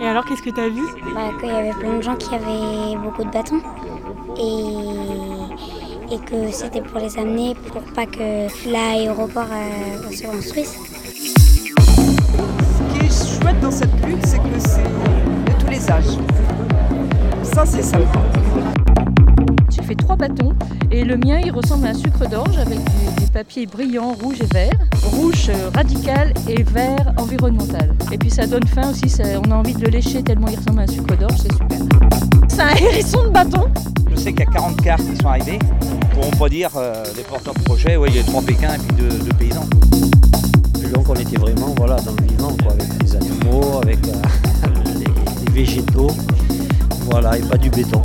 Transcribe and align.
Et 0.00 0.06
alors, 0.06 0.24
qu'est-ce 0.24 0.42
que 0.42 0.50
tu 0.50 0.60
as 0.60 0.68
vu? 0.68 0.82
Bah, 1.14 1.30
Qu'il 1.38 1.48
y 1.48 1.52
avait 1.52 1.72
plein 1.72 1.96
de 1.96 2.02
gens 2.02 2.16
qui 2.16 2.34
avaient 2.34 2.96
beaucoup 3.02 3.24
de 3.24 3.30
bâtons. 3.30 3.60
Et, 4.38 6.14
et 6.14 6.18
que 6.18 6.50
c'était 6.50 6.80
pour 6.80 6.98
les 7.00 7.18
amener 7.18 7.54
pour 7.54 7.82
pas 7.94 8.06
que 8.06 8.48
l'aéroport 8.70 9.46
euh, 9.52 10.10
se 10.10 10.22
construise. 10.24 10.76
Ce 11.78 12.98
qui 12.98 13.06
est 13.06 13.40
chouette 13.40 13.60
dans 13.60 13.70
cette 13.70 13.92
lutte, 14.06 14.24
c'est 14.26 14.38
que 14.38 14.58
c'est 14.58 14.82
de 14.82 15.60
tous 15.60 15.70
les 15.70 15.90
âges. 15.90 16.16
Ça, 17.42 17.66
c'est 17.66 17.82
sympa. 17.82 18.20
J'ai 19.70 19.82
fait 19.82 19.94
trois 19.94 20.16
bâtons 20.16 20.54
et 20.90 21.04
le 21.04 21.16
mien 21.16 21.38
il 21.44 21.52
ressemble 21.52 21.86
à 21.86 21.90
un 21.90 21.94
sucre 21.94 22.28
d'orge 22.28 22.56
avec 22.58 22.78
des, 22.78 23.19
des 23.32 23.38
papiers 23.38 23.66
brillants 23.66 24.14
rouge 24.20 24.38
et 24.40 24.52
vert. 24.54 24.72
Rouge 25.04 25.48
euh, 25.50 25.70
radical 25.74 26.32
et 26.48 26.62
vert 26.62 27.12
environnemental. 27.16 27.94
Et 28.12 28.18
puis 28.18 28.30
ça 28.30 28.46
donne 28.46 28.66
faim 28.66 28.90
aussi, 28.90 29.08
ça- 29.08 29.24
on 29.46 29.50
a 29.50 29.54
envie 29.56 29.74
de 29.74 29.82
le 29.84 29.90
lécher 29.90 30.22
tellement 30.22 30.48
il 30.48 30.56
ressemble 30.58 30.80
à 30.80 30.82
un 30.82 30.86
sucre 30.86 31.16
d'orge, 31.16 31.36
c'est 31.40 31.52
super. 31.52 31.78
C'est 32.48 32.62
un 32.62 32.74
hérisson 32.76 33.24
de 33.24 33.30
bâton 33.30 33.66
Je 34.10 34.16
sais 34.16 34.32
qu'il 34.32 34.40
y 34.40 34.48
a 34.48 34.52
40 34.52 34.82
cartes 34.82 35.02
qui 35.04 35.16
sont 35.16 35.28
arrivées. 35.28 35.58
Pour 36.14 36.26
on 36.26 36.30
peut 36.36 36.48
dire, 36.50 36.70
euh, 36.76 37.04
les 37.16 37.22
porteurs 37.22 37.54
de 37.54 37.60
projet, 37.62 37.96
ouais, 37.96 38.08
il 38.10 38.16
y 38.16 38.20
a 38.20 38.22
trois 38.24 38.42
Pékins 38.42 38.74
et 38.74 38.78
puis 38.78 38.96
deux, 38.96 39.18
deux 39.18 39.32
paysans. 39.38 39.66
Et 40.84 40.88
donc 40.88 41.08
on 41.08 41.14
était 41.14 41.38
vraiment 41.38 41.74
voilà, 41.76 41.96
dans 42.00 42.12
le 42.12 42.26
vivant, 42.26 42.56
quoi, 42.62 42.72
avec 42.72 42.88
les 43.02 43.16
animaux, 43.16 43.80
avec 43.82 43.98
euh, 44.08 44.68
les, 44.98 45.04
les 45.04 45.52
végétaux, 45.52 46.10
voilà, 47.10 47.38
et 47.38 47.42
pas 47.42 47.56
du 47.56 47.70
béton. 47.70 48.02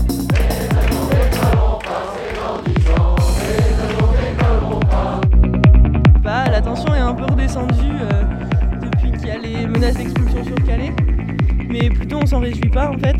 Euh, 7.47 8.23
depuis 8.81 9.11
qu'il 9.11 9.27
y 9.27 9.31
a 9.31 9.37
les 9.37 9.67
menaces 9.67 9.95
d'expulsion 9.95 10.43
sur 10.43 10.55
Calais. 10.65 10.91
Mais 11.69 11.89
plutôt 11.89 12.17
on 12.21 12.25
s'en 12.25 12.39
réjouit 12.39 12.69
pas 12.69 12.89
en 12.89 12.97
fait. 12.97 13.17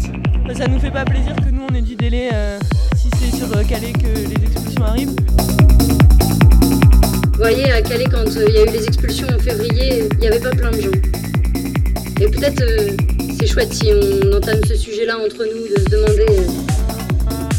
Ça 0.58 0.68
nous 0.68 0.80
fait 0.80 0.90
pas 0.90 1.06
plaisir 1.06 1.36
que 1.36 1.50
nous 1.52 1.62
on 1.70 1.76
ait 1.76 1.82
du 1.82 1.95
délai 1.95 2.30
euh, 2.34 2.58
si 2.95 3.09
c'est 3.20 3.38
sur 3.38 3.56
euh, 3.56 3.64
Calais 3.64 3.94
que 3.94 4.08
les 4.08 4.44
expulsions 4.44 4.84
arrivent. 4.84 5.16
Vous 7.34 7.38
voyez, 7.40 7.72
à 7.72 7.82
Calais, 7.82 8.06
quand 8.12 8.23
il 8.26 8.54
y 8.54 8.58
a 8.58 8.64
eu 8.64 8.72
les 8.72 8.86
expulsions 8.86 9.28
en 9.28 9.40
février, 9.40 10.08
il 10.14 10.17
n'y 10.17 10.28
avait 10.28 10.39
pas 10.39 10.52
plein 10.52 10.72
de 10.72 10.82
gens. 10.82 10.89
Et 12.20 12.28
peut-être 12.28 12.64
c'est 13.38 13.48
chouette 13.48 13.73
si 13.73 13.92
on 13.94 14.36
entame 14.36 14.64
ce 14.67 14.76
sujet-là 14.76 15.17
entre 15.17 15.45
nous, 15.45 15.67
de 15.67 15.80
se 15.82 15.89
demander 15.89 16.26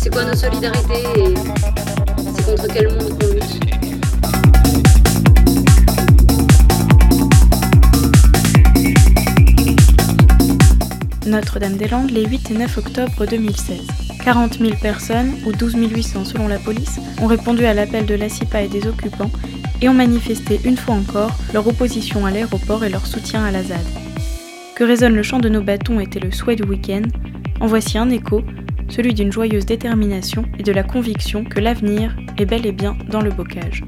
c'est 0.03 0.11
quoi 0.11 0.25
nos 0.25 0.35
solidarités 0.35 1.05
et 1.17 1.35
c'est 2.35 2.45
contre 2.45 2.67
quel 2.73 2.89
monde 2.89 3.06
Notre-Dame-des-Landes 11.27 12.11
les 12.11 12.25
8 12.25 12.51
et 12.53 12.55
9 12.55 12.79
octobre 12.79 13.27
2016. 13.27 13.81
40 14.25 14.59
000 14.59 14.73
personnes, 14.81 15.35
ou 15.45 15.53
12 15.53 15.77
800 15.77 16.25
selon 16.25 16.49
la 16.49 16.59
police, 16.59 16.99
ont 17.21 17.27
répondu 17.27 17.65
à 17.65 17.75
l'appel 17.75 18.07
de 18.07 18.15
la 18.15 18.29
CIPA 18.29 18.63
et 18.63 18.69
des 18.69 18.87
occupants 18.87 19.31
et 19.81 19.89
ont 19.89 19.95
manifesté 19.95 20.61
une 20.65 20.77
fois 20.77 20.95
encore 20.95 21.33
leur 21.53 21.67
opposition 21.67 22.27
à 22.27 22.31
l'aéroport 22.31 22.85
et 22.85 22.89
leur 22.89 23.07
soutien 23.07 23.45
à 23.45 23.51
la 23.51 23.63
ZAD. 23.63 23.85
Que 24.75 24.85
résonne 24.85 25.15
le 25.15 25.23
chant 25.23 25.39
de 25.39 25.49
nos 25.49 25.63
bâtons 25.63 26.01
était 26.01 26.21
le 26.21 26.31
souhait 26.31 26.57
du 26.57 26.65
week-end. 26.65 27.03
En 27.61 27.67
voici 27.67 27.99
un 27.99 28.11
écho, 28.11 28.43
celui 28.89 29.15
d'une 29.15 29.33
joyeuse 29.33 29.67
détermination 29.67 30.45
et 30.59 30.63
de 30.63 30.73
la 30.73 30.83
conviction 30.83 31.45
que 31.45 31.61
l'avenir 31.61 32.17
est 32.39 32.47
bel 32.47 32.67
et 32.67 32.73
bien 32.73 32.97
dans 33.11 33.21
le 33.21 33.31
bocage. 33.31 33.85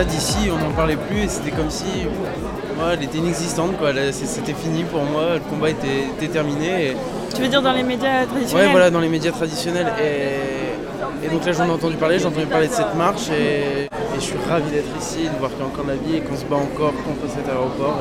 ZAD 0.00 0.12
ici, 0.14 0.38
on 0.50 0.56
n'en 0.56 0.70
parlait 0.72 0.96
plus 0.96 1.20
et 1.24 1.28
c'était 1.28 1.50
comme 1.50 1.68
si 1.70 1.84
ouais, 1.84 2.94
elle 2.94 3.02
était 3.04 3.18
inexistante. 3.18 3.76
quoi. 3.78 3.90
C'était 4.12 4.54
fini 4.54 4.84
pour 4.84 5.02
moi, 5.02 5.34
le 5.34 5.40
combat 5.40 5.68
était, 5.70 6.06
était 6.16 6.28
terminé. 6.32 6.86
et- 6.92 6.96
Tu 7.34 7.42
veux 7.42 7.48
dire 7.48 7.60
dans 7.60 7.72
les 7.72 7.82
médias 7.82 8.24
traditionnels 8.24 8.66
Ouais, 8.66 8.70
voilà, 8.72 8.90
dans 8.90 9.00
les 9.00 9.10
médias 9.10 9.30
traditionnels. 9.32 9.92
Et, 10.02 11.26
et 11.26 11.28
donc 11.28 11.44
là, 11.44 11.52
j'en 11.52 11.66
ai 11.66 11.70
entendu 11.70 11.96
parler, 11.96 12.18
j'ai 12.18 12.24
entendu 12.26 12.46
parler 12.46 12.68
de 12.68 12.72
cette 12.72 12.94
marche 12.94 13.28
et, 13.28 13.84
et 13.84 13.88
je 14.16 14.20
suis 14.20 14.38
ravi 14.48 14.70
d'être 14.70 14.88
ici, 14.98 15.24
de 15.24 15.38
voir 15.38 15.50
qu'il 15.50 15.60
y 15.60 15.62
a 15.64 15.66
encore 15.66 15.84
la 15.86 15.96
vie 15.96 16.16
et 16.16 16.20
qu'on 16.22 16.36
se 16.36 16.44
bat 16.46 16.56
encore 16.56 16.94
contre 17.04 17.30
cet 17.34 17.46
aéroport. 17.46 17.98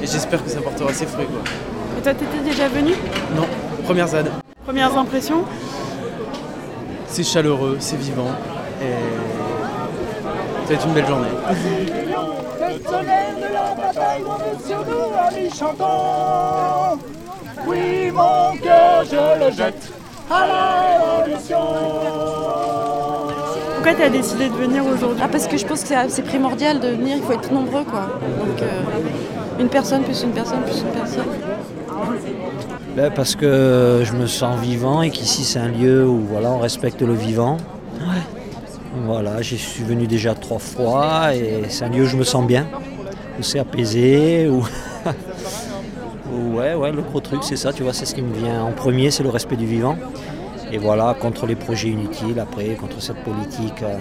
Et, 0.00 0.04
et 0.04 0.06
j'espère 0.06 0.44
que 0.44 0.50
ça 0.50 0.60
portera 0.60 0.92
ses 0.92 1.06
fruits. 1.06 1.24
Quoi. 1.26 1.40
Et 1.98 2.02
toi, 2.02 2.12
t'étais 2.12 2.44
déjà 2.50 2.68
venu 2.68 2.92
Non, 3.34 3.46
première 3.84 4.08
ZAD. 4.08 4.28
Premières 4.66 4.96
impressions 4.98 5.44
C'est 7.06 7.24
chaleureux, 7.24 7.78
c'est 7.80 7.96
vivant 7.98 8.28
et 8.82 9.33
être 10.70 10.86
une 10.86 10.92
belle 10.94 11.06
journée. 11.06 11.28
Le 12.60 12.88
soleil 12.88 13.34
de 13.36 13.52
la 13.52 13.74
bataille 13.74 14.22
monte 14.22 14.66
sur 14.66 14.78
nous, 14.78 15.12
amis 15.28 15.50
chantons. 15.50 16.98
Oui, 17.66 18.10
mon 18.10 18.56
cœur, 18.62 19.04
je 19.04 19.44
le 19.46 19.50
jette 19.52 19.90
à 20.30 20.46
la 20.46 21.22
révolution. 21.22 21.58
Pourquoi 23.74 23.94
t'as 23.94 24.08
décidé 24.08 24.48
de 24.48 24.54
venir 24.54 24.82
aujourd'hui 24.86 25.20
Ah, 25.22 25.28
parce 25.30 25.46
que 25.46 25.56
je 25.58 25.66
pense 25.66 25.82
que 25.82 25.88
c'est- 25.88 26.08
c'est 26.08 26.22
primordial 26.22 26.80
de 26.80 26.88
venir, 26.88 27.16
il 27.18 27.22
faut 27.22 27.32
être 27.34 27.52
nombreux 27.52 27.84
quoi. 27.84 28.00
Donc 28.38 28.62
euh, 28.62 29.60
une 29.60 29.68
personne 29.68 30.02
plus 30.02 30.22
une 30.22 30.30
personne 30.30 30.62
plus 30.62 30.78
une 30.80 30.86
personne. 30.98 31.24
Ben, 32.96 33.10
parce 33.14 33.34
que 33.34 34.02
je 34.04 34.12
me 34.12 34.26
sens 34.26 34.58
vivant 34.60 35.02
et 35.02 35.10
qu'ici 35.10 35.44
c'est 35.44 35.58
un 35.58 35.68
lieu 35.68 36.06
où 36.06 36.20
voilà, 36.30 36.50
on 36.50 36.58
respecte 36.58 37.02
le 37.02 37.12
vivant. 37.14 37.58
Voilà, 38.96 39.42
j'y 39.42 39.58
suis 39.58 39.82
venu 39.82 40.06
déjà 40.06 40.34
trois 40.34 40.58
fois 40.58 41.34
et 41.34 41.64
c'est 41.68 41.84
un 41.84 41.88
lieu 41.88 42.04
où 42.04 42.06
je 42.06 42.16
me 42.16 42.24
sens 42.24 42.46
bien, 42.46 42.66
où 43.38 43.42
c'est 43.42 43.58
apaisé, 43.58 44.48
où... 44.48 44.62
ouais, 46.56 46.74
ouais, 46.74 46.92
le 46.92 47.02
gros 47.02 47.20
truc 47.20 47.42
c'est 47.42 47.56
ça, 47.56 47.72
tu 47.72 47.82
vois, 47.82 47.92
c'est 47.92 48.06
ce 48.06 48.14
qui 48.14 48.22
me 48.22 48.32
vient 48.34 48.62
en 48.62 48.72
premier, 48.72 49.10
c'est 49.10 49.22
le 49.24 49.30
respect 49.30 49.56
du 49.56 49.66
vivant. 49.66 49.96
Et 50.72 50.78
voilà, 50.78 51.14
contre 51.20 51.46
les 51.46 51.56
projets 51.56 51.88
inutiles, 51.88 52.38
après, 52.40 52.74
contre 52.74 53.00
cette 53.00 53.22
politique 53.22 53.82
euh, 53.82 53.96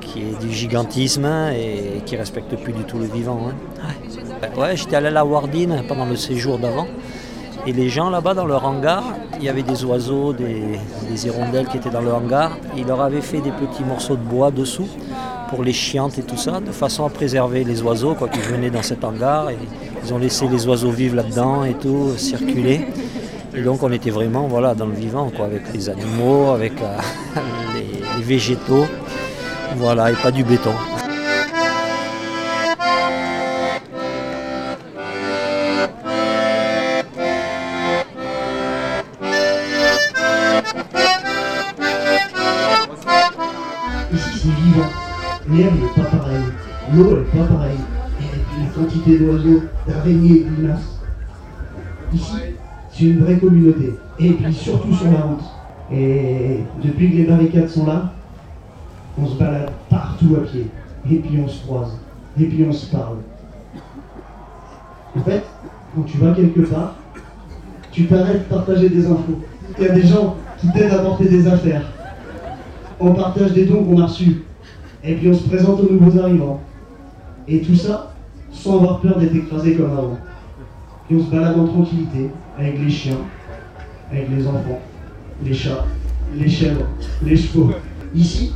qui 0.00 0.20
est 0.22 0.40
du 0.40 0.50
gigantisme 0.52 1.24
hein, 1.24 1.52
et 1.52 2.02
qui 2.04 2.16
respecte 2.16 2.54
plus 2.56 2.72
du 2.72 2.84
tout 2.84 2.98
le 2.98 3.06
vivant. 3.06 3.48
hein. 3.48 3.54
Ouais, 4.42 4.60
Ouais, 4.60 4.76
j'étais 4.76 4.96
allé 4.96 5.06
à 5.08 5.10
la 5.10 5.24
Wardine 5.24 5.82
pendant 5.88 6.04
le 6.04 6.16
séjour 6.16 6.58
d'avant. 6.58 6.86
Et 7.66 7.72
les 7.72 7.88
gens 7.88 8.10
là-bas 8.10 8.34
dans 8.34 8.46
leur 8.46 8.64
hangar, 8.64 9.04
il 9.38 9.44
y 9.44 9.48
avait 9.48 9.62
des 9.62 9.84
oiseaux, 9.84 10.32
des, 10.32 10.78
hirondelles 11.24 11.66
qui 11.68 11.76
étaient 11.76 11.90
dans 11.90 12.00
le 12.00 12.12
hangar. 12.12 12.56
Ils 12.76 12.86
leur 12.86 13.00
avaient 13.00 13.20
fait 13.20 13.40
des 13.40 13.52
petits 13.52 13.84
morceaux 13.84 14.16
de 14.16 14.22
bois 14.22 14.50
dessous 14.50 14.88
pour 15.48 15.62
les 15.62 15.72
chiantes 15.72 16.18
et 16.18 16.22
tout 16.22 16.36
ça, 16.36 16.60
de 16.60 16.72
façon 16.72 17.04
à 17.04 17.10
préserver 17.10 17.62
les 17.62 17.82
oiseaux 17.82 18.14
quoi, 18.14 18.28
qui 18.28 18.40
venaient 18.40 18.70
dans 18.70 18.82
cet 18.82 19.04
hangar. 19.04 19.50
Et 19.50 19.58
ils 20.04 20.12
ont 20.12 20.18
laissé 20.18 20.48
les 20.48 20.66
oiseaux 20.66 20.90
vivre 20.90 21.16
là-dedans 21.16 21.64
et 21.64 21.74
tout, 21.74 22.16
circuler. 22.16 22.86
Et 23.54 23.62
donc 23.62 23.82
on 23.82 23.92
était 23.92 24.10
vraiment 24.10 24.48
voilà, 24.48 24.74
dans 24.74 24.86
le 24.86 24.94
vivant, 24.94 25.30
quoi, 25.30 25.44
avec 25.44 25.72
les 25.72 25.88
animaux, 25.88 26.50
avec 26.50 26.72
euh, 26.80 26.96
les, 27.74 28.00
les 28.16 28.24
végétaux, 28.24 28.86
voilà, 29.76 30.10
et 30.10 30.14
pas 30.14 30.30
du 30.30 30.42
béton. 30.42 30.72
L'air 45.52 45.72
n'est 45.74 46.02
pas 46.02 46.08
pareil. 46.08 46.42
L'eau 46.94 47.16
n'est 47.18 47.40
pas 47.40 47.46
pareille. 47.46 47.78
Une 48.58 48.68
quantité 48.70 49.18
d'oiseaux, 49.18 49.62
d'araignées 49.86 50.46
limaces. 50.56 50.98
Ici, 52.12 52.32
c'est 52.90 53.04
une 53.04 53.24
vraie 53.24 53.38
communauté. 53.38 53.94
Et 54.18 54.30
puis 54.30 54.54
surtout 54.54 54.94
sur 54.94 55.10
la 55.10 55.20
route. 55.22 55.44
Et 55.92 56.60
depuis 56.82 57.10
que 57.10 57.16
les 57.16 57.24
barricades 57.24 57.68
sont 57.68 57.86
là, 57.86 58.12
on 59.20 59.26
se 59.26 59.34
balade 59.34 59.70
partout 59.90 60.36
à 60.36 60.46
pied. 60.46 60.68
Et 61.10 61.16
puis 61.16 61.38
on 61.44 61.48
se 61.48 61.62
croise. 61.64 61.98
Et 62.40 62.46
puis 62.46 62.64
on 62.66 62.72
se 62.72 62.86
parle. 62.86 63.18
En 65.14 65.20
fait, 65.20 65.42
quand 65.94 66.02
tu 66.02 66.16
vas 66.16 66.32
quelque 66.32 66.60
part, 66.60 66.94
tu 67.90 68.06
t'arrêtes 68.06 68.48
de 68.48 68.54
partager 68.54 68.88
des 68.88 69.06
infos. 69.06 69.38
Il 69.78 69.84
y 69.84 69.88
a 69.88 69.92
des 69.92 70.06
gens 70.06 70.36
qui 70.58 70.72
t'aident 70.72 70.92
à 70.92 70.98
porter 71.00 71.28
des 71.28 71.46
affaires. 71.46 71.84
On 72.98 73.12
partage 73.12 73.52
des 73.52 73.66
dons 73.66 73.84
qu'on 73.84 74.00
a 74.00 74.06
reçus. 74.06 74.44
Et 75.04 75.14
puis 75.14 75.28
on 75.28 75.34
se 75.34 75.48
présente 75.48 75.80
aux 75.80 75.92
nouveaux 75.92 76.18
arrivants. 76.18 76.60
Et 77.48 77.60
tout 77.60 77.74
ça 77.74 78.12
sans 78.52 78.76
avoir 78.78 79.00
peur 79.00 79.18
d'être 79.18 79.34
écrasé 79.34 79.74
comme 79.74 79.90
avant. 79.90 80.18
Et 81.10 81.14
on 81.16 81.24
se 81.24 81.30
balade 81.30 81.58
en 81.58 81.66
tranquillité 81.66 82.30
avec 82.58 82.78
les 82.78 82.90
chiens, 82.90 83.18
avec 84.10 84.28
les 84.30 84.46
enfants, 84.46 84.80
les 85.44 85.54
chats, 85.54 85.86
les 86.34 86.48
chèvres, 86.48 86.86
les 87.22 87.36
chevaux. 87.36 87.70
Ici, 88.14 88.52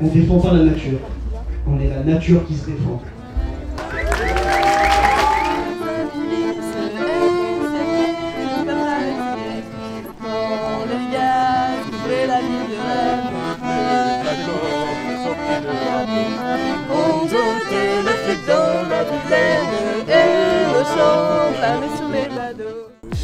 on 0.00 0.06
défend 0.06 0.38
pas 0.38 0.54
la 0.54 0.64
nature. 0.64 0.98
On 1.66 1.78
est 1.80 1.88
la 1.88 2.04
nature 2.04 2.46
qui 2.46 2.54
se 2.54 2.66
défend. 2.66 3.02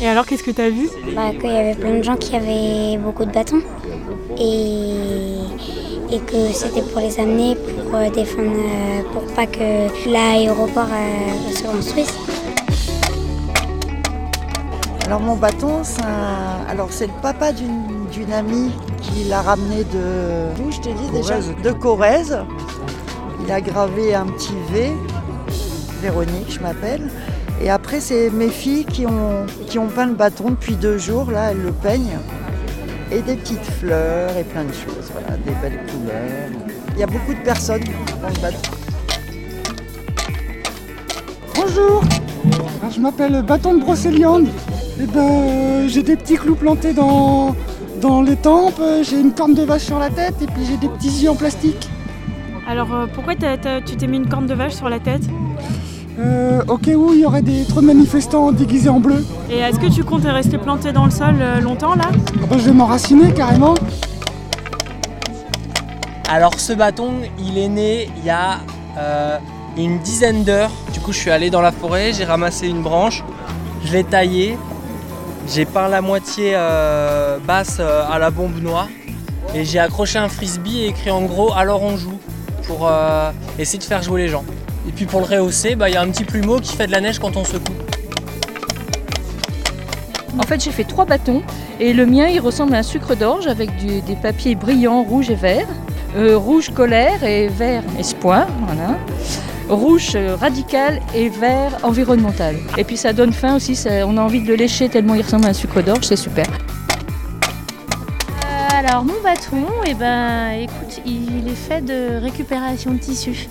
Et 0.02 0.08
alors, 0.08 0.24
qu'est-ce 0.26 0.42
que 0.42 0.50
tu 0.50 0.60
as 0.62 0.70
vu? 0.70 0.88
Bah, 1.14 1.30
Qu'il 1.38 1.50
y 1.50 1.56
avait 1.56 1.74
plein 1.74 1.98
de 1.98 2.02
gens 2.02 2.16
qui 2.16 2.34
avaient 2.34 2.96
beaucoup 2.98 3.24
de 3.24 3.32
bâtons 3.32 3.60
et, 4.38 6.14
et 6.14 6.18
que 6.20 6.52
c'était 6.54 6.82
pour 6.82 7.00
les 7.00 7.18
amener 7.20 7.54
pour 7.54 7.94
euh, 7.96 8.08
défendre, 8.08 8.50
euh, 8.56 9.02
pour 9.12 9.22
pas 9.34 9.46
que 9.46 10.08
l'aéroport 10.08 10.88
euh, 10.90 11.52
se 11.54 11.62
construise. 11.64 12.14
Alors 15.06 15.20
mon 15.20 15.34
bâton, 15.36 15.80
c'est 15.82 16.02
un- 16.02 16.70
alors 16.70 16.88
c'est 16.90 17.08
le 17.08 17.12
papa 17.20 17.52
d'une 17.52 18.06
d'une 18.12 18.32
amie 18.32 18.70
qui 19.02 19.24
l'a 19.24 19.40
ramené 19.42 19.84
de 19.84 20.54
d'où 20.56 20.70
je 20.72 20.80
te 20.80 20.88
dis 20.88 21.08
déjà? 21.12 21.34
Corrèze. 21.34 21.52
de 21.62 21.70
Corrèze. 21.72 22.38
Il 23.44 23.50
a 23.52 23.60
gravé 23.60 24.14
un 24.14 24.26
petit 24.26 24.52
V, 24.72 24.92
Véronique 26.00 26.50
je 26.52 26.60
m'appelle. 26.60 27.08
Et 27.60 27.68
après 27.68 28.00
c'est 28.00 28.30
mes 28.30 28.48
filles 28.48 28.84
qui 28.84 29.06
ont 29.06 29.46
qui 29.66 29.78
ont 29.78 29.88
peint 29.88 30.06
le 30.06 30.14
bâton 30.14 30.50
depuis 30.50 30.74
deux 30.74 30.98
jours 30.98 31.30
là, 31.30 31.50
elles 31.50 31.62
le 31.62 31.72
peignent. 31.72 32.18
Et 33.12 33.22
des 33.22 33.34
petites 33.34 33.64
fleurs 33.64 34.36
et 34.36 34.44
plein 34.44 34.64
de 34.64 34.72
choses, 34.72 35.10
voilà, 35.12 35.36
des 35.38 35.52
belles 35.60 35.84
couleurs. 35.90 36.48
Il 36.94 37.00
y 37.00 37.02
a 37.02 37.06
beaucoup 37.06 37.34
de 37.34 37.40
personnes 37.40 37.82
dans 38.22 38.28
le 38.28 38.40
bâton. 38.40 38.70
Bonjour, 41.56 42.02
Alors, 42.80 42.92
je 42.92 43.00
m'appelle 43.00 43.42
Bâton 43.42 43.74
de 43.74 43.80
Brocéliande. 43.80 44.46
Et 45.00 45.06
ben, 45.06 45.20
euh, 45.20 45.88
j'ai 45.88 46.02
des 46.02 46.16
petits 46.16 46.36
clous 46.36 46.54
plantés 46.54 46.92
dans, 46.92 47.56
dans 48.00 48.22
les 48.22 48.36
tempes, 48.36 48.80
euh, 48.80 49.02
j'ai 49.02 49.20
une 49.20 49.32
corne 49.32 49.54
de 49.54 49.62
vache 49.62 49.82
sur 49.82 49.98
la 49.98 50.10
tête 50.10 50.34
et 50.40 50.46
puis 50.46 50.64
j'ai 50.64 50.76
des 50.76 50.88
petits 50.88 51.22
yeux 51.22 51.30
en 51.30 51.36
plastique. 51.36 51.88
Alors, 52.68 52.94
euh, 52.94 53.06
pourquoi 53.12 53.34
tu 53.34 53.96
t'es 53.96 54.06
mis 54.06 54.18
une 54.18 54.28
corne 54.28 54.46
de 54.46 54.54
vache 54.54 54.74
sur 54.74 54.88
la 54.88 55.00
tête? 55.00 55.22
Euh, 56.20 56.62
au 56.68 56.76
cas 56.76 56.92
où 56.92 57.14
il 57.14 57.20
y 57.20 57.24
aurait 57.24 57.40
des, 57.40 57.64
trop 57.64 57.80
de 57.80 57.86
manifestants 57.86 58.52
déguisés 58.52 58.90
en 58.90 59.00
bleu, 59.00 59.24
Et 59.50 59.58
est-ce 59.58 59.78
que 59.78 59.86
tu 59.86 60.04
comptes 60.04 60.24
rester 60.24 60.58
planté 60.58 60.92
dans 60.92 61.06
le 61.06 61.10
sol 61.10 61.36
euh, 61.40 61.60
longtemps 61.60 61.94
là? 61.94 62.10
Ah 62.10 62.46
ben, 62.50 62.58
je 62.58 62.64
vais 62.64 62.72
m'enraciner 62.72 63.32
carrément. 63.32 63.74
Alors 66.28 66.60
ce 66.60 66.74
bâton, 66.74 67.12
il 67.38 67.56
est 67.56 67.68
né 67.68 68.10
il 68.18 68.24
y 68.24 68.30
a 68.30 68.58
euh, 68.98 69.38
une 69.78 69.98
dizaine 70.00 70.44
d'heures. 70.44 70.70
Du 70.92 71.00
coup, 71.00 71.12
je 71.12 71.18
suis 71.18 71.30
allé 71.30 71.48
dans 71.48 71.62
la 71.62 71.72
forêt, 71.72 72.12
j'ai 72.12 72.24
ramassé 72.24 72.68
une 72.68 72.82
branche, 72.82 73.24
je 73.84 73.92
l'ai 73.92 74.04
taillée, 74.04 74.58
j'ai 75.48 75.64
peint 75.64 75.88
la 75.88 76.02
moitié 76.02 76.52
euh, 76.54 77.38
basse 77.38 77.78
euh, 77.80 78.04
à 78.10 78.18
la 78.18 78.30
bombe 78.30 78.60
noire 78.60 78.88
et 79.54 79.64
j'ai 79.64 79.78
accroché 79.78 80.18
un 80.18 80.28
frisbee 80.28 80.82
et 80.82 80.88
écrit 80.88 81.10
en 81.10 81.22
gros 81.22 81.52
alors 81.54 81.82
on 81.82 81.96
joue 81.96 82.20
pour 82.66 82.86
euh, 82.86 83.32
essayer 83.58 83.78
de 83.78 83.84
faire 83.84 84.02
jouer 84.02 84.22
les 84.22 84.28
gens. 84.28 84.44
Et 84.90 84.92
puis 84.92 85.06
pour 85.06 85.20
le 85.20 85.26
rehausser, 85.26 85.76
bah, 85.76 85.88
il 85.88 85.94
y 85.94 85.96
a 85.96 86.02
un 86.02 86.08
petit 86.10 86.24
plumeau 86.24 86.58
qui 86.58 86.74
fait 86.76 86.88
de 86.88 86.90
la 86.90 87.00
neige 87.00 87.20
quand 87.20 87.36
on 87.36 87.44
secoue. 87.44 87.72
En 90.36 90.42
fait, 90.42 90.60
j'ai 90.64 90.72
fait 90.72 90.82
trois 90.82 91.04
bâtons 91.04 91.42
et 91.78 91.92
le 91.92 92.06
mien, 92.06 92.26
il 92.26 92.40
ressemble 92.40 92.74
à 92.74 92.78
un 92.78 92.82
sucre 92.82 93.14
d'orge 93.14 93.46
avec 93.46 93.76
du- 93.76 94.00
des 94.00 94.16
papiers 94.16 94.56
brillants 94.56 95.04
rouge 95.04 95.30
et 95.30 95.36
vert. 95.36 95.68
Euh, 96.16 96.36
rouge 96.36 96.70
colère 96.70 97.22
et 97.22 97.46
vert 97.46 97.84
espoir, 98.00 98.48
voilà. 98.66 98.98
Rouge 99.68 100.10
euh, 100.16 100.34
radical 100.34 101.00
et 101.14 101.28
vert 101.28 101.78
environnemental. 101.84 102.56
Et 102.76 102.82
puis 102.82 102.96
ça 102.96 103.12
donne 103.12 103.32
faim 103.32 103.54
aussi, 103.54 103.76
ça- 103.76 104.04
on 104.08 104.16
a 104.16 104.20
envie 104.22 104.42
de 104.42 104.48
le 104.48 104.56
lécher 104.56 104.88
tellement 104.88 105.14
il 105.14 105.22
ressemble 105.22 105.46
à 105.46 105.50
un 105.50 105.52
sucre 105.52 105.82
d'orge, 105.82 106.02
c'est 106.02 106.16
super. 106.16 106.46
Euh, 108.44 108.68
alors 108.88 109.04
mon 109.04 109.20
bâton, 109.22 109.68
eh 109.86 109.94
ben, 109.94 110.50
écoute, 110.62 111.00
il 111.06 111.46
est 111.46 111.54
fait 111.54 111.80
de 111.80 112.20
récupération 112.20 112.90
de 112.90 112.98
tissus. 112.98 113.48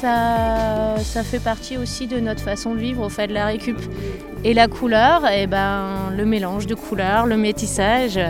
Ça, 0.00 1.24
fait 1.24 1.40
partie 1.40 1.76
aussi 1.76 2.06
de 2.06 2.20
notre 2.20 2.40
façon 2.40 2.74
de 2.74 2.78
vivre 2.78 3.04
au 3.04 3.08
fait 3.08 3.26
de 3.26 3.34
la 3.34 3.46
récup. 3.46 3.78
Et 4.44 4.54
la 4.54 4.68
couleur, 4.68 5.22
eh 5.32 5.48
ben, 5.48 6.10
le 6.16 6.24
mélange 6.24 6.66
de 6.68 6.76
couleurs, 6.76 7.26
le 7.26 7.36
métissage, 7.36 8.20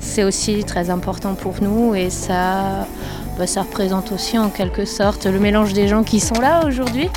c'est 0.00 0.22
aussi 0.22 0.64
très 0.64 0.90
important 0.90 1.34
pour 1.34 1.62
nous 1.62 1.94
et 1.94 2.10
ça, 2.10 2.86
bah, 3.38 3.46
ça 3.46 3.62
représente 3.62 4.12
aussi 4.12 4.38
en 4.38 4.50
quelque 4.50 4.84
sorte 4.84 5.24
le 5.24 5.38
mélange 5.38 5.72
des 5.72 5.88
gens 5.88 6.02
qui 6.02 6.20
sont 6.20 6.38
là 6.40 6.66
aujourd'hui. 6.66 7.08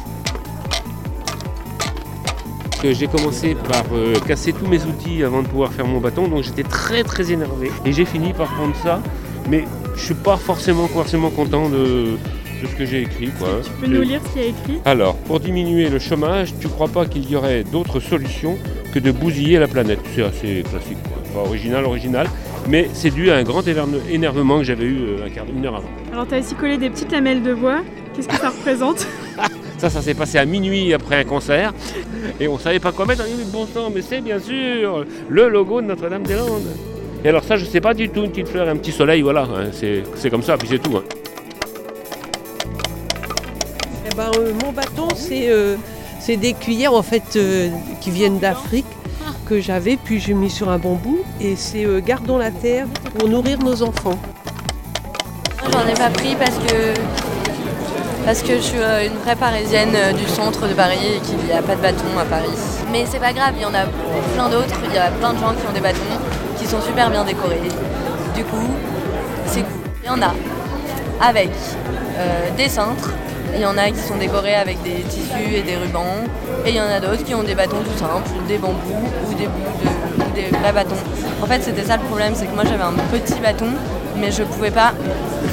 que 2.82 2.94
J'ai 2.94 3.08
commencé 3.08 3.56
par 3.56 3.84
euh, 3.92 4.16
casser 4.26 4.54
tous 4.54 4.68
mes 4.68 4.82
outils 4.84 5.24
avant 5.24 5.42
de 5.42 5.48
pouvoir 5.48 5.74
faire 5.74 5.86
mon 5.86 6.00
bâton, 6.00 6.30
donc 6.30 6.44
j'étais 6.44 6.64
très 6.64 7.04
très 7.04 7.32
énervé. 7.34 7.72
Et 7.84 7.92
j'ai 7.92 8.06
fini 8.06 8.32
par 8.32 8.48
prendre 8.54 8.76
ça, 8.82 9.02
mais 9.50 9.66
je 9.96 10.02
suis 10.02 10.14
pas 10.14 10.38
forcément, 10.38 10.88
forcément 10.88 11.30
content 11.30 11.68
de, 11.70 12.18
de 12.62 12.68
ce 12.68 12.76
que 12.76 12.86
j'ai 12.86 13.02
écrit. 13.02 13.30
Quoi. 13.40 13.48
Tu 13.64 13.70
peux 13.72 13.88
nous 13.88 14.02
lire 14.02 14.20
ce 14.26 14.30
qu'il 14.34 14.42
y 14.42 14.46
a 14.46 14.48
écrit 14.50 14.80
Alors, 14.86 15.16
pour 15.16 15.40
diminuer 15.40 15.90
le 15.90 16.00
chômage, 16.00 16.54
tu 16.60 16.68
crois 16.68 16.88
pas 16.88 17.06
qu'il 17.06 17.30
y 17.30 17.36
aurait 17.36 17.64
d'autres 17.64 18.00
solutions 18.00 18.58
que 18.94 19.00
de 19.00 19.12
bousiller 19.12 19.60
la 19.60 19.68
planète? 19.68 20.00
C'est 20.16 20.24
assez 20.24 20.64
classique, 20.70 20.98
quoi. 21.04 21.44
pas 21.44 21.48
original, 21.50 21.86
original, 21.86 22.28
mais 22.68 22.90
c'est 22.94 23.12
dû 23.12 23.30
à 23.32 23.36
un 23.36 23.44
grand 23.44 23.62
énerve- 23.68 24.02
énervement 24.12 24.58
que 24.60 24.64
j'avais 24.64 24.86
eu 24.86 24.98
euh, 25.02 25.26
un 25.26 25.30
quart 25.30 25.46
une 25.56 25.66
heure 25.66 25.76
avant. 25.76 25.90
Alors, 26.12 26.26
t'as 26.28 26.40
aussi 26.40 26.56
collé 26.56 26.78
des 26.78 26.90
petites 26.90 27.12
lamelles 27.12 27.44
de 27.44 27.54
bois. 27.54 27.82
Qu'est-ce 28.16 28.28
que 28.28 28.36
ça 28.38 28.50
représente? 28.50 29.06
Ça, 29.78 29.92
ça 29.92 30.02
s'est 30.02 30.16
passé 30.16 30.40
à 30.40 30.46
minuit 30.46 30.92
après 30.92 31.18
un 31.18 31.24
concert. 31.24 31.72
Et 32.40 32.48
on 32.48 32.58
savait 32.58 32.80
pas 32.80 32.92
quoi 32.92 33.06
mettre. 33.06 33.22
On 33.22 33.26
a 33.26 33.28
dit, 33.28 33.52
bon 33.54 33.68
sang, 33.68 33.92
mais 33.94 34.02
c'est 34.02 34.22
bien 34.22 34.40
sûr 34.40 35.06
le 35.30 35.50
logo 35.50 35.82
de 35.82 35.86
Notre-Dame-des-Landes. 35.86 36.66
Et 37.24 37.30
alors 37.30 37.44
ça, 37.44 37.58
je 37.58 37.66
sais 37.66 37.80
pas 37.80 37.94
du 37.94 38.10
tout, 38.10 38.24
une 38.24 38.32
petite 38.32 38.48
fleur, 38.48 38.68
un 38.68 38.76
petit 38.76 38.92
soleil, 38.92 39.22
voilà. 39.22 39.42
hein, 39.44 39.68
c'est 39.72 40.02
c'est 40.16 40.32
comme 40.32 40.42
ça, 40.42 40.58
puis 40.58 40.68
c'est 40.68 40.80
tout. 40.82 40.98
hein. 40.98 41.04
Ben, 44.18 44.32
euh, 44.40 44.52
mon 44.64 44.72
bâton, 44.72 45.10
c'est 45.16 45.48
euh, 45.48 45.76
c'est 46.20 46.38
des 46.38 46.54
cuillères 46.54 46.94
en 46.94 47.04
fait 47.04 47.36
euh, 47.36 47.70
qui 48.02 48.10
viennent 48.10 48.40
d'Afrique 48.40 48.88
que 49.46 49.62
j'avais, 49.62 49.96
puis 49.96 50.20
j'ai 50.20 50.34
mis 50.34 50.50
sur 50.50 50.70
un 50.70 50.80
bambou. 50.80 51.20
Et 51.40 51.56
c'est 51.56 51.86
Gardons 52.02 52.40
la 52.40 52.50
terre 52.50 52.88
pour 53.14 53.30
nourrir 53.30 53.60
nos 53.60 53.84
enfants. 53.84 54.18
J'en 55.72 55.88
ai 55.88 55.94
pas 55.94 56.10
pris 56.10 56.36
parce 56.36 56.56
que 56.56 56.94
parce 58.26 58.42
que 58.42 58.56
je 58.56 58.62
suis 58.62 58.78
une 58.78 59.18
vraie 59.24 59.36
parisienne 59.36 59.96
du 60.18 60.26
centre 60.26 60.68
de 60.68 60.74
Paris 60.74 60.98
et 61.18 61.20
qu'il 61.20 61.38
n'y 61.38 61.52
a 61.52 61.62
pas 61.62 61.76
de 61.76 61.82
bâton 61.82 62.18
à 62.20 62.26
Paris. 62.26 62.58
Mais 62.92 63.06
c'est 63.08 63.20
pas 63.20 63.34
grave, 63.34 63.54
il 63.56 63.62
y 63.62 63.66
en 63.66 63.74
a 63.76 63.86
plein 64.34 64.50
d'autres, 64.50 64.80
il 64.90 64.96
y 64.96 64.98
a 64.98 65.12
plein 65.12 65.34
de 65.34 65.38
gens 65.38 65.54
qui 65.54 65.68
ont 65.70 65.74
des 65.74 65.80
bâtons 65.80 66.00
qui 66.58 66.66
sont 66.66 66.82
super 66.82 67.12
bien 67.12 67.24
décorés. 67.24 67.62
Du 68.36 68.44
coup, 68.46 68.68
c'est 69.46 69.62
cool. 69.62 69.92
Il 70.04 70.08
y 70.08 70.10
en 70.10 70.22
a 70.24 70.34
avec 71.22 71.52
des 72.58 72.68
cintres, 72.68 73.12
il 73.56 73.62
y 73.62 73.66
en 73.66 73.78
a 73.78 73.90
qui 73.90 74.00
sont 74.00 74.18
décorés 74.18 74.56
avec 74.56 74.82
des 74.84 75.02
tissus 75.10 75.56
et 75.56 75.62
des 75.62 75.76
rubans, 75.76 76.24
et 76.66 76.70
il 76.70 76.76
y 76.76 76.82
en 76.82 76.88
a 76.88 77.00
d'autres 77.00 77.24
qui 77.24 77.34
ont 77.34 77.44
des 77.44 77.56
bâtons 77.56 77.84
tout 77.84 77.98
simples, 77.98 78.30
des 78.48 78.58
bambous 78.58 78.78
ou 79.30 79.34
des 79.36 79.48
bouts 79.48 79.78
de 79.84 80.42
des 80.42 80.50
vrais 80.58 80.74
bâtons. 80.74 80.96
En 81.42 81.46
fait, 81.46 81.62
c'était 81.64 81.84
ça 81.84 81.98
le 81.98 82.04
problème, 82.04 82.34
c'est 82.36 82.46
que 82.46 82.54
moi 82.54 82.64
j'avais 82.64 82.84
un 82.84 82.94
petit 83.12 83.40
bâton, 83.40 83.72
mais 84.18 84.32
je 84.32 84.44
pouvais 84.44 84.72
pas 84.72 84.94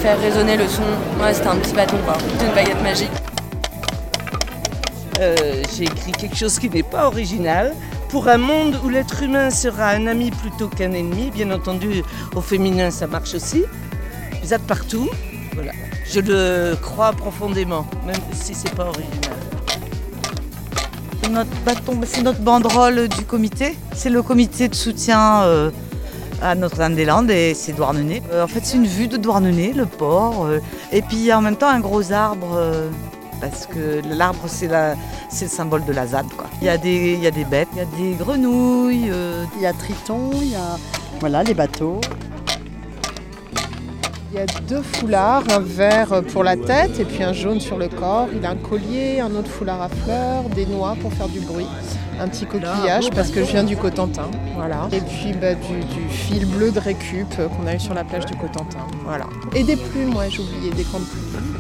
faire 0.03 0.21
résonner 0.21 0.57
le 0.57 0.69
son. 0.69 0.83
Ouais, 1.23 1.33
c'était 1.33 1.49
un 1.49 1.57
petit 1.57 1.75
bâton 1.75 1.97
quoi, 2.05 2.17
une 2.41 2.55
baguette 2.55 2.83
magique. 2.83 3.11
Euh, 5.21 5.63
j'ai 5.77 5.85
écrit 5.85 6.13
quelque 6.13 6.37
chose 6.37 6.59
qui 6.59 6.69
n'est 6.69 6.83
pas 6.83 7.07
original. 7.07 7.73
Pour 8.09 8.29
un 8.29 8.39
monde 8.39 8.79
où 8.85 8.89
l'être 8.89 9.23
humain 9.23 9.51
sera 9.51 9.89
un 9.89 10.07
ami 10.07 10.31
plutôt 10.31 10.69
qu'un 10.69 10.93
ennemi, 10.93 11.31
bien 11.31 11.51
entendu, 11.51 12.03
au 12.35 12.41
féminin 12.41 12.91
ça 12.91 13.07
marche 13.07 13.35
aussi. 13.35 13.65
Vous 14.43 14.53
êtes 14.53 14.67
partout, 14.67 15.09
voilà. 15.55 15.73
Je 16.05 16.21
le 16.21 16.77
crois 16.81 17.13
profondément, 17.13 17.87
même 18.07 18.17
si 18.33 18.55
c'est 18.55 18.75
pas 18.75 18.85
original. 18.87 19.11
Notre 21.31 21.51
bâton, 21.65 21.99
c'est 22.07 22.23
notre 22.23 22.41
banderole 22.41 23.09
du 23.09 23.25
comité. 23.25 23.77
C'est 23.95 24.11
le 24.11 24.23
comité 24.23 24.69
de 24.69 24.75
soutien 24.75 25.43
euh, 25.45 25.71
à 26.43 26.55
Notre-Dame-des-Landes 26.55 27.31
et 27.31 27.55
c'est 27.55 27.73
Douarnenez. 27.73 28.23
Euh, 28.31 28.45
en 28.45 28.47
fait, 28.47 28.61
c'est 28.63 28.77
une 28.77 28.87
vue 28.87 29.09
de 29.09 29.17
Douarnenez, 29.17 29.73
le 29.73 29.87
port. 29.87 30.45
euh, 30.47 30.61
et 30.93 31.01
puis, 31.03 31.17
il 31.17 31.25
y 31.25 31.31
a 31.31 31.39
en 31.39 31.43
même 31.43 31.57
temps 31.57 31.69
un 31.69 31.81
gros 31.81 32.13
arbre, 32.13 32.59
parce 33.41 33.67
que 33.67 34.01
l'arbre, 34.07 34.45
c'est 34.47 34.69
la- 34.69 34.95
c'est 35.31 35.47
le 35.47 35.51
symbole 35.51 35.85
de 35.87 35.93
la 35.93 36.07
ZAD. 36.07 36.27
quoi. 36.37 36.47
Il 36.61 36.67
y, 36.67 36.69
a 36.69 36.77
des- 36.79 37.15
il 37.15 37.21
y 37.23 37.27
a 37.27 37.31
des 37.31 37.45
bêtes, 37.45 37.69
il 37.73 37.79
y 37.79 37.81
a 37.81 37.85
des 38.11 38.15
grenouilles, 38.15 39.11
Il 39.57 39.63
y 39.63 39.67
a 39.67 39.73
Triton, 39.73 40.31
il 40.35 40.51
y 40.51 40.55
a 40.57 40.77
voilà, 41.21 41.43
les 41.43 41.55
bateaux. 41.55 42.01
Il 44.35 44.39
y 44.39 44.41
a 44.41 44.47
deux 44.69 44.83
foulards, 44.83 45.45
un 45.49 45.61
vert 45.61 46.21
pour 46.33 46.43
la 46.43 46.57
tête 46.57 46.99
et 46.99 47.05
puis 47.05 47.23
un 47.23 47.33
jaune 47.33 47.61
sur 47.61 47.79
le 47.79 47.87
corps. 47.87 48.27
Il 48.35 48.45
a 48.45 48.51
un 48.51 48.57
collier, 48.57 49.21
un 49.21 49.33
autre 49.37 49.49
foulard 49.49 49.81
à 49.81 49.89
fleurs, 49.89 50.43
des 50.57 50.67
noix 50.67 50.97
pour 51.01 51.13
faire 51.13 51.29
du 51.29 51.39
bruit, 51.39 51.69
un 52.19 52.27
petit 52.27 52.45
coquillage 52.45 53.11
parce 53.11 53.31
que 53.31 53.45
je 53.45 53.53
viens 53.53 53.63
du 53.63 53.77
Cotentin. 53.77 54.29
Voilà. 54.57 54.89
Et 54.91 55.01
puis 55.01 55.35
bah, 55.41 55.55
du, 55.55 56.09
fil 56.09 56.47
bleu 56.47 56.73
de 56.73 56.81
récup 56.81 57.33
qu'on 57.37 57.69
a 57.69 57.77
eu 57.77 57.79
sur 57.79 57.95
la 57.95 58.03
plage 58.03 58.27
du 58.27 58.35
Cotentin. 58.35 58.85
Voilà. 59.05 59.27
Et 59.55 59.63
des 59.63 59.77
plumes, 59.77 60.11
moi 60.11 60.25
j'ai 60.29 60.43
oublié, 60.43 60.73
des 60.73 60.83
grandes 60.83 61.07
plumes. 61.07 61.57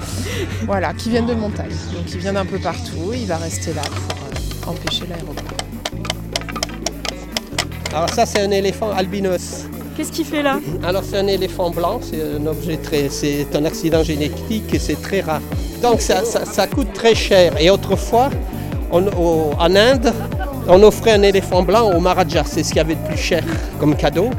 Voilà, 0.66 0.93
qui 0.95 1.11
viennent 1.11 1.26
de 1.26 1.35
montagne. 1.35 1.71
Donc 1.93 2.12
il 2.12 2.19
vient 2.19 2.33
d'un 2.33 2.45
peu 2.45 2.59
partout. 2.59 3.12
Il 3.12 3.26
va 3.26 3.37
rester 3.37 3.73
là 3.73 3.83
pour 3.83 4.73
euh, 4.73 4.73
empêcher 4.73 5.07
l'aéroport. 5.07 5.45
Alors 7.95 8.11
ça 8.11 8.26
c'est 8.26 8.40
un 8.40 8.50
éléphant 8.50 8.90
albinos. 8.90 9.66
Qu'est-ce 9.97 10.11
qu'il 10.11 10.25
fait 10.25 10.43
là 10.43 10.59
Alors 10.85 11.03
c'est 11.09 11.19
un 11.19 11.27
éléphant 11.27 11.71
blanc, 11.71 12.01
c'est 12.03 12.21
un 12.21 12.45
objet 12.47 12.77
très, 12.79 13.09
c'est 13.11 13.47
un 13.55 13.65
accident 13.65 14.03
génétique 14.03 14.75
et 14.75 14.79
c'est 14.79 15.01
très 15.01 15.21
rare. 15.21 15.41
Donc 15.83 16.01
ça, 16.01 16.25
ça- 16.25 16.67
coûte 16.67 16.93
très 16.93 17.15
cher. 17.15 17.53
Et 17.61 17.71
autrefois, 17.71 18.31
en 18.91 19.77
Inde, 19.77 20.13
on 20.69 20.83
offrait 20.83 21.13
un 21.13 21.23
éléphant 21.23 21.63
blanc 21.63 21.93
au 21.95 22.01
Maharaja, 22.01 22.43
c'est 22.45 22.63
ce 22.63 22.69
qu'il 22.69 22.79
y 22.79 22.81
avait 22.81 22.95
de 22.97 23.07
plus 23.07 23.17
cher 23.19 23.45
comme 23.79 23.95
cadeau. 23.95 24.31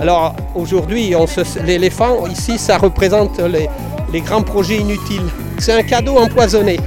Alors 0.00 0.34
aujourd'hui, 0.54 1.12
l'éléphant 1.66 2.26
ici, 2.26 2.56
ça 2.56 2.78
représente 2.78 3.38
les, 3.40 3.68
les 4.12 4.20
grands 4.22 4.42
projets 4.42 4.76
inutiles. 4.78 5.28
C'est 5.58 5.72
un 5.74 5.82
cadeau 5.82 6.16
empoisonné. 6.16 6.78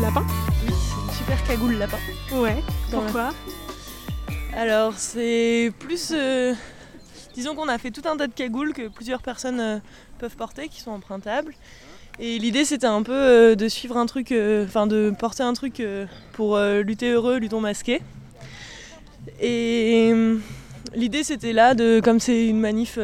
Lapin 0.00 0.24
Oui, 0.66 0.72
c'est 0.74 1.06
une 1.06 1.12
super 1.18 1.44
cagoule 1.46 1.74
lapin. 1.74 1.98
Ouais, 2.32 2.62
Dans 2.90 3.00
pourquoi 3.02 3.30
Alors 4.56 4.94
c'est 4.96 5.72
plus... 5.78 6.12
euh, 6.14 6.54
disons 7.34 7.54
qu'on 7.54 7.68
a 7.68 7.78
fait 7.78 7.90
tout 7.90 8.02
un 8.08 8.16
tas 8.16 8.26
de 8.26 8.32
cagoules 8.32 8.72
que 8.72 8.88
plusieurs 8.88 9.22
personnes 9.22 9.60
euh, 9.60 9.78
peuvent 10.18 10.36
porter, 10.36 10.68
qui 10.68 10.80
sont 10.80 10.90
empruntables. 10.92 11.54
Et 12.18 12.38
l'idée 12.38 12.64
c'était 12.64 12.86
un 12.86 13.02
peu 13.02 13.12
euh, 13.14 13.54
de 13.54 13.68
suivre 13.68 13.96
un 13.96 14.06
truc, 14.06 14.32
enfin 14.64 14.86
de 14.86 15.12
porter 15.18 15.42
un 15.42 15.52
truc 15.54 15.82
pour 16.32 16.58
lutter 16.58 17.10
heureux, 17.10 17.38
luttons 17.38 17.60
masqué. 17.60 18.00
Et 19.40 20.12
l'idée 20.94 21.22
c'était 21.24 21.52
là, 21.52 21.74
de, 21.74 22.00
comme 22.02 22.20
c'est 22.20 22.46
une 22.46 22.60
manif 22.60 22.98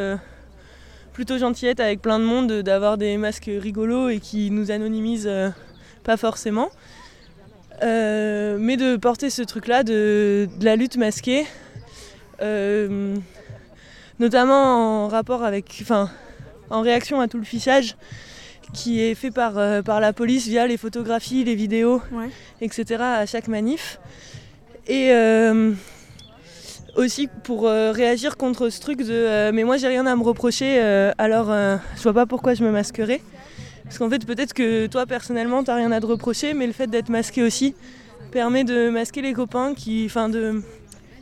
plutôt 1.12 1.38
gentillette 1.38 1.80
avec 1.80 2.02
plein 2.02 2.18
de 2.18 2.24
monde, 2.24 2.46
de- 2.48 2.62
d'avoir 2.62 2.98
des 2.98 3.16
masques 3.16 3.48
rigolos 3.50 4.08
et 4.10 4.20
qui 4.20 4.50
nous 4.50 4.70
anonymisent 4.70 5.30
pas 6.06 6.16
forcément. 6.16 6.70
Euh, 7.82 8.56
mais 8.58 8.78
de 8.78 8.96
porter 8.96 9.28
ce 9.28 9.42
truc-là 9.42 9.82
de, 9.82 10.48
de 10.58 10.64
la 10.64 10.76
lutte 10.76 10.96
masquée, 10.96 11.44
euh, 12.40 13.16
notamment 14.18 15.04
en 15.04 15.08
rapport 15.08 15.44
avec, 15.44 15.78
enfin, 15.82 16.08
en 16.70 16.80
réaction 16.80 17.20
à 17.20 17.28
tout 17.28 17.36
le 17.36 17.44
fichage 17.44 17.96
qui 18.72 19.00
est 19.02 19.14
fait 19.14 19.30
par, 19.30 19.58
euh, 19.58 19.82
par 19.82 20.00
la 20.00 20.12
police 20.12 20.46
via 20.48 20.66
les 20.66 20.76
photographies, 20.76 21.44
les 21.44 21.54
vidéos, 21.54 22.00
etc. 22.60 23.02
à 23.02 23.26
chaque 23.26 23.48
manif. 23.48 23.98
Et 24.88 25.10
aussi 26.94 27.28
pour 27.42 27.64
réagir 27.64 28.36
contre 28.36 28.68
ce 28.70 28.80
truc 28.80 29.02
de 29.02 29.50
mais 29.50 29.64
moi 29.64 29.78
j'ai 29.78 29.88
rien 29.88 30.06
à 30.06 30.14
me 30.14 30.22
reprocher, 30.22 30.78
alors 31.18 31.48
je 31.96 32.02
vois 32.04 32.12
pas 32.12 32.26
pourquoi 32.26 32.54
je 32.54 32.62
me 32.62 32.70
masquerais. 32.70 33.20
Parce 33.86 33.98
qu'en 33.98 34.10
fait, 34.10 34.26
peut-être 34.26 34.52
que 34.52 34.86
toi, 34.88 35.06
personnellement, 35.06 35.62
t'as 35.64 35.76
rien 35.76 35.92
à 35.92 36.00
te 36.00 36.06
reprocher, 36.06 36.54
mais 36.54 36.66
le 36.66 36.72
fait 36.72 36.88
d'être 36.88 37.08
masqué 37.08 37.42
aussi 37.42 37.74
permet 38.32 38.64
de 38.64 38.90
masquer 38.90 39.22
les 39.22 39.32
copains 39.32 39.74
qui. 39.74 40.04
Enfin, 40.06 40.28
de 40.28 40.62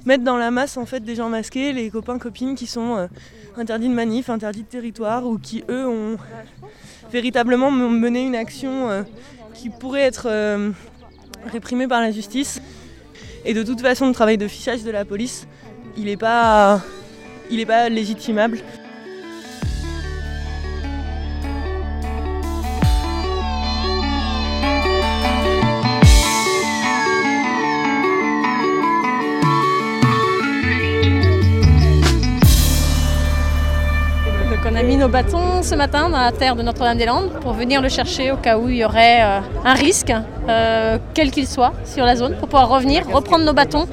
mettre 0.05 0.25
dans 0.25 0.37
la 0.37 0.51
masse, 0.51 0.77
en 0.77 0.87
fait, 0.87 1.01
des 1.01 1.15
gens 1.15 1.29
masqués, 1.29 1.73
les 1.73 1.91
copains, 1.91 2.19
copines 2.19 2.55
qui 2.55 2.67
sont 2.67 2.97
euh, 2.97 3.07
interdits 3.57 3.89
de 3.89 3.95
manif, 3.95 4.29
interdits 4.29 4.63
de 4.63 4.69
territoire, 4.69 5.27
ou 5.27 5.39
qui, 5.39 5.65
eux, 5.69 5.87
ont 5.87 6.17
véritablement 7.11 7.71
mené 7.71 8.27
une 8.27 8.35
action 8.35 8.91
euh, 8.91 9.03
qui 9.55 9.71
pourrait 9.71 10.03
être 10.03 10.27
euh, 10.27 10.71
réprimée 11.47 11.87
par 11.87 12.01
la 12.01 12.11
justice. 12.11 12.61
Et 13.45 13.55
de 13.55 13.63
toute 13.63 13.81
façon, 13.81 14.09
le 14.09 14.15
travail 14.15 14.39
de 14.39 14.49
fichage 14.49 14.83
de 14.85 14.91
la 14.91 15.05
police, 15.05 15.47
il 15.97 16.05
n'est 16.05 16.17
pas, 16.17 16.83
il 17.51 17.65
pas 17.67 17.89
légitimable. 17.89 18.59
Nos 35.05 35.11
bâtons 35.11 35.63
ce 35.63 35.75
matin 35.75 36.09
dans 36.09 36.19
la 36.19 36.33
terre 36.33 36.57
de 36.57 36.63
Notre-Dame-des-Landes 36.63 37.29
pour 37.43 37.53
venir 37.53 37.83
le 37.83 37.91
chercher 37.91 38.31
au 38.31 38.39
cas 38.39 38.57
où 38.57 38.71
il 38.71 38.77
y 38.77 38.85
aurait 38.87 39.23
euh, 39.23 39.41
un 39.63 39.75
risque, 39.75 40.11
euh, 40.49 40.97
quel 41.13 41.31
qu'il 41.31 41.47
soit, 41.47 41.75
sur 41.85 42.07
la 42.07 42.17
zone, 42.17 42.37
pour 42.37 42.49
pouvoir 42.49 42.71
revenir, 42.71 43.07
reprendre 43.13 43.45
nos 43.45 43.53
bâtons 43.53 43.87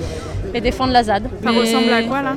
et 0.53 0.62
défendre 0.62 0.94
la 0.94 1.03
ZAD. 1.03 1.24
Ça 1.44 1.51
ressemble 1.51 1.91
à 1.91 2.03
quoi 2.03 2.22
là? 2.22 2.36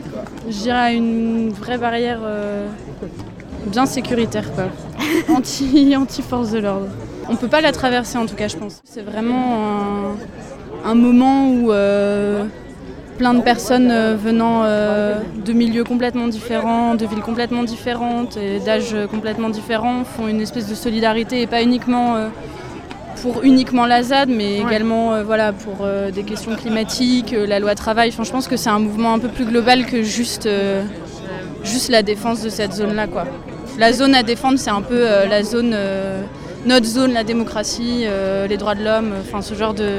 Je 0.48 0.56
dirais 0.56 0.76
à 0.76 0.90
une 0.90 1.50
vraie 1.50 1.78
barrière 1.78 2.18
euh, 2.24 2.66
bien 3.66 3.86
sécuritaire, 3.86 4.52
quoi. 4.52 4.64
Anti, 5.36 5.94
anti-force 5.96 6.50
de 6.50 6.58
l'ordre. 6.58 6.88
On 7.28 7.36
peut 7.36 7.46
pas 7.46 7.60
la 7.60 7.70
traverser 7.70 8.18
en 8.18 8.26
tout 8.26 8.34
cas, 8.34 8.48
je 8.48 8.56
pense. 8.56 8.80
C'est 8.82 9.02
vraiment 9.02 10.16
un, 10.84 10.90
un 10.90 10.94
moment 10.96 11.48
où 11.48 11.70
euh, 11.70 12.44
plein 13.18 13.34
de 13.34 13.40
personnes 13.42 13.90
euh, 13.90 14.16
venant 14.16 14.62
euh, 14.64 15.18
de 15.44 15.52
milieux 15.52 15.84
complètement 15.84 16.26
différents, 16.28 16.94
de 16.94 17.06
villes 17.06 17.20
complètement 17.20 17.62
différentes 17.62 18.36
et 18.36 18.58
d'âges 18.60 18.96
complètement 19.10 19.48
différents 19.50 20.04
font 20.04 20.26
une 20.28 20.40
espèce 20.40 20.68
de 20.68 20.74
solidarité 20.74 21.40
et 21.42 21.46
pas 21.46 21.62
uniquement 21.62 22.16
euh, 22.16 22.28
pour 23.22 23.42
uniquement 23.42 23.86
la 23.86 24.02
ZAD, 24.02 24.28
mais 24.28 24.58
également 24.58 25.14
euh, 25.14 25.22
voilà, 25.22 25.52
pour 25.52 25.78
euh, 25.82 26.10
des 26.10 26.24
questions 26.24 26.54
climatiques, 26.56 27.32
euh, 27.32 27.46
la 27.46 27.58
loi 27.58 27.74
travail. 27.74 28.10
Enfin, 28.12 28.24
je 28.24 28.32
pense 28.32 28.48
que 28.48 28.56
c'est 28.56 28.68
un 28.70 28.80
mouvement 28.80 29.14
un 29.14 29.18
peu 29.18 29.28
plus 29.28 29.46
global 29.46 29.86
que 29.86 30.02
juste, 30.02 30.46
euh, 30.46 30.82
juste 31.62 31.88
la 31.90 32.02
défense 32.02 32.42
de 32.42 32.50
cette 32.50 32.72
zone-là. 32.74 33.06
quoi. 33.06 33.24
La 33.78 33.92
zone 33.92 34.14
à 34.14 34.22
défendre, 34.22 34.58
c'est 34.58 34.70
un 34.70 34.82
peu 34.82 34.98
euh, 35.00 35.26
la 35.26 35.42
zone, 35.42 35.72
euh, 35.72 36.22
notre 36.66 36.86
zone, 36.86 37.12
la 37.12 37.24
démocratie, 37.24 38.02
euh, 38.04 38.46
les 38.46 38.56
droits 38.56 38.74
de 38.74 38.84
l'homme, 38.84 39.12
enfin 39.20 39.40
ce 39.40 39.54
genre 39.54 39.72
de, 39.74 39.90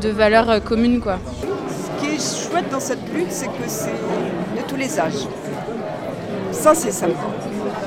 de 0.00 0.08
valeurs 0.10 0.48
euh, 0.50 0.60
communes. 0.60 1.00
Quoi. 1.00 1.18
Est 2.14 2.48
chouette 2.48 2.70
dans 2.70 2.78
cette 2.78 3.12
lutte, 3.12 3.30
c'est 3.30 3.46
que 3.46 3.66
c'est 3.66 3.90
de 3.90 4.62
tous 4.68 4.76
les 4.76 5.00
âges. 5.00 5.26
Ça, 6.52 6.72
c'est 6.72 6.92
sympa. 6.92 7.26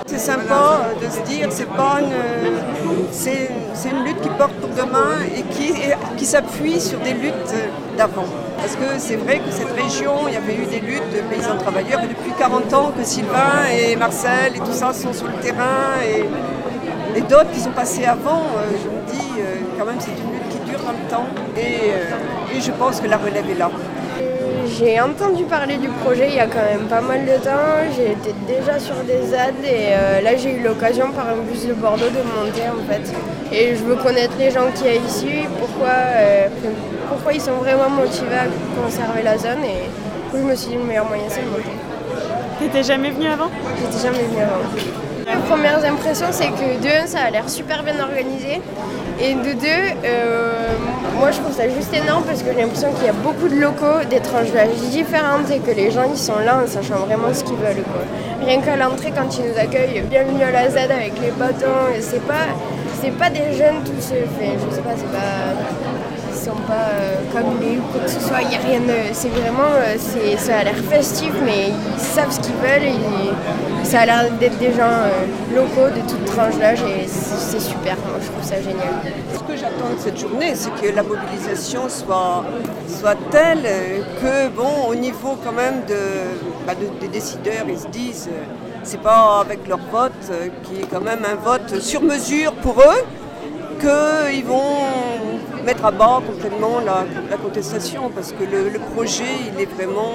C'est 0.05 0.19
sympa 0.19 0.81
de 1.01 1.09
se 1.09 1.21
dire, 1.21 1.47
c'est 1.49 1.69
pas 1.69 2.01
une, 2.01 3.07
c'est, 3.11 3.49
une 3.89 4.03
lutte 4.03 4.19
qui 4.19 4.29
porte 4.29 4.51
pour 4.55 4.69
demain 4.71 5.23
et 5.33 5.43
qui, 5.43 6.25
s'appuie 6.25 6.81
sur 6.81 6.99
des 6.99 7.13
luttes 7.13 7.55
d'avant. 7.97 8.25
Parce 8.57 8.75
que 8.75 8.99
c'est 8.99 9.15
vrai 9.15 9.39
que 9.39 9.49
cette 9.49 9.71
région, 9.71 10.27
il 10.27 10.33
y 10.33 10.37
avait 10.37 10.55
eu 10.55 10.65
des 10.65 10.81
luttes 10.81 11.09
de 11.15 11.21
paysans 11.33 11.57
travailleurs 11.57 12.01
depuis 12.01 12.31
40 12.37 12.73
ans 12.73 12.91
que 12.97 13.05
Sylvain 13.05 13.63
et 13.71 13.95
Marcel 13.95 14.57
et 14.57 14.59
tout 14.59 14.73
ça 14.73 14.91
sont 14.91 15.13
sur 15.13 15.27
le 15.27 15.35
terrain 15.35 16.01
et, 16.05 17.21
d'autres 17.21 17.51
qui 17.51 17.61
sont 17.61 17.71
passés 17.71 18.05
avant. 18.05 18.43
euh, 18.57 18.71
je 18.71 18.89
me 18.89 19.19
dis, 19.19 19.39
euh, 19.39 19.55
quand 19.79 19.85
même, 19.85 19.99
c'est 19.99 20.11
une 20.11 20.33
lutte 20.33 20.49
qui 20.49 20.69
dure 20.69 20.79
dans 20.79 20.91
le 20.91 21.09
temps 21.09 21.27
euh, 21.57 22.55
et 22.55 22.61
je 22.61 22.71
pense 22.71 22.99
que 22.99 23.07
la 23.07 23.17
relève 23.17 23.49
est 23.49 23.57
là. 23.57 23.71
J'ai 24.69 24.99
entendu 24.99 25.45
parler 25.45 25.77
du 25.77 25.87
projet 25.87 26.27
il 26.29 26.35
y 26.35 26.39
a 26.39 26.47
quand 26.47 26.63
même 26.69 26.87
pas 26.89 27.01
mal 27.01 27.21
de 27.25 27.37
temps. 27.43 27.77
Été 27.97 28.33
déjà 28.47 28.79
sur 28.79 28.95
des 29.05 29.27
ZAD 29.27 29.55
et 29.63 29.93
euh, 29.93 30.21
là 30.21 30.35
j'ai 30.35 30.51
eu 30.51 30.61
l'occasion 30.63 31.11
par 31.11 31.27
un 31.29 31.37
bus 31.49 31.65
de 31.65 31.73
Bordeaux 31.73 32.09
de 32.09 32.21
monter 32.35 32.63
en 32.67 32.83
fait. 32.91 33.13
Et 33.51 33.75
je 33.75 33.83
veux 33.83 33.95
connaître 33.95 34.33
les 34.37 34.51
gens 34.51 34.69
qui 34.75 34.83
y 34.83 34.89
a 34.89 34.95
ici, 34.95 35.47
pourquoi, 35.59 35.89
euh, 35.89 36.47
pourquoi 37.09 37.33
ils 37.33 37.41
sont 37.41 37.53
vraiment 37.53 37.89
motivés 37.89 38.35
à 38.35 38.47
conserver 38.81 39.23
la 39.23 39.37
zone 39.37 39.63
et 39.63 39.87
du 39.87 40.31
coup 40.31 40.37
je 40.37 40.43
me 40.43 40.55
suis 40.55 40.69
dit 40.69 40.75
le 40.75 40.83
meilleur 40.83 41.05
moyen 41.05 41.23
c'est 41.29 41.41
de 41.41 41.47
monter. 41.49 41.63
T'étais 42.59 42.83
jamais 42.83 43.11
venu 43.11 43.27
avant? 43.27 43.49
J'étais 43.79 44.03
jamais 44.07 44.23
venu 44.23 44.41
avant. 44.41 44.61
Les 45.25 45.47
premières 45.49 45.83
impressions 45.83 46.27
c'est 46.31 46.49
que 46.49 46.81
de 46.81 47.03
un 47.03 47.07
ça 47.07 47.19
a 47.27 47.29
l'air 47.29 47.49
super 47.49 47.83
bien 47.83 47.99
organisé 47.99 48.61
Et 49.19 49.33
de 49.33 49.53
deux, 49.59 50.05
euh, 50.05 50.67
moi 51.19 51.31
je 51.31 51.39
trouve 51.39 51.51
ça 51.51 51.67
juste 51.67 51.91
énorme 51.91 52.23
parce 52.23 52.43
que 52.43 52.53
j'ai 52.53 52.61
l'impression 52.61 52.91
qu'il 52.93 53.05
y 53.05 53.09
a 53.09 53.13
beaucoup 53.13 53.47
de 53.47 53.59
locaux, 53.59 54.05
des 54.07 54.19
tranches 54.19 54.51
différentes 54.91 55.49
et 55.49 55.57
que 55.57 55.71
les 55.71 55.89
gens 55.89 56.03
ils 56.07 56.19
sont 56.19 56.37
là 56.37 56.61
en 56.63 56.67
sachant 56.67 56.99
vraiment 56.99 57.33
ce 57.33 57.43
qu'ils 57.43 57.55
veulent. 57.55 57.83
Quoi. 57.83 58.03
Rien 58.45 58.61
qu'à 58.61 58.75
l'entrée 58.75 59.11
quand 59.15 59.27
ils 59.39 59.45
nous 59.49 59.57
accueillent, 59.57 60.03
bienvenue 60.07 60.43
à 60.43 60.51
la 60.51 60.69
Z 60.69 60.77
avec 60.77 61.13
les 61.19 61.31
bâtons, 61.31 61.89
c'est 61.99 62.21
pas, 62.27 62.53
pas 63.17 63.29
des 63.31 63.57
jeunes 63.57 63.81
tous, 63.83 64.13
enfin, 64.13 64.53
je 64.53 64.75
sais 64.75 64.81
pas, 64.81 64.93
c'est 64.95 65.11
pas 65.11 65.86
sont 66.47 66.61
pas 66.67 66.87
euh, 66.93 67.15
comme 67.33 67.59
les 67.61 67.77
ou 67.77 67.81
quoi 67.91 68.01
que 68.01 68.09
ce 68.09 68.19
soit, 68.19 68.41
il 68.41 68.51
y 68.51 68.55
a 68.55 68.59
rien 68.59 68.79
de- 68.79 69.13
C'est 69.13 69.29
vraiment, 69.29 69.71
euh, 69.75 69.95
c'est, 69.97 70.37
ça 70.37 70.59
a 70.59 70.63
l'air 70.63 70.75
festif, 70.89 71.31
mais 71.45 71.69
ils 71.69 71.99
savent 72.01 72.31
ce 72.31 72.39
qu'ils 72.39 72.55
veulent. 72.55 72.93
Ça 73.83 74.01
a 74.01 74.05
l'air 74.05 74.31
d'être 74.39 74.57
des 74.57 74.71
gens 74.73 74.95
euh, 75.05 75.55
locaux 75.55 75.89
de 75.95 76.01
toute 76.09 76.25
tranche 76.25 76.57
d'âge 76.57 76.81
et 76.83 77.07
c'est, 77.07 77.59
super, 77.59 77.95
moi 78.09 78.19
je 78.21 78.27
trouve 78.31 78.43
ça 78.43 78.57
génial. 78.61 78.95
Ce 79.33 79.39
que 79.39 79.55
j'attends 79.57 79.93
de 79.95 79.99
cette 79.99 80.17
journée, 80.19 80.51
c'est 80.55 80.71
que 80.81 80.93
la 80.93 81.03
mobilisation 81.03 81.83
soit, 81.87 82.43
soit 82.99 83.15
telle 83.31 83.63
que, 84.21 84.49
bon, 84.49 84.89
au 84.89 84.95
niveau 84.95 85.37
quand 85.43 85.53
même 85.53 85.81
de, 85.87 86.01
bah, 86.65 86.73
de- 86.75 86.99
des 86.99 87.07
décideurs, 87.07 87.65
ils 87.69 87.79
se 87.79 87.87
disent, 87.87 88.29
euh, 88.31 88.43
c'est 88.83 89.01
pas 89.01 89.39
avec 89.41 89.67
leur 89.67 89.79
vote, 89.91 90.11
qui 90.63 90.81
est 90.81 90.87
quand 90.91 91.01
même 91.01 91.23
un 91.33 91.35
vote 91.35 91.79
sur 91.81 92.01
mesure 92.01 92.51
pour 92.61 92.75
eux, 92.81 93.03
qu'ils 93.79 94.43
vont 94.45 94.79
mettre 95.67 95.83
à 95.83 95.91
bas 95.91 96.21
complètement 96.25 96.79
la, 96.79 97.37
contestation, 97.37 98.09
parce 98.09 98.31
que 98.31 98.43
le, 98.45 98.79
projet, 98.95 99.33
il 99.49 99.61
est 99.61 99.65
vraiment 99.65 100.13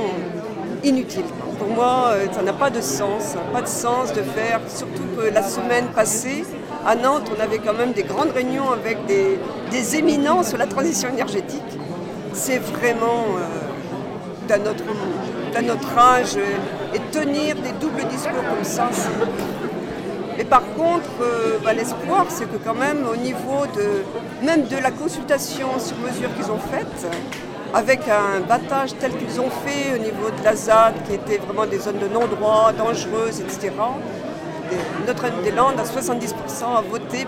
inutile. 0.83 1.27
Pour 1.59 1.69
moi, 1.69 2.13
euh, 2.13 2.27
ça 2.33 2.41
n'a 2.43 2.55
pas 2.55 2.71
de 2.71 2.81
sens. 2.81 3.35
Pas 3.53 3.61
de 3.61 3.69
sens 3.69 4.15
de 4.15 4.23
faire, 4.23 4.61
surtout 4.67 5.07
que 5.15 5.25
la 5.29 5.43
semaine 5.43 5.89
passée, 5.95 6.45
à 6.87 6.95
Nantes, 6.95 7.31
on 7.37 7.39
avait 7.39 7.59
quand 7.59 7.75
même 7.75 7.93
des 7.93 8.03
grandes 8.03 8.31
réunions 8.31 8.71
avec 8.73 9.05
des, 9.05 9.39
des 9.71 9.97
éminents 9.97 10.43
sur 10.43 10.57
la 10.57 10.67
transition 10.67 11.11
énergétique. 11.11 11.73
C'est 12.33 12.59
vraiment 12.59 13.25
euh, 13.37 14.49
d'un 14.49 14.63
autre, 14.71 14.85
d'un 15.53 15.69
autre 15.75 15.99
âge. 15.99 16.37
euh, 16.39 16.95
et 16.95 17.01
tenir 17.11 17.57
des 17.57 17.73
doubles 17.81 18.05
discours 18.11 18.45
comme 18.51 18.65
ça, 18.65 18.89
c'est... 18.93 19.52
Et 20.39 20.45
par 20.45 20.63
contre, 20.77 21.11
euh, 21.21 21.59
bah, 21.63 21.73
l'espoir, 21.73 22.27
c'est 22.29 22.47
que 22.47 22.57
quand 22.65 22.75
même 22.75 23.07
au 23.07 23.17
niveau 23.17 23.67
de 23.77 24.03
même 24.45 24.67
de 24.67 24.77
la 24.77 24.91
consultation 24.91 25.69
sur 25.79 25.97
mesure 25.99 26.35
qu'ils 26.35 26.51
ont 26.51 26.59
faite, 26.59 27.07
avec 27.75 28.01
un 28.09 28.41
battage 28.41 28.91
tel 28.99 29.13
qu'ils 29.17 29.41
ont 29.41 29.51
fait 29.51 29.95
au 29.95 29.99
niveau 29.99 30.31
de 30.31 30.45
la 30.45 30.55
ZAD, 30.57 30.95
qui 31.07 31.15
était 31.15 31.39
vraiment 31.39 31.67
des 31.67 31.79
zones 31.79 31.99
de 31.99 32.09
non-droit, 32.09 32.73
dangereuses, 32.77 33.41
etc. 33.41 33.73
Et 34.71 35.07
Notre-Dame-des-Landes, 35.07 35.79
à 35.79 35.85
70% 35.85 36.77
a 36.77 36.83
voté 36.91 37.27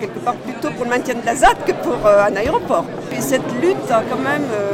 quelque 0.00 0.18
part 0.18 0.34
plutôt 0.34 0.70
pour 0.70 0.84
le 0.84 0.90
maintien 0.90 1.14
de 1.14 1.24
la 1.24 1.34
ZAD 1.34 1.64
que 1.64 1.72
pour 1.72 2.06
euh, 2.06 2.26
un 2.28 2.36
aéroport. 2.36 2.84
Et 3.12 3.20
cette 3.20 3.50
lutte 3.60 3.90
a 3.90 4.02
quand 4.08 4.18
même 4.18 4.46
euh, 4.52 4.72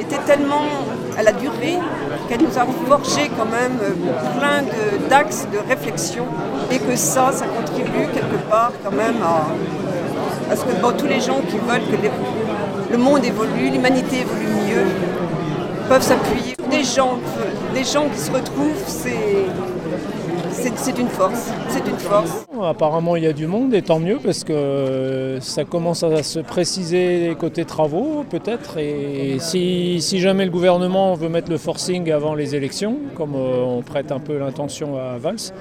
été 0.00 0.16
tellement, 0.26 0.66
elle 1.18 1.28
a 1.28 1.32
duré, 1.32 1.78
qu'elle 2.28 2.42
nous 2.42 2.58
a 2.58 2.66
forgé 2.88 3.30
quand 3.36 3.46
même 3.46 3.78
euh, 3.82 4.38
plein 4.38 4.62
d'axes 5.08 5.46
de, 5.52 5.58
réflexion 5.68 6.24
et 6.70 6.78
que 6.78 6.96
ça, 6.96 7.32
ça 7.32 7.46
contribue 7.46 8.06
quelque 8.12 8.38
part 8.50 8.72
quand 8.84 8.92
même 8.92 9.16
à, 9.22 10.52
à 10.52 10.56
ce 10.56 10.64
que 10.64 10.80
bon, 10.80 10.92
tous 10.96 11.06
les 11.06 11.20
gens 11.20 11.40
qui 11.48 11.56
veulent 11.58 11.86
que 11.90 12.92
le 12.92 12.98
monde 12.98 13.24
évolue, 13.24 13.70
l'humanité 13.70 14.20
évolue 14.20 14.48
mieux, 14.68 14.86
peuvent 15.88 16.02
s'appuyer. 16.02 16.54
Des 16.70 16.82
gens, 16.82 17.18
qui 18.08 18.18
se 18.18 18.30
retrouvent, 18.30 18.84
c'est 18.86 19.46
une 20.98 21.08
force. 21.08 21.50
Apparemment, 22.62 23.16
il 23.16 23.24
y 23.24 23.26
a 23.26 23.32
du 23.32 23.46
monde 23.46 23.74
et 23.74 23.82
tant 23.82 23.98
mieux 23.98 24.18
parce 24.22 24.44
que 24.44 25.38
ça 25.40 25.64
commence 25.64 26.02
à 26.02 26.22
se 26.22 26.40
préciser 26.40 27.34
côté 27.38 27.64
travaux 27.64 28.24
peut-être. 28.28 28.78
Et 28.78 29.36
si, 29.38 30.00
si 30.00 30.20
jamais 30.20 30.44
le 30.44 30.50
gouvernement 30.50 31.14
veut 31.14 31.28
mettre 31.28 31.50
le 31.50 31.58
forcing 31.58 32.10
avant 32.10 32.34
les 32.34 32.54
élections, 32.54 32.96
comme 33.14 33.34
euh, 33.34 33.62
on 33.62 33.82
prête 33.82 34.10
un 34.10 34.20
peu 34.20 34.38
l'intention 34.38 34.96
à 34.96 35.18
Valls, 35.18 35.52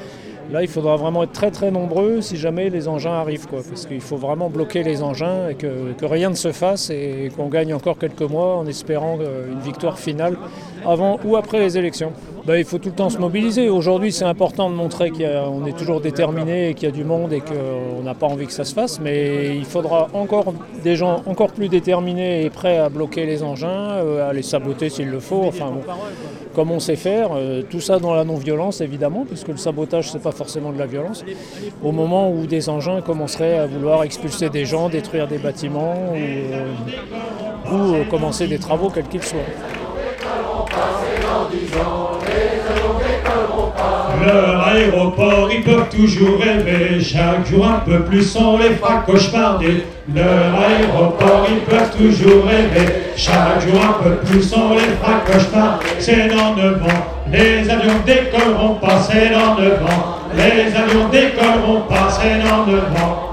là 0.51 0.61
il 0.61 0.67
faudra 0.67 0.95
vraiment 0.95 1.23
être 1.23 1.31
très 1.31 1.51
très 1.51 1.71
nombreux 1.71 2.21
si 2.21 2.37
jamais 2.37 2.69
les 2.69 2.87
engins 2.87 3.13
arrivent. 3.13 3.47
Quoi, 3.47 3.59
parce 3.67 3.85
qu'il 3.85 4.01
faut 4.01 4.17
vraiment 4.17 4.49
bloquer 4.49 4.83
les 4.83 5.01
engins 5.03 5.49
et 5.49 5.55
que, 5.55 5.93
rien 6.05 6.29
ne 6.29 6.35
se 6.35 6.51
fasse 6.51 6.89
et 6.89 7.31
qu'on 7.35 7.47
gagne 7.47 7.73
encore 7.73 7.97
quelques 7.97 8.21
mois 8.21 8.57
en 8.57 8.65
espérant 8.67 9.17
euh, 9.19 9.51
une 9.51 9.59
victoire 9.59 9.99
finale 9.99 10.37
avant 10.85 11.19
ou 11.23 11.35
après 11.35 11.59
les 11.59 11.77
élections. 11.77 12.13
Ben, 12.45 12.57
il 12.57 12.65
faut 12.65 12.77
tout 12.77 12.89
le 12.89 12.95
temps 12.95 13.09
se 13.09 13.17
mobiliser. 13.17 13.69
Aujourd'hui, 13.69 14.11
c'est 14.11 14.25
important 14.25 14.69
de 14.69 14.75
montrer 14.75 15.09
qu'on 15.09 15.65
est 15.65 15.75
toujours 15.75 15.99
déterminé 15.99 16.69
et 16.69 16.73
qu'il 16.75 16.87
y 16.87 16.91
a 16.91 16.93
du 16.93 17.03
monde 17.03 17.33
et 17.33 17.41
qu'on 17.41 18.03
n'a 18.03 18.13
pas 18.13 18.27
envie 18.27 18.45
que 18.45 18.53
ça 18.53 18.63
se 18.63 18.75
fasse. 18.75 18.99
Mais 18.99 19.55
il 19.57 19.65
faudra 19.65 20.09
encore 20.13 20.53
des 20.83 20.95
gens 20.95 21.23
encore 21.25 21.51
plus 21.51 21.69
déterminés 21.69 22.45
et 22.45 22.51
prêts 22.51 22.77
à 22.77 22.89
bloquer 22.89 23.25
les 23.25 23.41
engins, 23.41 23.93
euh, 23.93 24.29
à 24.29 24.33
les 24.33 24.43
saboter 24.43 24.89
s'il 24.89 25.09
le 25.09 25.19
faut. 25.19 25.43
Enfin, 25.43 25.73
comme 26.53 26.69
on 26.69 26.79
sait 26.79 26.95
faire. 26.95 27.29
euh, 27.35 27.63
tout 27.67 27.81
ça 27.81 27.97
dans 27.97 28.13
la 28.13 28.23
non-violence, 28.23 28.79
évidemment, 28.79 29.25
puisque 29.27 29.47
le 29.47 29.57
sabotage, 29.57 30.11
c'est 30.11 30.21
pas 30.21 30.31
forcément 30.31 30.71
de 30.71 30.77
la 30.77 30.85
violence. 30.85 31.25
Au 31.83 31.91
moment 31.91 32.31
où 32.31 32.45
des 32.45 32.69
engins 32.69 33.01
commenceraient 33.01 33.57
à 33.57 33.65
vouloir 33.65 34.03
expulser 34.03 34.49
des 34.49 34.65
gens, 34.65 34.87
détruire 34.87 35.27
des 35.27 35.39
bâtiments 35.39 35.95
ou, 36.11 37.73
euh, 37.73 38.03
ou, 38.03 38.09
commencer 38.09 38.45
des 38.45 38.59
travaux, 38.59 38.91
quels 38.91 39.07
qu'ils 39.07 39.23
soient. 39.23 39.39
Leur 44.25 44.67
aéroport, 44.67 45.49
ils 45.51 45.63
peuvent 45.63 45.89
toujours 45.89 46.39
rêver. 46.39 47.01
Chaque 47.01 47.45
jour 47.47 47.65
un 47.65 47.79
peu 47.79 48.03
plus, 48.03 48.35
on 48.35 48.57
les 48.57 48.71
fera 48.71 49.03
cauchemarder. 49.05 49.85
Leur 50.13 50.55
aéroport, 50.55 51.47
ils 51.49 51.61
peuvent 51.61 51.91
toujours 51.95 52.45
rêver. 52.45 53.13
Chaque 53.15 53.61
jour 53.61 53.79
un 53.81 54.03
peu 54.03 54.15
plus, 54.25 54.53
on 54.53 54.73
les 54.73 54.79
fera 54.79 55.19
cauchemarder. 55.25 55.85
C'est 55.99 56.27
dans 56.29 56.55
neuf 56.55 56.81
ans, 56.81 57.05
les 57.31 57.69
avions 57.69 57.99
décolleront 58.05 58.75
pas. 58.75 58.99
C'est 58.99 59.29
dans 59.29 59.55
neuf 59.55 59.81
ans, 59.83 60.19
les 60.35 60.75
avions 60.75 61.09
décolleront 61.09 61.81
pas. 61.81 62.09
C'est 62.09 62.39
dans 62.39 62.65
neuf 62.65 63.03
ans. 63.03 63.31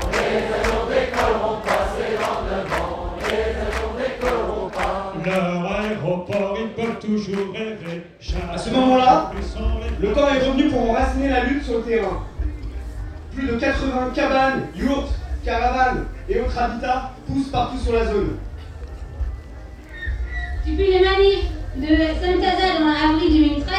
Toujours 7.01 7.53
rêver. 7.53 7.72
Le 10.03 10.09
corps 10.09 10.31
est 10.31 10.41
revenu 10.41 10.69
pour 10.69 10.91
enraciner 10.91 11.29
la 11.29 11.45
lutte 11.45 11.63
sur 11.63 11.75
le 11.75 11.83
terrain. 11.83 12.25
Plus 13.33 13.47
de 13.47 13.53
80 13.53 14.11
cabanes, 14.13 14.67
yurts, 14.75 15.13
caravanes 15.45 16.07
et 16.29 16.41
autres 16.41 16.59
habitats 16.59 17.13
poussent 17.29 17.51
partout 17.51 17.79
sur 17.79 17.93
la 17.93 18.07
zone. 18.07 18.37
Depuis 20.67 20.91
les 20.91 21.05
manifs 21.05 21.45
de 21.77 21.87
Saint-Casa 22.21 22.83
en 22.83 23.13
avril 23.13 23.33
2013, 23.33 23.75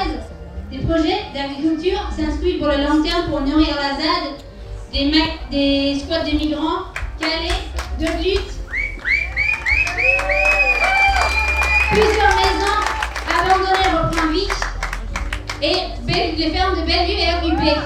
des 0.72 0.78
projets 0.80 1.24
d'agriculture 1.34 2.10
s'inscrivent 2.16 2.60
pour 2.60 2.70
le 2.70 2.78
long 2.78 3.04
terme 3.04 3.26
pour 3.30 3.42
nourrir 3.42 3.76
la 3.76 3.98
ZAD, 3.98 4.40
des, 4.94 5.12
des 5.52 6.00
squats 6.00 6.24
de 6.24 6.38
migrants, 6.38 6.86
Calais, 7.20 7.52
de 8.00 8.24
lutte. 8.24 8.53
Les 16.14 16.52
fermes 16.52 16.76
de 16.76 16.86
Bellevue 16.86 17.20
est 17.20 17.34
occupées. 17.38 17.80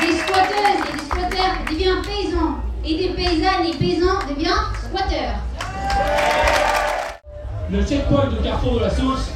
Des 0.00 0.16
squatteuses 0.16 0.80
et 0.88 0.92
des 0.92 1.04
squatteurs 1.04 1.54
deviennent 1.70 2.02
paysans 2.02 2.56
et 2.84 2.96
des 2.96 3.08
paysannes 3.10 3.66
et 3.66 3.76
paysans 3.76 4.18
deviennent 4.28 4.52
squatteurs. 4.82 5.34
Le 7.70 7.84
checkpoint 7.84 8.28
de 8.28 8.36
Carrefour 8.36 8.76
de 8.76 8.80
la 8.80 8.90
Sauce, 8.90 9.30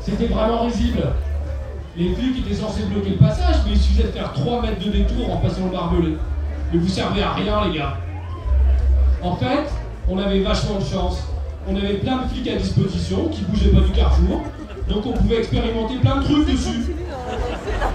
c'était 0.00 0.26
vraiment 0.26 0.62
risible. 0.64 1.12
Les 1.96 2.14
flics 2.14 2.46
étaient 2.46 2.54
censés 2.54 2.84
bloquer 2.84 3.10
le 3.10 3.16
passage, 3.16 3.56
mais 3.66 3.72
il 3.72 3.78
suffisait 3.78 4.04
de 4.04 4.12
faire 4.12 4.32
3 4.32 4.62
mètres 4.62 4.82
de 4.82 4.90
détour 4.90 5.30
en 5.30 5.36
passant 5.36 5.66
le 5.66 5.70
barbelé. 5.70 6.16
Mais 6.72 6.78
vous 6.78 6.88
servez 6.88 7.22
à 7.22 7.34
rien, 7.34 7.66
les 7.66 7.78
gars. 7.78 7.98
En 9.22 9.36
fait, 9.36 9.70
on 10.08 10.18
avait 10.18 10.40
vachement 10.40 10.78
de 10.78 10.84
chance. 10.84 11.24
On 11.68 11.76
avait 11.76 11.94
plein 11.94 12.22
de 12.22 12.28
flics 12.28 12.48
à 12.48 12.56
disposition 12.56 13.28
qui 13.28 13.42
bougeaient 13.42 13.70
pas 13.70 13.80
du 13.80 13.92
carrefour, 13.92 14.42
donc 14.88 15.06
on 15.06 15.12
pouvait 15.12 15.38
expérimenter 15.38 15.96
plein 15.96 16.16
de 16.16 16.24
trucs 16.24 16.46
dessus. 16.46 16.94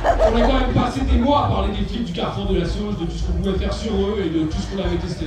On 0.04 0.38
a 0.38 0.42
quand 0.42 0.60
même 0.60 0.74
passé 0.74 1.02
des 1.02 1.20
mois 1.20 1.46
à 1.46 1.50
parler 1.50 1.70
des 1.78 1.86
flics 1.86 2.06
du 2.06 2.14
carrefour 2.14 2.46
de 2.48 2.60
la 2.60 2.66
Sauce, 2.66 2.98
de 3.00 3.06
tout 3.06 3.12
ce 3.12 3.24
qu'on 3.24 3.34
pouvait 3.34 3.58
faire 3.58 3.74
sur 3.74 3.94
eux 3.94 4.24
et 4.26 4.30
de 4.30 4.46
tout 4.46 4.58
ce 4.58 4.68
qu'on 4.76 4.84
avait 4.84 4.98
testé. 4.98 5.26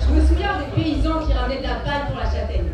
Je 0.00 0.14
me 0.14 0.26
souviens 0.26 0.58
des 0.58 0.82
paysans 0.82 1.20
qui 1.26 1.32
ramenaient 1.32 1.58
de 1.58 1.62
la 1.62 1.76
paille 1.76 2.06
pour 2.08 2.18
la 2.18 2.24
châtaigne. 2.24 2.68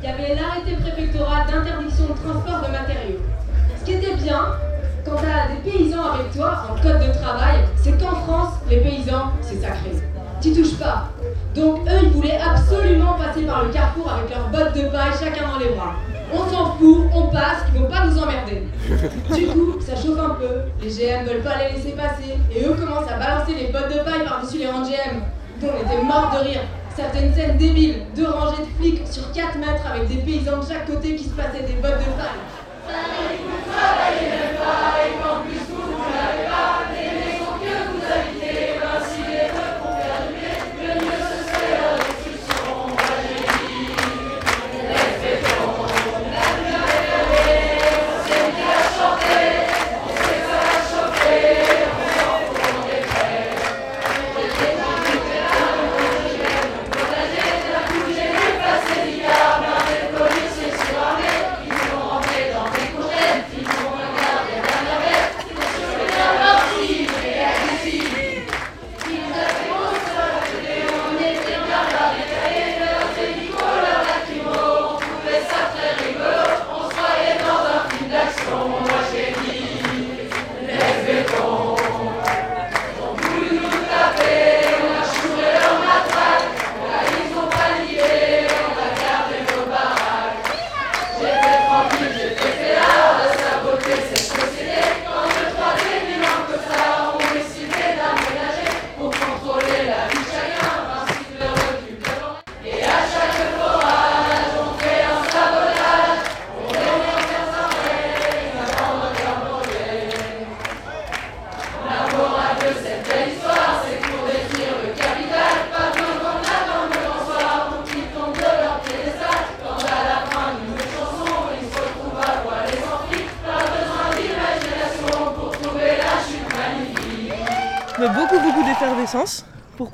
Il 0.00 0.08
y 0.08 0.12
avait 0.12 0.34
l'arrêté 0.36 0.76
préfectoral 0.80 1.46
d'interdiction 1.46 2.04
de 2.04 2.12
transport 2.12 2.66
de 2.66 2.72
matériaux. 2.72 3.20
Ce 3.80 3.84
qui 3.84 3.92
était 3.94 4.14
bien, 4.14 4.54
quand 5.04 5.16
tu 5.16 5.26
as 5.26 5.54
des 5.54 5.70
paysans 5.70 6.12
avec 6.12 6.30
toi 6.32 6.64
en 6.70 6.80
code 6.80 7.00
de 7.00 7.12
travail, 7.18 7.64
c'est 7.76 7.98
qu'en 7.98 8.14
France, 8.14 8.54
les 8.70 8.78
paysans, 8.78 9.32
c'est 9.40 9.60
sacré. 9.60 9.90
Tu 10.40 10.52
touches 10.52 10.76
pas. 10.78 11.08
Donc 11.54 11.80
eux, 11.88 12.00
ils 12.04 12.10
voulaient 12.10 12.38
absolument 12.38 13.14
passer 13.14 13.42
par 13.42 13.64
le 13.64 13.70
carrefour 13.70 14.12
avec 14.12 14.30
leurs 14.30 14.48
bottes 14.50 14.76
de 14.76 14.88
paille, 14.88 15.12
chacun 15.18 15.48
dans 15.48 15.58
les 15.58 15.74
bras. 15.74 15.94
On 16.32 16.48
s'en 16.50 16.76
fout, 16.76 17.06
on 17.14 17.28
passe, 17.28 17.64
ils 17.74 17.80
vont 17.80 17.88
pas 17.88 18.04
nous 18.06 18.18
emmerder. 18.18 18.62
Du 19.34 19.46
coup, 19.46 19.80
ça 19.80 19.96
chauffe 19.96 20.18
un 20.18 20.34
peu, 20.34 20.62
les 20.82 20.90
GM 20.90 21.24
veulent 21.24 21.42
pas 21.42 21.56
les 21.56 21.76
laisser 21.76 21.92
passer, 21.92 22.36
et 22.54 22.64
eux 22.64 22.74
commencent 22.74 23.10
à 23.10 23.18
balancer 23.18 23.54
les 23.54 23.68
bottes 23.72 23.88
de 23.88 24.00
paille 24.00 24.24
par-dessus 24.24 24.58
les 24.58 24.66
rangs 24.66 24.80
de 24.80 24.86
GM. 24.86 25.22
Donc 25.60 25.70
on 25.74 25.86
était 25.86 26.02
morts 26.02 26.30
de 26.34 26.48
rire. 26.48 26.60
Certaines 26.94 27.32
scènes 27.34 27.56
débiles, 27.56 28.02
deux 28.14 28.28
rangées 28.28 28.62
de 28.62 28.82
flics 28.82 29.06
sur 29.06 29.30
4 29.32 29.56
mètres 29.58 29.86
avec 29.90 30.08
des 30.08 30.16
paysans 30.16 30.58
de 30.58 30.66
chaque 30.66 30.86
côté 30.86 31.14
qui 31.16 31.24
se 31.24 31.30
passaient 31.30 31.62
des 31.62 31.74
bottes 31.74 31.98
de 31.98 32.12
paille. 32.18 32.38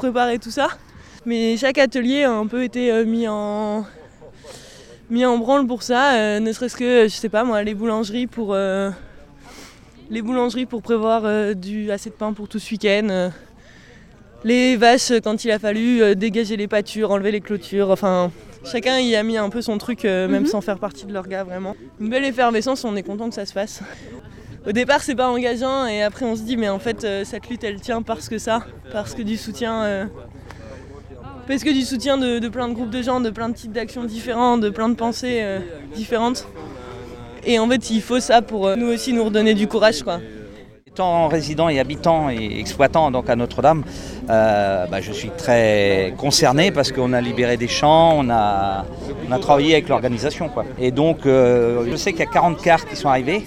Préparer 0.04 0.38
tout 0.38 0.50
ça. 0.50 0.68
Mais 1.24 1.56
chaque 1.56 1.78
atelier 1.78 2.24
a 2.24 2.32
un 2.32 2.46
peu 2.46 2.62
été 2.62 2.92
euh, 2.92 3.06
mis 3.06 3.26
en 3.26 3.86
mis 5.08 5.24
en 5.24 5.38
branle 5.38 5.66
pour 5.66 5.82
ça, 5.82 6.14
euh, 6.14 6.40
ne 6.40 6.52
serait-ce 6.52 6.76
que 6.76 7.04
je 7.04 7.14
sais 7.14 7.28
pas 7.30 7.44
moi 7.44 7.62
les 7.62 7.74
boulangeries 7.74 8.26
pour 8.26 8.52
euh, 8.52 8.90
les 10.10 10.20
boulangeries 10.22 10.66
pour 10.66 10.82
prévoir 10.82 11.22
euh, 11.24 11.54
du 11.54 11.90
assez 11.90 12.10
de 12.10 12.14
pain 12.14 12.32
pour 12.34 12.48
tout 12.48 12.58
ce 12.58 12.70
week-end. 12.72 13.30
les 14.44 14.76
vaches 14.76 15.12
quand 15.22 15.44
il 15.44 15.50
a 15.50 15.58
fallu 15.58 16.14
dégager 16.16 16.56
les 16.58 16.68
pâtures, 16.68 17.10
enlever 17.10 17.32
les 17.32 17.40
clôtures, 17.40 17.90
enfin 17.90 18.30
chacun 18.64 18.98
y 18.98 19.16
a 19.16 19.22
mis 19.22 19.38
un 19.38 19.48
peu 19.48 19.62
son 19.62 19.78
truc 19.78 20.04
même 20.04 20.42
Mhm. 20.42 20.46
sans 20.46 20.60
faire 20.60 20.78
partie 20.78 21.06
de 21.06 21.12
leur 21.14 21.28
gars 21.28 21.44
vraiment. 21.44 21.74
Une 22.00 22.10
belle 22.10 22.24
effervescence, 22.24 22.84
on 22.84 22.94
est 22.96 23.02
content 23.02 23.28
que 23.30 23.34
ça 23.34 23.46
se 23.46 23.52
fasse. 23.52 23.80
Au 24.66 24.72
départ, 24.72 25.02
c'est 25.02 25.14
pas 25.14 25.28
engageant 25.28 25.86
et 25.86 26.02
après 26.02 26.24
on 26.24 26.34
se 26.36 26.40
dit 26.40 26.56
mais 26.56 26.70
en 26.70 26.78
fait 26.78 27.04
euh, 27.04 27.22
cette 27.24 27.50
lutte 27.50 27.62
elle 27.64 27.80
tient 27.80 28.00
parce 28.00 28.30
que 28.30 28.38
ça, 28.38 28.64
parce 28.92 29.14
que 29.14 29.20
du 29.20 29.36
soutien 29.36 29.82
euh, 29.82 30.04
parce 31.46 31.62
que 31.62 31.70
du 31.70 31.82
soutien 31.82 32.16
de, 32.16 32.48
plein 32.48 32.68
de 32.68 32.72
groupes 32.72 32.88
de 32.88 33.02
gens, 33.02 33.20
de 33.20 33.28
plein 33.28 33.50
de 33.50 33.54
types 33.54 33.72
d'actions 33.72 34.04
différents, 34.04 34.56
de 34.56 34.70
plein 34.70 34.88
de 34.88 34.94
pensées 34.94 35.40
euh, 35.42 35.58
différentes. 35.94 36.48
Et 37.44 37.58
en 37.58 37.68
fait, 37.68 37.90
il 37.90 38.00
faut 38.00 38.20
ça 38.20 38.40
pour 38.40 38.74
nous 38.74 38.86
aussi 38.86 39.12
nous 39.12 39.24
redonner 39.24 39.52
du 39.52 39.68
courage 39.68 40.02
quoi. 40.02 40.20
Étant 40.86 41.28
résident 41.28 41.68
et 41.68 41.78
habitant 41.78 42.30
et 42.30 42.58
exploitant 42.58 43.10
donc 43.10 43.28
à 43.28 43.36
Notre-Dame, 43.36 43.84
bah, 44.28 45.00
je 45.02 45.12
suis 45.12 45.30
très 45.36 46.14
concerné 46.16 46.70
parce 46.70 46.90
qu'on 46.90 47.12
a 47.12 47.20
libéré 47.20 47.58
des 47.58 47.68
champs, 47.68 48.14
on 48.16 48.30
a, 48.30 48.86
travaillé 49.42 49.74
avec 49.74 49.88
l'organisation. 49.90 50.50
Et 50.78 50.90
donc 50.90 51.18
je 51.24 51.96
sais 51.96 52.12
qu'il 52.12 52.20
y 52.20 52.28
a 52.28 52.32
40 52.32 52.62
cars 52.62 52.86
qui 52.86 52.96
sont 52.96 53.08
arrivés. 53.10 53.44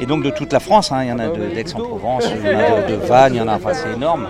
Et 0.00 0.06
donc 0.06 0.22
de 0.22 0.30
toute 0.30 0.52
la 0.52 0.60
France, 0.60 0.92
hein, 0.92 1.02
il 1.04 1.08
y 1.08 1.12
en 1.12 1.18
a 1.18 1.28
de- 1.28 1.54
d'Aix-en-Provence, 1.54 2.24
il 2.34 2.50
y 2.50 2.54
en 2.54 2.58
a 2.58 2.82
de, 2.82 2.92
de 2.92 2.94
Vannes, 3.06 3.34
il 3.34 3.38
y 3.38 3.40
en 3.40 3.48
a, 3.48 3.56
enfin 3.56 3.74
c'est 3.74 3.92
énorme. 3.92 4.28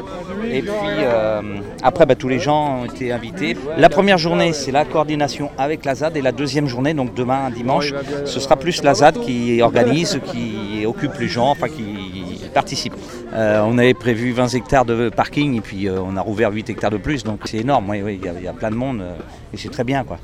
Et 0.50 0.62
puis 0.62 0.70
euh, 0.98 1.42
après 1.82 2.06
bah, 2.06 2.16
tous 2.16 2.28
les 2.28 2.40
gens 2.40 2.80
ont 2.80 2.84
été 2.86 3.12
invités. 3.12 3.56
La 3.76 3.88
première 3.88 4.18
journée 4.18 4.52
c'est 4.52 4.72
la 4.72 4.84
coordination 4.84 5.50
avec 5.58 5.84
la 5.84 5.94
ZAD 5.94 6.16
et 6.16 6.22
la 6.22 6.32
deuxième 6.32 6.66
journée, 6.66 6.92
donc 6.94 7.14
demain 7.14 7.50
dimanche, 7.50 7.94
ce 8.24 8.40
sera 8.40 8.56
plus 8.56 8.82
la 8.82 8.94
ZAD 8.94 9.20
qui 9.20 9.62
organise, 9.62 10.20
qui 10.32 10.84
occupe 10.86 11.14
les 11.20 11.28
gens, 11.28 11.50
enfin 11.50 11.68
qui 11.68 12.40
participe. 12.52 12.94
Euh, 13.32 13.62
on 13.64 13.78
avait 13.78 13.94
prévu 13.94 14.32
20 14.32 14.48
hectares 14.54 14.84
de 14.84 15.08
parking 15.08 15.56
et 15.56 15.60
puis 15.60 15.88
euh, 15.88 16.00
on 16.04 16.16
a 16.16 16.20
rouvert 16.20 16.50
8 16.52 16.68
hectares 16.70 16.90
de 16.90 16.96
plus, 16.96 17.22
donc 17.22 17.40
c'est 17.44 17.58
énorme, 17.58 17.88
oui, 17.90 18.02
oui, 18.04 18.20
il 18.20 18.40
y, 18.40 18.44
y 18.44 18.48
a 18.48 18.52
plein 18.52 18.70
de 18.70 18.74
monde 18.76 19.02
et 19.54 19.56
c'est 19.56 19.68
très 19.70 19.84
bien 19.84 20.02
quoi. 20.02 20.18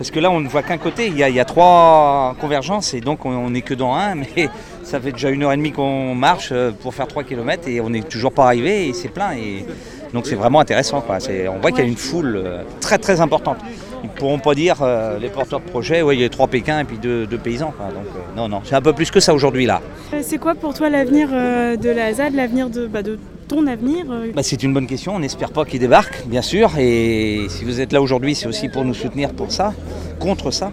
Parce 0.00 0.10
que 0.10 0.18
là 0.18 0.30
on 0.30 0.40
ne 0.40 0.48
voit 0.48 0.62
qu'un 0.62 0.78
côté, 0.78 1.08
il 1.08 1.18
y, 1.18 1.22
a, 1.22 1.28
il 1.28 1.34
y 1.34 1.40
a 1.40 1.44
trois 1.44 2.34
convergences 2.40 2.94
et 2.94 3.02
donc 3.02 3.26
on 3.26 3.50
n'est 3.50 3.60
que 3.60 3.74
dans 3.74 3.92
un, 3.92 4.14
mais 4.14 4.48
ça 4.82 4.98
fait 4.98 5.12
déjà 5.12 5.28
une 5.28 5.42
heure 5.42 5.52
et 5.52 5.58
demie 5.58 5.72
qu'on 5.72 6.14
marche 6.14 6.48
euh, 6.52 6.70
pour 6.72 6.94
faire 6.94 7.06
3 7.06 7.22
km 7.22 7.68
et 7.68 7.82
on 7.82 7.90
n'est 7.90 8.00
toujours 8.00 8.32
pas 8.32 8.46
arrivé 8.46 8.88
et 8.88 8.94
c'est 8.94 9.10
plein. 9.10 9.32
Et 9.32 9.66
donc 10.14 10.26
c'est 10.26 10.36
vraiment 10.36 10.58
intéressant. 10.58 11.02
Quoi. 11.02 11.18
On 11.54 11.58
voit 11.58 11.70
qu'il 11.70 11.80
y 11.80 11.82
a 11.82 11.86
une 11.86 11.98
foule 11.98 12.36
euh, 12.36 12.62
très 12.80 12.96
très 12.96 13.20
importante. 13.20 13.58
Ils 14.02 14.06
ne 14.08 14.14
pourront 14.14 14.38
pas 14.38 14.54
dire, 14.54 14.76
euh, 14.82 15.18
les 15.18 15.28
porteurs 15.28 15.60
de 15.60 15.66
projets, 15.66 16.00
ouais, 16.00 16.16
il 16.16 16.20
y 16.22 16.24
a 16.24 16.28
trois 16.30 16.46
Pékins 16.46 16.80
et 16.80 16.84
puis 16.84 16.96
deux, 16.98 17.26
deux 17.26 17.36
paysans. 17.38 17.72
quoi. 17.76 17.86
Donc 17.88 18.06
euh, 18.06 18.36
non, 18.36 18.48
non, 18.48 18.62
c'est 18.64 18.74
un 18.74 18.80
peu 18.80 18.92
plus 18.94 19.10
que 19.10 19.20
ça 19.20 19.34
aujourd'hui 19.34 19.66
là. 19.66 19.82
Euh, 20.14 20.20
C'est 20.22 20.38
quoi 20.38 20.54
pour 20.54 20.72
toi 20.74 20.88
l'avenir 20.88 21.28
de 21.30 21.90
la 21.90 22.14
ZAD, 22.14 22.34
l'avenir 22.34 22.70
de, 22.70 22.86
bah, 22.86 23.02
de 23.02 23.18
ton 23.46 23.66
avenir 23.66 24.06
Bah, 24.34 24.42
c'est 24.42 24.62
une 24.62 24.72
bonne 24.72 24.86
question, 24.86 25.16
on 25.16 25.18
n'espère 25.18 25.50
pas 25.50 25.64
qu'ils 25.64 25.80
débarquent, 25.80 26.26
bien 26.26 26.42
sûr. 26.42 26.70
Et 26.78 27.46
si 27.48 27.64
vous 27.64 27.80
êtes 27.80 27.92
là 27.92 28.00
aujourd'hui, 28.00 28.34
c'est 28.34 28.46
aussi 28.46 28.68
pour 28.68 28.84
nous 28.84 28.94
soutenir 28.94 29.30
pour 29.34 29.52
ça, 29.52 29.74
contre 30.18 30.50
ça. 30.50 30.70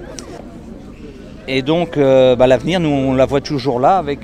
Et 1.50 1.62
donc, 1.62 1.98
bah, 1.98 2.48
l'avenir, 2.48 2.80
nous, 2.80 2.90
on 2.90 3.14
la 3.14 3.26
voit 3.26 3.42
toujours 3.42 3.80
là 3.80 3.98
avec 3.98 4.22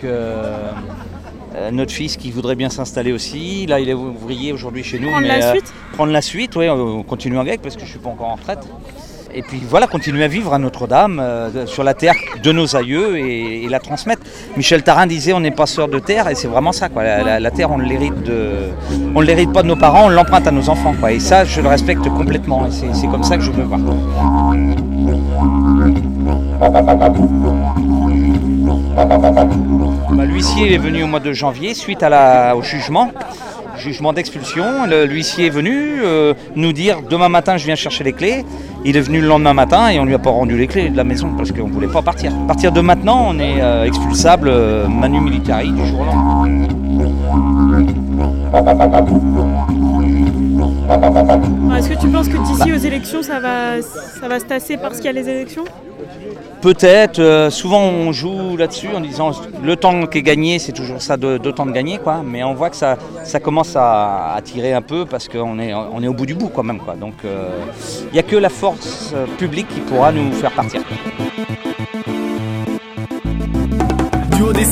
euh, 1.56 1.72
notre 1.72 1.92
fils 1.92 2.18
qui 2.18 2.32
voudrait 2.32 2.56
bien 2.56 2.70
s'installer 2.70 3.12
aussi. 3.12 3.66
Là, 3.68 3.80
il 3.80 3.90
est 3.90 3.94
ouvrier 3.94 4.54
aujourd'hui 4.54 4.84
chez 4.84 5.00
nous. 5.00 5.10
Prendre 5.10 5.22
mais, 5.28 5.40
la 5.40 5.46
euh, 5.46 5.52
suite 5.54 5.74
Prendre 5.94 6.12
la 6.12 6.22
suite, 6.22 6.56
oui, 6.56 6.70
on 6.70 7.04
continue 7.04 7.38
avec 7.40 7.62
parce 7.62 7.76
que 7.76 7.82
je 7.82 7.86
ne 7.86 7.90
suis 7.92 8.00
pas 8.00 8.10
encore 8.10 8.28
en 8.30 8.36
retraite. 8.36 8.68
Et 9.36 9.42
puis 9.42 9.60
voilà, 9.68 9.88
continuer 9.88 10.24
à 10.24 10.28
vivre 10.28 10.54
à 10.54 10.60
Notre-Dame, 10.60 11.20
euh, 11.20 11.66
sur 11.66 11.84
la 11.84 11.96
terre 11.96 12.14
de 12.44 12.52
nos 12.52 12.76
aïeux 12.76 13.18
et, 13.18 13.64
et 13.64 13.68
la 13.68 13.80
transmettre. 13.80 14.22
Michel 14.56 14.84
Tarin 14.84 15.08
disait 15.08 15.34
on 15.34 15.40
n'est 15.40 15.50
pas 15.50 15.66
sœur 15.66 15.88
de 15.88 15.98
terre 15.98 16.28
et 16.30 16.36
c'est 16.36 16.48
vraiment 16.48 16.72
ça. 16.72 16.88
Quoi. 16.90 17.04
La, 17.04 17.24
la- 17.24 17.40
la 17.40 17.52
terre, 17.52 17.72
on 17.72 17.80
ne 17.80 17.84
l'hérite 17.84 18.22
de, 18.24 18.70
on 19.16 19.22
ne 19.22 19.26
l'hérite 19.26 19.52
pas 19.52 19.64
de 19.64 19.68
nos 19.70 19.76
parents, 19.76 20.06
on 20.06 20.10
l'emprunte 20.10 20.46
à 20.46 20.52
nos 20.52 20.70
enfants. 20.70 20.94
Quoi. 21.00 21.14
Et 21.14 21.20
ça, 21.20 21.46
je 21.46 21.62
le 21.62 21.68
respecte 21.68 22.08
complètement. 22.10 22.68
Et 22.68 22.72
c'est, 22.72 22.94
c'est 22.94 23.08
comme 23.08 23.24
ça 23.24 23.38
que 23.38 23.44
je 23.44 23.52
me 23.52 23.64
vois. 23.64 23.80
L'huissier 30.22 30.76
est 30.76 30.78
venu 30.78 31.04
au 31.04 31.08
mois 31.08 31.20
de 31.20 31.34
janvier 31.34 31.74
suite 31.74 32.04
au 32.56 32.62
jugement, 32.62 33.12
jugement 33.78 34.14
d'expulsion. 34.14 34.86
L'huissier 35.08 35.48
est 35.48 35.50
venu 35.50 36.02
euh, 36.04 36.34
nous 36.56 36.72
dire 36.72 37.00
demain 37.10 37.30
matin 37.30 37.58
je 37.58 37.66
viens 37.66 37.76
chercher 37.76 38.04
les 38.04 38.14
clés. 38.14 38.46
Il 38.86 38.96
est 38.96 39.02
venu 39.02 39.22
le 39.22 39.28
lendemain 39.28 39.54
matin 39.54 39.90
et 39.90 40.00
on 40.00 40.06
lui 40.06 40.14
a 40.14 40.20
pas 40.20 40.30
rendu 40.30 40.58
les 40.58 40.68
clés 40.68 40.90
de 40.90 40.98
la 40.98 41.04
maison 41.04 41.32
parce 41.36 41.52
qu'on 41.52 41.68
ne 41.68 41.74
voulait 41.74 41.88
pas 41.88 42.02
partir. 42.02 42.32
À 42.44 42.48
partir 42.48 42.72
de 42.72 42.82
maintenant, 42.82 43.26
on 43.28 43.40
est 43.40 43.62
euh, 43.62 43.86
expulsable 43.86 44.50
euh, 44.50 44.88
manu 44.88 45.20
militari 45.20 45.72
du 45.72 45.86
jour 45.88 46.02
au 46.02 46.06
lendemain. 46.06 46.48
Est-ce 51.78 51.90
que 51.90 52.00
tu 52.00 52.08
penses 52.08 52.28
que 52.28 52.38
d'ici 52.38 52.72
aux 52.72 52.78
élections, 52.78 53.24
ça 53.24 53.40
va, 53.40 53.82
ça 53.82 54.28
va 54.28 54.40
se 54.40 54.46
tasser 54.46 54.78
parce 54.78 54.98
qu'il 54.98 55.06
y 55.06 55.10
a 55.10 55.14
les 55.14 55.28
élections? 55.28 55.64
Peut-être, 56.64 57.20
euh, 57.20 57.50
souvent 57.50 57.82
on 57.82 58.14
joue 58.14 58.56
là-dessus 58.56 58.88
en 58.96 59.02
disant 59.02 59.32
le 59.62 59.76
temps 59.76 60.06
qui 60.06 60.20
est 60.20 60.22
gagné, 60.22 60.60
c'est 60.60 60.72
toujours 60.72 61.02
ça 61.02 61.18
de, 61.18 61.38
temps 61.52 61.66
de 61.66 61.74
gagner, 61.74 61.98
quoi. 61.98 62.24
mais 62.26 62.42
on 62.42 62.54
voit 62.54 62.70
que 62.70 62.78
ça, 62.78 62.98
ça 63.26 63.42
commence 63.42 63.76
à, 63.76 64.40
tirer 64.46 64.72
un 64.72 64.82
peu 64.82 65.06
parce 65.06 65.28
qu'on 65.28 65.60
est, 65.60 65.74
on 65.74 66.02
est 66.02 66.08
au 66.08 66.14
bout 66.14 66.26
du 66.26 66.36
bout 66.36 66.48
quand 66.48 66.64
même. 66.64 66.80
Quoi. 66.80 66.96
Donc 66.96 67.16
euh, 67.26 67.50
il 68.08 68.14
n'y 68.14 68.20
a 68.20 68.24
que 68.24 68.38
la 68.38 68.48
force 68.48 69.12
euh, 69.14 69.26
publique 69.38 69.68
qui 69.68 69.82
pourra 69.82 70.14
nous 70.14 70.32
faire 70.32 70.52
partir. 70.52 70.82
Des 74.54 74.66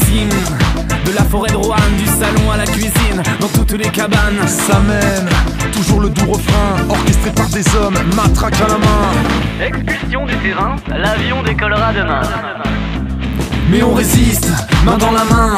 de 1.06 1.12
la 1.16 1.24
forêt 1.24 1.50
de 1.52 1.56
Roanne, 1.56 1.96
du 1.98 2.06
salon 2.06 2.52
à 2.52 2.58
la 2.58 2.66
cuisine, 2.66 3.22
dans 3.40 3.48
toutes 3.48 3.74
les 3.74 3.90
cabanes. 3.90 4.48
Ça 4.48 4.80
mène, 4.80 5.30
toujours 5.72 6.02
le 6.02 6.10
doux 6.10 6.32
refrain, 6.32 6.86
orchestré 6.90 7.32
par 7.32 7.48
des 7.50 7.64
hommes, 7.76 7.98
matraque 8.16 8.60
à 8.62 8.68
la 8.68 8.78
main. 8.78 9.66
Expulsion 9.66 10.26
du 10.26 10.36
terrain, 10.38 10.76
l'avion 10.90 11.44
décollera 11.44 11.94
demain. 11.94 12.22
Mais 13.70 13.84
on 13.84 13.94
résiste, 13.94 14.50
main 14.84 14.98
dans 14.98 15.12
la 15.12 15.24
main, 15.24 15.58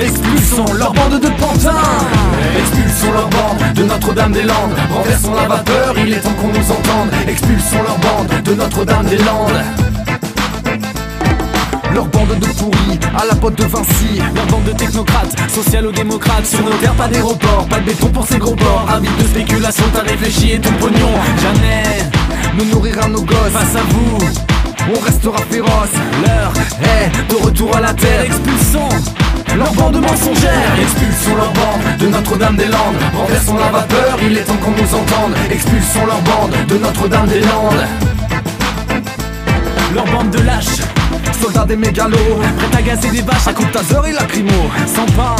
expulsons 0.00 0.72
leur 0.72 0.92
bande 0.92 1.20
de 1.20 1.28
pantins. 1.28 1.74
Expulsons 2.58 3.12
leur 3.12 3.28
bande 3.28 3.74
de 3.74 3.84
Notre-Dame-des-Landes, 3.84 4.74
renversons 4.90 5.34
la 5.34 5.46
vapeur, 5.46 5.94
il 5.98 6.12
est 6.14 6.20
temps 6.20 6.32
qu'on 6.40 6.48
nous 6.48 6.70
entende. 6.72 7.10
Expulsons 7.28 7.82
leur 7.82 7.98
bande 7.98 8.42
de 8.42 8.54
Notre-Dame-des-Landes. 8.54 9.62
Leur 11.94 12.06
bande 12.06 12.38
de 12.38 12.46
pourris, 12.46 12.98
à 13.18 13.26
la 13.26 13.34
botte 13.34 13.56
de 13.56 13.64
Vinci. 13.64 14.20
Leur 14.34 14.46
bande 14.46 14.64
de 14.64 14.72
technocrates, 14.72 15.34
socialo-démocrates 15.48 16.46
Sur 16.46 16.64
nos 16.64 16.72
terres, 16.72 16.94
pas 16.94 17.08
d'aéroport, 17.08 17.66
pas 17.68 17.80
de 17.80 17.86
béton 17.86 18.08
pour 18.08 18.26
ces 18.26 18.38
gros 18.38 18.54
ports 18.54 18.86
Avis 18.92 19.08
de 19.18 19.26
spéculation, 19.26 19.84
t'as 19.92 20.02
réfléchi 20.02 20.52
et 20.52 20.60
ton 20.60 20.72
pognon. 20.72 21.10
Jamais 21.42 22.08
Nous 22.56 22.64
nourrir 22.66 23.02
à 23.04 23.08
nos 23.08 23.22
gosses. 23.22 23.52
face 23.52 23.76
à 23.76 23.82
vous 23.88 24.18
On 24.94 25.00
restera 25.04 25.38
féroce. 25.50 25.96
L'heure 26.22 26.52
est 26.82 27.30
de 27.30 27.44
retour 27.44 27.76
à 27.76 27.80
la 27.80 27.94
terre. 27.94 28.22
Expulsons 28.22 28.88
leur 29.56 29.72
bande 29.72 30.00
mensongère 30.00 30.78
Expulsons 30.80 31.34
leur 31.36 31.52
bande 31.52 31.98
de 31.98 32.06
Notre-Dame-des-Landes 32.06 32.96
Renversons 33.16 33.56
la 33.58 33.68
vapeur, 33.70 34.16
il 34.22 34.38
est 34.38 34.42
temps 34.42 34.56
qu'on 34.56 34.70
nous 34.70 34.94
entende. 34.94 35.34
Expulsons 35.50 36.06
leur 36.06 36.20
bande 36.22 36.52
de 36.68 36.78
Notre-Dame-des-Landes 36.78 37.86
Leur 39.92 40.04
bande 40.04 40.30
de 40.30 40.38
lâches 40.38 40.89
Soldats 41.40 41.64
des 41.64 41.76
mégalos, 41.76 42.16
Prêts 42.58 42.78
à 42.78 42.82
gazer 42.82 43.10
des 43.10 43.22
vaches 43.22 43.46
à 43.46 43.52
coups 43.52 43.72
taser 43.72 43.96
et 44.08 44.12
lacrymo. 44.12 44.70
sans 44.86 45.06
pain 45.16 45.36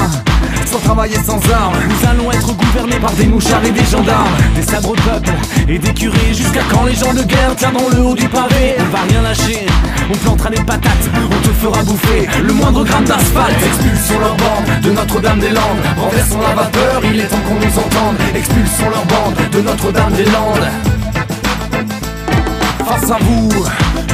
Sans 0.66 0.78
travailler 0.78 1.16
sans 1.16 1.40
armes. 1.52 1.74
Nous 1.88 2.08
allons 2.08 2.30
être 2.30 2.52
gouvernés 2.54 2.98
par 3.00 3.12
des 3.12 3.26
mouchards 3.26 3.64
et 3.64 3.70
des 3.70 3.84
gendarmes 3.84 4.28
Des 4.54 4.62
sabres 4.62 4.94
peuple 4.94 5.30
et 5.68 5.78
des 5.78 5.92
curés 5.92 6.32
Jusqu'à 6.32 6.62
quand 6.70 6.84
les 6.84 6.94
gens 6.94 7.12
de 7.12 7.22
guerre 7.22 7.54
tiendront 7.56 7.88
le 7.90 8.02
haut 8.02 8.14
du 8.14 8.28
pavé? 8.28 8.76
On 8.78 8.96
va 8.96 9.02
rien 9.08 9.22
lâcher, 9.22 9.66
on 10.12 10.16
plantera 10.16 10.50
des 10.50 10.62
patates 10.62 11.08
On 11.16 11.40
te 11.46 11.52
fera 11.60 11.82
bouffer 11.82 12.28
le 12.42 12.52
moindre 12.52 12.84
gramme 12.84 13.04
d'asphalte 13.04 13.56
Expulsons 13.62 14.20
leur 14.20 14.36
bande 14.36 14.82
de 14.82 14.90
Notre-Dame-des-Landes 14.90 15.82
Renversons 15.98 16.40
la 16.40 16.54
vapeur, 16.54 17.02
il 17.12 17.20
est 17.20 17.24
temps 17.24 17.36
qu'on 17.46 17.54
nous 17.54 17.78
entende 17.78 18.16
Expulsons 18.34 18.90
leur 18.90 19.04
bande 19.06 19.34
de 19.52 19.60
Notre-Dame-des-Landes 19.60 20.68
Face 22.86 23.10
à 23.10 23.18
vous, 23.20 23.48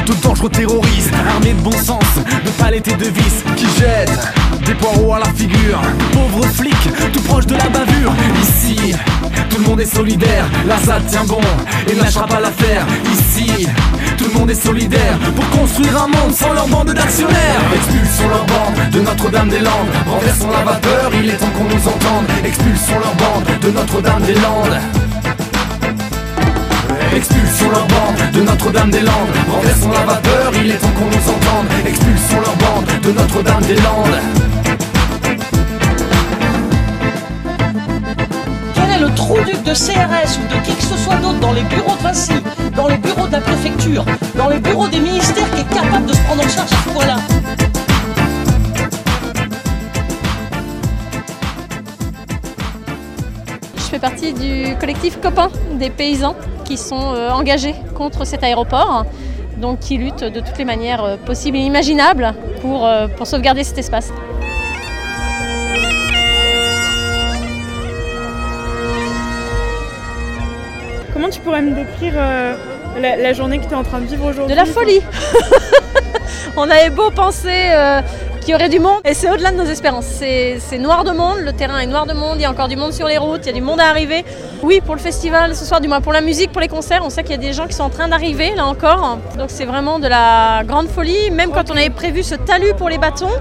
de 0.07 0.15
dangereux 0.23 0.49
terroristes 0.49 1.13
Armés 1.29 1.53
de 1.53 1.61
bon 1.61 1.73
sens, 1.73 2.05
de 2.45 2.51
palettes 2.51 2.89
et 2.89 2.97
de 2.97 3.07
vis 3.07 3.43
qui 3.57 3.67
jettent 3.79 4.11
des 4.65 4.75
poireaux 4.75 5.15
à 5.15 5.19
la 5.21 5.33
figure. 5.33 5.81
Pauvres 6.13 6.47
flics, 6.47 7.13
tout 7.13 7.21
proche 7.23 7.47
de 7.47 7.55
la 7.55 7.69
bavure. 7.69 8.13
Ici, 8.43 8.95
tout 9.49 9.59
le 9.59 9.65
monde 9.65 9.81
est 9.81 9.95
solidaire. 9.95 10.47
La 10.67 10.77
ZAD 10.79 11.07
tient 11.07 11.25
bon 11.25 11.41
et 11.89 11.95
ne 11.95 12.01
lâchera 12.01 12.27
pas 12.27 12.41
l'affaire. 12.41 12.85
Ici, 13.13 13.69
tout 14.17 14.25
le 14.33 14.39
monde 14.39 14.51
est 14.51 14.55
solidaire 14.67 15.19
Pour 15.35 15.49
construire 15.51 16.03
un 16.03 16.09
monde 16.09 16.33
sans 16.33 16.53
leur 16.53 16.67
bande 16.69 16.93
d'actionnaires. 16.93 17.61
Expulsons 17.75 18.29
leur 18.29 18.45
bande 18.47 18.91
de 18.91 19.01
Notre-Dame-des-Landes. 19.01 19.91
Renversons 20.07 20.51
la 20.51 20.65
vapeur, 20.73 21.11
il 21.15 21.31
est 21.31 21.37
temps 21.37 21.51
qu'on 21.57 21.65
nous 21.65 21.89
entende. 21.89 22.27
Expulsons 22.45 22.99
leur 22.99 23.15
bande 23.15 23.45
de 23.61 23.71
Notre-Dame-des-Landes 23.71 24.81
Expulsons 27.17 27.71
leur 27.71 27.87
bande 27.87 28.31
de 28.35 28.43
Notre-Dame-des-Landes. 28.43 29.37
Renversons 29.51 29.91
la 29.91 30.05
vapeur, 30.05 30.53
il 30.63 30.71
est 30.71 30.77
temps 30.77 30.93
qu'on 30.99 31.07
nous 31.07 31.31
entende. 31.31 31.67
Expulsons 31.87 32.41
leur 32.41 32.55
bande 32.57 32.85
de 33.03 33.11
Notre-Dame-des-Landes. 33.13 34.21
Quel 38.75 38.91
est 38.91 39.01
le 39.01 39.15
trou-duc 39.15 39.63
de 39.63 39.73
CRS 39.73 40.39
ou 40.39 40.55
de 40.55 40.61
qui 40.63 40.75
que 40.75 40.83
ce 40.83 40.99
soit 40.99 41.17
d'autre 41.17 41.41
dans 41.41 41.55
les 41.55 41.63
bureaux 41.63 41.97
de 41.97 42.03
Vinci, 42.03 42.35
dans 42.77 42.89
les 42.89 42.99
bureaux 42.99 43.27
de 43.27 43.33
la 43.33 43.41
préfecture, 43.41 44.05
dans 44.35 44.51
les 44.51 44.59
bureaux 44.59 44.89
des 44.89 45.01
ministères 45.01 45.51
qui 45.53 45.63
est 45.63 45.75
capable 45.75 46.05
de 46.05 46.13
se 46.13 46.21
prendre 46.21 46.45
en 46.45 46.49
charge 46.51 46.69
ce 46.69 46.91
point-là? 46.91 47.17
Je 53.75 53.83
fais 53.85 53.99
partie 53.99 54.35
du 54.35 54.77
collectif 54.79 55.19
Copains 55.23 55.49
des 55.79 55.89
paysans 55.89 56.37
qui 56.67 56.77
sont 56.77 57.15
euh, 57.15 57.31
engagés 57.31 57.75
contre 57.95 58.27
cet 58.27 58.43
aéroport, 58.43 59.05
donc 59.59 59.79
qui 59.79 59.97
luttent 59.99 60.25
de 60.25 60.41
toutes 60.41 60.59
les 60.59 60.65
manières 60.65 61.05
euh, 61.05 61.17
possibles 61.17 61.57
et 61.57 61.61
imaginables 61.61 62.35
pour, 62.61 62.85
euh, 62.87 63.07
pour 63.09 63.27
sauvegarder 63.27 63.65
cet 63.65 63.79
espace. 63.79 64.13
Comment 71.13 71.29
tu 71.31 71.41
pourrais 71.41 71.63
me 71.63 71.75
décrire 71.75 72.13
euh, 72.17 72.55
la, 73.01 73.17
la 73.17 73.33
journée 73.33 73.59
que 73.59 73.65
tu 73.65 73.71
es 73.71 73.75
en 73.75 73.85
train 73.85 74.01
de 74.01 74.07
vivre 74.07 74.27
aujourd'hui? 74.27 74.55
De 74.55 74.61
la 74.61 74.67
folie 74.67 75.01
On 76.59 76.69
avait 76.71 76.91
beau 76.91 77.11
penser 77.11 77.71
euh, 77.71 78.01
qu'il 78.47 78.53
y 78.53 78.55
aurait 78.55 78.69
du 78.69 78.79
monde, 78.79 79.01
et 79.05 79.13
c'est 79.13 79.29
au-delà 79.29 79.51
de 79.51 79.57
nos 79.57 79.65
espérances. 79.65 80.07
C'est 80.07 80.79
noir 80.79 81.03
de 81.03 81.11
monde, 81.11 81.39
le 81.41 81.53
terrain 81.53 81.81
est 81.81 81.87
noir 81.87 82.07
de 82.07 82.13
monde, 82.13 82.35
il 82.37 82.43
y 82.43 82.45
a 82.45 82.51
encore 82.51 82.69
du 82.69 82.77
monde 82.77 82.93
sur 82.93 83.09
les 83.09 83.19
routes, 83.19 83.41
il 83.43 83.47
y 83.47 83.51
a 83.51 83.53
du 83.53 83.61
monde 83.61 83.81
à 83.81 83.89
arriver. 83.89 84.25
Oui, 84.63 84.81
pour 84.81 84.95
le 84.95 85.01
festival 85.01 85.57
ce 85.57 85.65
soir, 85.65 85.81
du 85.81 85.89
moins 85.89 86.01
pour 86.01 86.13
la 86.13 86.21
musique, 86.21 86.53
pour 86.53 86.61
les 86.61 86.69
concerts, 86.69 87.03
on 87.05 87.11
sait 87.11 87.25
qu'il 87.25 87.33
y 87.33 87.35
a 87.35 87.39
des 87.39 87.53
gens 87.53 87.67
qui 87.67 87.73
sont 87.73 87.83
en 87.83 87.91
train 87.91 88.07
d'arriver 88.07 88.55
là 88.55 88.65
encore. 88.67 89.19
Donc 89.37 89.47
c'est 89.49 89.65
vraiment 89.65 89.99
de 89.99 90.07
la 90.07 90.63
grande 90.65 90.87
folie. 90.87 91.33
Même 91.33 91.51
quand 91.51 91.73
on 91.73 91.77
avait 91.77 91.91
prévu 91.91 92.23
ce 92.23 92.37
talus 92.37 92.75
pour 92.79 92.89
les 92.89 92.99
bâtons, 92.99 93.35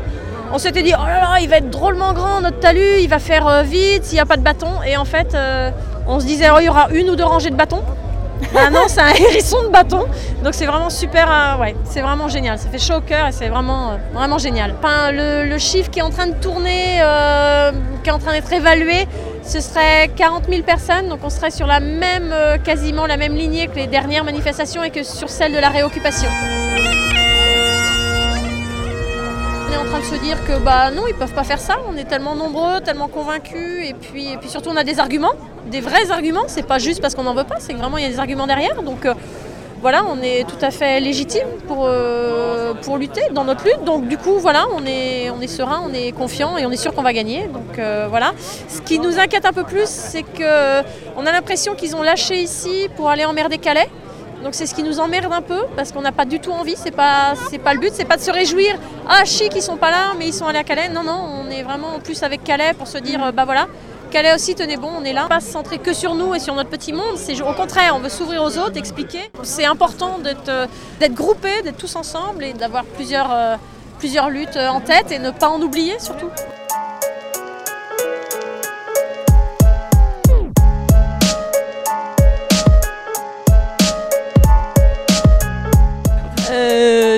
on 0.52 0.58
s'était 0.58 0.82
dit 0.82 0.94
oh 0.98 1.06
là 1.06 1.20
là, 1.20 1.40
il 1.40 1.50
va 1.50 1.58
être 1.58 1.70
drôlement 1.70 2.14
grand 2.14 2.42
notre 2.42 2.60
talus, 2.60 3.00
il 3.00 3.08
va 3.08 3.20
faire 3.20 3.48
euh, 3.48 3.62
vite 3.62 4.06
s'il 4.06 4.16
n'y 4.16 4.22
a 4.22 4.26
pas 4.26 4.38
de 4.38 4.44
bâtons. 4.44 4.82
Et 4.88 4.98
en 4.98 5.06
fait, 5.06 5.36
euh, 5.36 5.70
on 6.08 6.20
se 6.20 6.26
disait 6.26 6.48
oh, 6.52 6.58
il 6.60 6.66
y 6.66 6.70
aura 6.70 6.88
une 6.92 7.12
ou 7.12 7.16
deux 7.16 7.26
rangées 7.26 7.52
de 7.52 7.56
bâtons. 7.56 7.84
Bah 8.54 8.70
non, 8.70 8.84
c'est 8.88 9.02
un 9.02 9.14
hérisson 9.20 9.64
de 9.64 9.70
bâton. 9.70 10.06
Donc 10.44 10.54
c'est 10.54 10.66
vraiment 10.66 10.90
super, 10.90 11.30
euh, 11.32 11.62
ouais, 11.62 11.76
c'est 11.86 12.02
vraiment 12.02 12.28
génial. 12.28 12.58
Ça 12.58 12.70
fait 12.70 12.80
chaud 12.80 12.96
au 12.96 13.02
cœur 13.02 13.28
et 13.28 13.32
c'est 13.32 13.50
vraiment, 13.50 13.92
euh, 13.92 14.38
génial. 14.38 14.76
Le, 15.12 15.58
chiffre 15.58 15.90
qui 15.90 16.00
est 16.00 16.04
en 16.04 16.10
train 16.10 16.28
de 16.28 16.34
tourner, 16.34 17.00
euh, 17.02 17.72
qui 18.04 18.10
est 18.10 18.14
en 18.14 18.20
train 18.20 18.34
d'être 18.34 18.52
évalué, 18.52 19.08
ce 19.44 19.60
serait 19.60 20.10
40 20.16 20.46
000 20.50 20.64
personnes. 20.64 21.10
Donc 21.10 21.20
on 21.24 21.30
serait 21.30 21.52
sur 21.52 21.68
la 21.68 21.80
même, 21.80 22.34
quasiment 22.64 23.08
la 23.08 23.18
même 23.18 23.36
lignée 23.36 23.68
que 23.68 23.76
les 23.76 23.88
dernières 23.88 24.24
manifestations 24.24 24.84
et 24.84 24.90
que 24.90 25.04
sur 25.04 25.30
celle 25.30 25.54
de 25.54 25.60
la 25.60 25.70
réoccupation. 25.70 26.30
En 29.86 29.90
train 29.90 30.00
de 30.00 30.06
se 30.06 30.16
dire 30.16 30.44
que 30.46 30.58
bah 30.58 30.90
non, 30.92 31.04
ils 31.08 31.14
peuvent 31.14 31.34
pas 31.34 31.44
faire 31.44 31.60
ça. 31.60 31.78
On 31.88 31.96
est 31.96 32.06
tellement 32.06 32.36
nombreux, 32.36 32.82
tellement 32.82 33.08
convaincus, 33.08 33.88
et 33.88 33.94
puis, 33.94 34.32
et 34.32 34.38
puis 34.38 34.50
surtout 34.50 34.70
on 34.70 34.76
a 34.76 34.84
des 34.84 35.00
arguments, 35.00 35.34
des 35.68 35.82
vrais 35.82 36.12
arguments. 36.12 36.46
C'est 36.48 36.66
pas 36.66 36.80
juste 36.80 37.02
parce 37.02 37.14
qu'on 37.14 37.24
n'en 37.24 37.36
veut 37.36 37.44
pas, 37.44 37.58
c'est 37.60 37.74
vraiment 37.74 37.98
il 37.98 38.04
y 38.04 38.08
a 38.08 38.10
des 38.10 38.20
arguments 38.20 38.48
derrière. 38.48 38.82
Donc 38.82 39.06
euh, 39.06 39.14
voilà, 39.82 40.04
on 40.06 40.22
est 40.22 40.48
tout 40.48 40.64
à 40.64 40.72
fait 40.72 41.00
légitime 41.00 41.48
pour, 41.68 41.84
euh, 41.86 42.74
pour 42.74 42.98
lutter 42.98 43.22
dans 43.32 43.44
notre 43.44 43.64
lutte. 43.64 43.84
Donc 43.84 44.08
du 44.08 44.18
coup 44.18 44.40
voilà, 44.40 44.66
on 44.76 44.86
est, 44.86 45.30
on 45.30 45.42
est 45.42 45.48
serein, 45.48 45.84
on 45.88 45.94
est 45.94 46.12
confiant 46.12 46.58
et 46.58 46.66
on 46.66 46.72
est 46.72 46.78
sûr 46.78 46.94
qu'on 46.94 47.04
va 47.04 47.14
gagner. 47.14 47.48
Donc 47.48 47.78
euh, 47.78 48.08
voilà. 48.10 48.34
Ce 48.68 48.82
qui 48.82 48.98
nous 48.98 49.20
inquiète 49.20 49.46
un 49.46 49.54
peu 49.54 49.64
plus, 49.64 49.88
c'est 49.88 50.24
que 50.24 50.82
on 51.16 51.26
a 51.26 51.32
l'impression 51.32 51.76
qu'ils 51.76 51.96
ont 51.96 52.02
lâché 52.02 52.42
ici 52.42 52.88
pour 52.96 53.10
aller 53.10 53.26
emmerder 53.26 53.60
Calais. 53.60 53.90
Donc 54.46 54.54
c'est 54.54 54.68
ce 54.68 54.76
qui 54.76 54.84
nous 54.84 55.00
emmerde 55.00 55.34
un 55.34 55.42
peu 55.42 55.64
parce 55.76 55.92
qu'on 55.92 56.02
n'a 56.02 56.12
pas 56.12 56.26
du 56.26 56.40
tout 56.40 56.52
envie, 56.52 56.76
c'est 56.78 56.92
pas 56.92 57.34
pas 57.64 57.74
le 57.74 57.80
but, 57.80 57.90
c'est 57.92 58.06
pas 58.06 58.16
de 58.16 58.22
se 58.22 58.30
réjouir 58.30 58.76
ah 59.10 59.26
chic 59.26 59.52
ils 59.56 59.62
sont 59.64 59.76
pas 59.76 59.90
là 59.90 60.14
mais 60.20 60.28
ils 60.28 60.34
sont 60.34 60.46
allés 60.46 60.60
à 60.60 60.64
Calais. 60.64 60.88
Non 60.88 61.04
non, 61.04 61.20
on 61.44 61.50
est 61.50 61.64
vraiment 61.64 61.96
en 61.96 62.00
plus 62.00 62.22
avec 62.22 62.44
Calais 62.44 62.74
pour 62.78 62.88
se 62.88 63.00
dire 63.00 63.24
euh, 63.24 63.32
bah 63.32 63.46
voilà, 63.46 63.66
Calais 64.12 64.36
aussi 64.36 64.54
tenez 64.54 64.78
bon, 64.78 64.92
on 64.96 65.04
est 65.04 65.14
là. 65.14 65.26
Pas 65.28 65.40
se 65.40 65.52
centrer 65.52 65.80
que 65.80 65.94
sur 65.94 66.14
nous 66.14 66.36
et 66.36 66.40
sur 66.40 66.54
notre 66.54 66.70
petit 66.70 66.94
monde, 66.94 67.18
c'est 67.18 67.42
au 67.42 67.54
contraire, 67.54 67.94
on 67.96 68.00
veut 68.00 68.10
s'ouvrir 68.10 68.44
aux 68.44 68.56
autres, 68.60 68.78
expliquer. 68.78 69.32
C'est 69.42 69.66
important 69.66 70.20
d'être 70.20 70.50
euh, 70.50 70.68
d'être 71.00 71.16
groupés, 71.16 71.64
d'être 71.64 71.78
tous 71.78 71.96
ensemble 71.96 72.44
et 72.44 72.54
d'avoir 72.54 72.84
plusieurs 72.86 73.32
euh, 73.34 73.56
plusieurs 73.98 74.30
luttes 74.30 74.58
en 74.58 74.80
tête 74.80 75.12
et 75.12 75.18
ne 75.18 75.32
pas 75.32 75.50
en 75.50 75.60
oublier 75.60 75.98
surtout. 76.00 76.30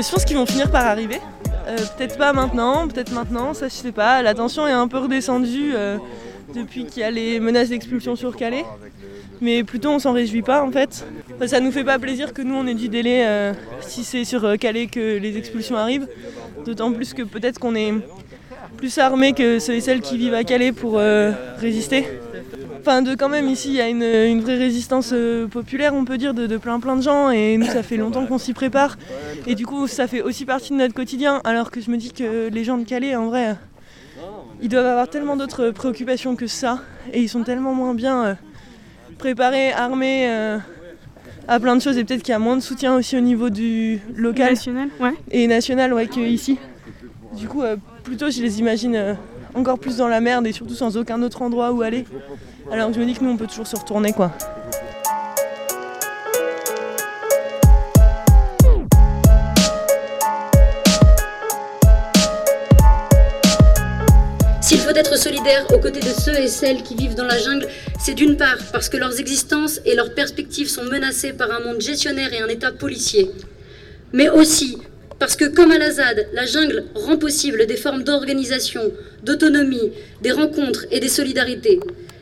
Je 0.08 0.12
pense 0.13 0.24
qu'ils 0.24 0.38
vont 0.38 0.46
finir 0.46 0.72
par 0.72 0.86
arriver. 0.86 1.20
Euh, 1.67 1.76
peut-être 1.98 2.17
pas 2.17 2.32
maintenant, 2.32 2.88
peut-être 2.88 3.12
maintenant, 3.12 3.54
ça 3.54 3.67
je 3.67 3.74
sais 3.74 3.91
pas. 3.91 4.22
La 4.22 4.34
tension 4.34 4.65
est 4.65 4.72
un 4.72 4.88
peu 4.88 5.00
redescendue. 5.00 5.74
euh, 5.76 5.98
depuis 6.56 6.86
qu'il 6.86 7.02
y 7.02 7.04
a 7.04 7.12
les 7.12 7.41
menaces 7.41 7.70
d'expulsion 7.70 8.15
sur 8.15 8.34
Calais. 8.38 8.63
Mais 9.41 9.65
plutôt 9.65 9.89
on 9.89 10.00
s'en 10.00 10.13
réjouit 10.13 10.43
pas 10.43 10.63
en 10.63 10.72
fait. 10.72 11.06
Ça 11.46 11.60
nous 11.60 11.74
fait 11.74 11.84
pas 11.84 12.00
plaisir 12.00 12.34
que 12.34 12.41
nous 12.41 12.56
on 12.56 12.65
ait 12.65 12.74
du 12.74 12.88
délai 12.88 13.26
euh, 13.28 13.54
si 13.82 14.06
c'est 14.06 14.24
sur 14.24 14.58
Calais 14.58 14.88
que 14.88 15.17
les 15.17 15.38
expulsions 15.38 15.76
arrivent. 15.76 16.08
D'autant 16.65 16.93
plus 16.93 17.13
que 17.13 17.24
peut-être 17.24 17.60
qu'on 17.60 17.76
est 17.76 17.93
plus 18.78 18.98
armés 18.98 19.34
que 19.34 19.60
ceux 19.60 19.74
et 19.74 19.82
celles 19.82 20.00
qui 20.00 20.17
vivent 20.17 20.36
à 20.36 20.46
Calais 20.46 20.72
pour 20.72 21.02
résister. 21.60 22.06
Enfin, 22.88 23.02
de 23.02 23.15
quand 23.15 23.28
même, 23.28 23.50
ici, 23.50 23.67
il 23.67 23.73
y 23.73 23.82
a 23.82 23.89
une, 23.89 24.02
une 24.02 24.39
vraie 24.39 24.56
résistance 24.56 25.10
euh, 25.12 25.45
populaire, 25.47 25.93
on 25.93 26.06
peut 26.06 26.17
dire, 26.17 26.34
de, 26.34 26.47
de 26.47 26.56
plein 26.56 26.80
plein 26.80 26.95
de 26.95 27.02
gens. 27.02 27.32
Et 27.32 27.58
nous, 27.58 27.65
ça 27.65 27.84
fait 27.84 27.97
longtemps 27.97 28.26
qu'on 28.26 28.38
s'y 28.38 28.54
prépare. 28.54 28.95
Et 29.45 29.56
du 29.56 29.65
coup, 29.65 29.88
ça 29.88 30.08
fait 30.08 30.21
aussi 30.21 30.45
partie 30.45 30.71
de 30.71 30.78
notre 30.78 30.93
quotidien. 30.93 31.41
Alors 31.43 31.69
que 31.69 31.82
je 31.82 31.91
me 31.91 31.97
dis 31.97 32.13
que 32.13 32.47
les 32.47 32.63
gens 32.63 32.78
de 32.78 32.86
Calais, 32.86 33.13
en 33.13 33.26
vrai, 33.26 33.58
ils 34.62 34.69
doivent 34.69 34.86
avoir 34.86 35.10
tellement 35.10 35.36
d'autres 35.36 35.71
préoccupations 35.71 36.38
que 36.38 36.47
ça. 36.47 36.80
Et 37.12 37.19
ils 37.19 37.28
sont 37.28 37.43
tellement 37.43 37.73
moins 37.73 37.93
bien 37.93 38.23
euh, 38.23 38.34
préparés, 39.17 39.73
armés 39.73 40.28
euh, 40.30 40.58
à 41.50 41.60
plein 41.60 41.76
de 41.76 41.82
choses. 41.82 41.97
Et 41.97 42.06
peut-être 42.06 42.23
qu'il 42.23 42.32
y 42.32 42.36
a 42.36 42.39
moins 42.39 42.56
de 42.56 42.62
soutien 42.62 42.95
aussi 42.95 43.17
au 43.17 43.21
niveau 43.21 43.50
du 43.50 44.00
local. 44.15 44.52
National, 44.52 44.88
ouais. 45.02 45.13
Et 45.30 45.47
national, 45.47 45.93
ouais, 45.93 46.08
qu'ici. 46.08 46.58
Du 47.36 47.50
coup, 47.50 47.63
plutôt, 48.06 48.30
je 48.30 48.41
les 48.41 48.60
imagine 48.60 49.17
encore 49.56 49.78
plus 49.78 49.97
dans 49.97 50.08
la 50.08 50.21
merde 50.21 50.47
et 50.47 50.54
surtout 50.54 50.76
sans 50.76 50.95
aucun 50.95 51.21
autre 51.21 51.41
endroit 51.41 51.73
où 51.73 51.82
aller. 51.82 52.06
Alors 52.69 52.91
je 52.91 52.99
me 52.99 53.06
dis 53.06 53.13
que 53.13 53.23
nous, 53.23 53.32
on 53.32 53.38
peut 53.38 53.47
toujours 53.47 53.65
se 53.65 53.77
retourner, 53.77 54.12
quoi. 54.12 54.34
S'il 64.62 64.80
faut 64.80 64.89
être 64.89 65.17
solidaire 65.17 65.65
aux 65.73 65.80
côtés 65.80 66.01
de 66.01 66.08
ceux 66.08 66.38
et 66.38 66.47
celles 66.47 66.84
qui 66.84 66.95
vivent 66.95 67.15
dans 67.15 67.23
la 67.23 67.38
jungle, 67.38 67.67
c'est 68.01 68.13
d'une 68.13 68.36
part 68.36 68.58
parce 68.73 68.89
que 68.89 68.97
leurs 68.97 69.17
existences 69.17 69.80
et 69.86 69.95
leurs 69.95 70.13
perspectives 70.13 70.67
sont 70.67 70.84
menacées 70.84 71.32
par 71.32 71.49
un 71.51 71.62
monde 71.62 71.80
gestionnaire 71.80 72.34
et 72.34 72.41
un 72.41 72.49
État 72.49 72.73
policier, 72.73 73.32
mais 74.12 74.27
aussi 74.30 74.77
parce 75.19 75.36
que 75.36 75.45
comme 75.45 75.71
à 75.71 75.77
la 75.77 75.91
ZAD, 75.91 76.27
la 76.34 76.45
jungle 76.45 76.84
rend 76.93 77.17
possible 77.17 77.65
des 77.65 77.77
formes 77.77 78.03
d'organisation, 78.03 78.91
d'autonomie, 79.23 79.93
des 80.21 80.32
rencontres 80.32 80.86
et 80.91 80.99
des 80.99 81.08
solidarités. 81.08 81.80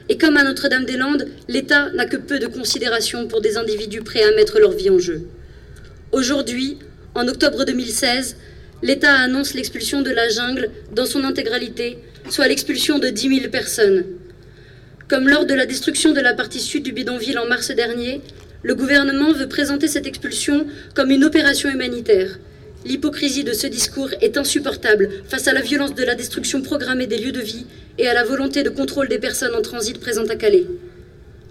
Et 0.08 0.18
comme 0.18 0.38
à 0.38 0.44
Notre-Dame-des-Landes, 0.44 1.28
l'État 1.48 1.90
n'a 1.92 2.06
que 2.06 2.18
peu 2.18 2.38
de 2.38 2.48
considération 2.48 3.28
pour 3.28 3.42
des 3.42 3.58
individus 3.58 4.02
prêts 4.02 4.24
à 4.24 4.36
mettre 4.36 4.60
leur 4.60 4.72
vie 4.72 4.90
en 4.90 5.00
jeu. 5.00 5.28
Aujourd'hui, 6.12 6.78
en 7.16 7.28
octobre 7.28 7.66
2016, 7.66 8.38
l'État 8.84 9.14
annonce 9.14 9.56
l'expulsion 9.56 10.02
de 10.04 10.12
la 10.12 10.30
jungle 10.30 10.70
dans 10.94 11.08
son 11.08 11.24
intégralité, 11.24 11.98
soit 12.30 12.48
l'expulsion 12.48 13.00
de 13.00 13.10
10 13.10 13.40
000 13.40 13.50
personnes. 13.50 14.06
Comme 15.08 15.28
lors 15.28 15.46
de 15.46 15.54
la 15.54 15.66
destruction 15.66 16.14
de 16.14 16.22
la 16.22 16.34
partie 16.34 16.60
sud 16.60 16.84
du 16.84 16.92
bidonville 16.92 17.40
en 17.40 17.48
mars 17.48 17.72
dernier, 17.72 18.22
le 18.62 18.76
gouvernement 18.76 19.32
veut 19.32 19.48
présenter 19.48 19.88
cette 19.88 20.08
expulsion 20.08 20.68
comme 20.94 21.12
une 21.12 21.24
opération 21.24 21.70
humanitaire. 21.70 22.40
L'hypocrisie 22.86 23.44
de 23.44 23.54
ce 23.54 23.66
discours 23.66 24.12
est 24.22 24.38
insupportable 24.38 25.10
face 25.28 25.48
à 25.48 25.54
la 25.54 25.62
violence 25.62 25.96
de 25.96 26.04
la 26.04 26.14
destruction 26.14 26.62
programmée 26.62 27.08
des 27.08 27.18
lieux 27.18 27.32
de 27.32 27.42
vie 27.42 27.66
et 27.98 28.08
à 28.08 28.14
la 28.14 28.24
volonté 28.24 28.62
de 28.62 28.70
contrôle 28.70 29.08
des 29.08 29.18
personnes 29.18 29.56
en 29.56 29.64
transit 29.64 30.00
présentes 30.00 30.30
à 30.30 30.36
Calais. 30.36 30.68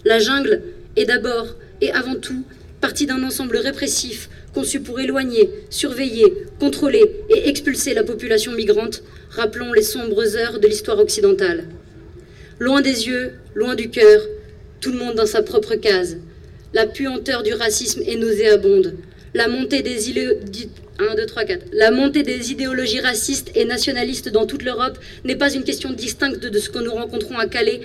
La 0.05 0.19
jungle 0.19 0.61
est 0.95 1.03
d'abord 1.03 1.55
et 1.81 1.91
avant 1.91 2.15
tout 2.15 2.41
partie 2.79 3.05
d'un 3.05 3.21
ensemble 3.21 3.57
répressif 3.57 4.29
conçu 4.53 4.79
pour 4.79 5.01
éloigner, 5.01 5.49
surveiller, 5.69 6.45
contrôler 6.57 7.03
et 7.29 7.49
expulser 7.49 7.93
la 7.93 8.05
population 8.05 8.53
migrante, 8.53 9.03
rappelons 9.29 9.73
les 9.73 9.81
sombres 9.81 10.37
heures 10.37 10.61
de 10.61 10.67
l'histoire 10.67 10.99
occidentale. 10.99 11.65
Loin 12.59 12.79
des 12.79 13.07
yeux, 13.07 13.33
loin 13.53 13.75
du 13.75 13.89
cœur, 13.89 14.21
tout 14.79 14.93
le 14.93 14.99
monde 14.99 15.15
dans 15.15 15.25
sa 15.25 15.41
propre 15.41 15.75
case. 15.75 16.15
La 16.73 16.87
puanteur 16.87 17.43
du 17.43 17.53
racisme 17.53 18.01
est 18.07 18.15
nauséabonde. 18.15 18.93
La 19.35 19.49
montée 19.49 19.81
des 19.81 20.09
îlots... 20.09 20.35
1, 20.97 21.15
2, 21.15 21.25
3, 21.25 21.43
4. 21.43 21.65
La 21.73 21.91
montée 21.91 22.23
des 22.23 22.53
idéologies 22.53 23.01
racistes 23.01 23.51
et 23.53 23.65
nationalistes 23.65 24.29
dans 24.29 24.45
toute 24.45 24.63
l'Europe 24.63 24.97
n'est 25.25 25.35
pas 25.35 25.53
une 25.53 25.65
question 25.65 25.91
distincte 25.91 26.39
de 26.45 26.57
ce 26.57 26.69
que 26.69 26.79
nous 26.79 26.93
rencontrons 26.93 27.37
à 27.37 27.45
Calais, 27.47 27.81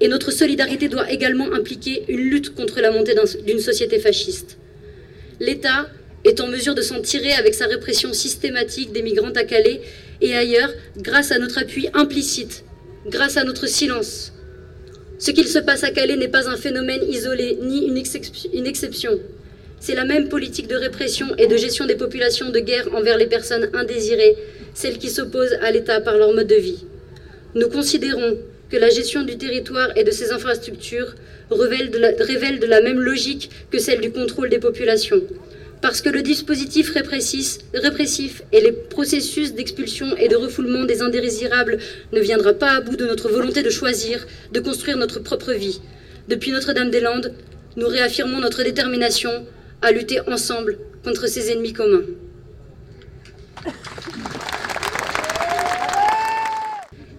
et 0.00 0.06
notre 0.06 0.30
solidarité 0.30 0.86
doit 0.88 1.10
également 1.10 1.52
impliquer 1.52 2.04
une 2.08 2.20
lutte 2.20 2.54
contre 2.54 2.80
la 2.80 2.92
montée 2.92 3.14
d'un- 3.14 3.24
d'une 3.44 3.58
société 3.58 3.98
fasciste. 3.98 4.58
L'État 5.40 5.88
est 6.24 6.40
en 6.40 6.46
mesure 6.46 6.76
de 6.76 6.82
s'en 6.82 7.00
tirer 7.00 7.32
avec 7.32 7.54
sa 7.54 7.66
répression 7.66 8.12
systématique 8.12 8.92
des 8.92 9.02
migrants 9.02 9.30
à 9.34 9.42
Calais 9.42 9.80
et 10.20 10.36
ailleurs 10.36 10.72
grâce 10.98 11.32
à 11.32 11.38
notre 11.40 11.58
appui 11.58 11.88
implicite, 11.94 12.62
grâce 13.08 13.36
à 13.36 13.42
notre 13.42 13.66
silence. 13.66 14.32
Ce 15.18 15.32
qu'il 15.32 15.48
se 15.48 15.58
passe 15.58 15.82
à 15.82 15.90
Calais 15.90 16.16
n'est 16.16 16.28
pas 16.28 16.48
un 16.48 16.56
phénomène 16.56 17.02
isolé 17.08 17.58
ni 17.60 17.86
une 17.88 17.96
exception. 18.66 19.18
C'est 19.84 19.96
la 19.96 20.04
même 20.04 20.28
politique 20.28 20.68
de 20.68 20.76
répression 20.76 21.34
et 21.38 21.48
de 21.48 21.56
gestion 21.56 21.86
des 21.86 21.96
populations 21.96 22.50
de 22.50 22.60
guerre 22.60 22.86
envers 22.94 23.18
les 23.18 23.26
personnes 23.26 23.68
indésirées, 23.74 24.36
celles 24.74 24.96
qui 24.96 25.10
s'opposent 25.10 25.58
à 25.60 25.72
l'État 25.72 26.00
par 26.00 26.18
leur 26.18 26.32
mode 26.32 26.46
de 26.46 26.54
vie. 26.54 26.84
Nous 27.56 27.68
considérons 27.68 28.38
que 28.70 28.76
la 28.76 28.90
gestion 28.90 29.24
du 29.24 29.36
territoire 29.36 29.88
et 29.96 30.04
de 30.04 30.12
ses 30.12 30.30
infrastructures 30.30 31.16
révèle 31.50 31.90
de, 31.90 32.66
la, 32.68 32.80
même 32.80 33.00
logique 33.00 33.50
que 33.72 33.80
celle 33.80 34.00
du 34.00 34.12
contrôle 34.12 34.50
des 34.50 34.60
populations. 34.60 35.20
Parce 35.80 36.00
que 36.00 36.10
le 36.10 36.22
dispositif 36.22 36.92
répressif, 36.94 37.58
répressif 37.74 38.44
et 38.52 38.60
les 38.60 38.70
processus 38.70 39.52
d'expulsion 39.52 40.16
et 40.16 40.28
de 40.28 40.36
refoulement 40.36 40.84
des 40.84 41.02
indésirables 41.02 41.78
ne 42.12 42.20
viendra 42.20 42.52
pas 42.52 42.70
à 42.70 42.80
bout 42.82 42.94
de 42.94 43.06
notre 43.06 43.28
volonté 43.30 43.64
de 43.64 43.70
choisir, 43.70 44.28
de 44.52 44.60
construire 44.60 44.96
notre 44.96 45.18
propre 45.18 45.50
vie. 45.50 45.80
Depuis 46.28 46.52
Notre-Dame-des-Landes, 46.52 47.34
nous 47.76 47.88
réaffirmons 47.88 48.38
notre 48.38 48.62
détermination 48.62 49.44
à 49.82 49.92
lutter 49.92 50.20
ensemble 50.28 50.78
contre 51.04 51.26
ces 51.26 51.50
ennemis 51.50 51.72
communs. 51.72 52.04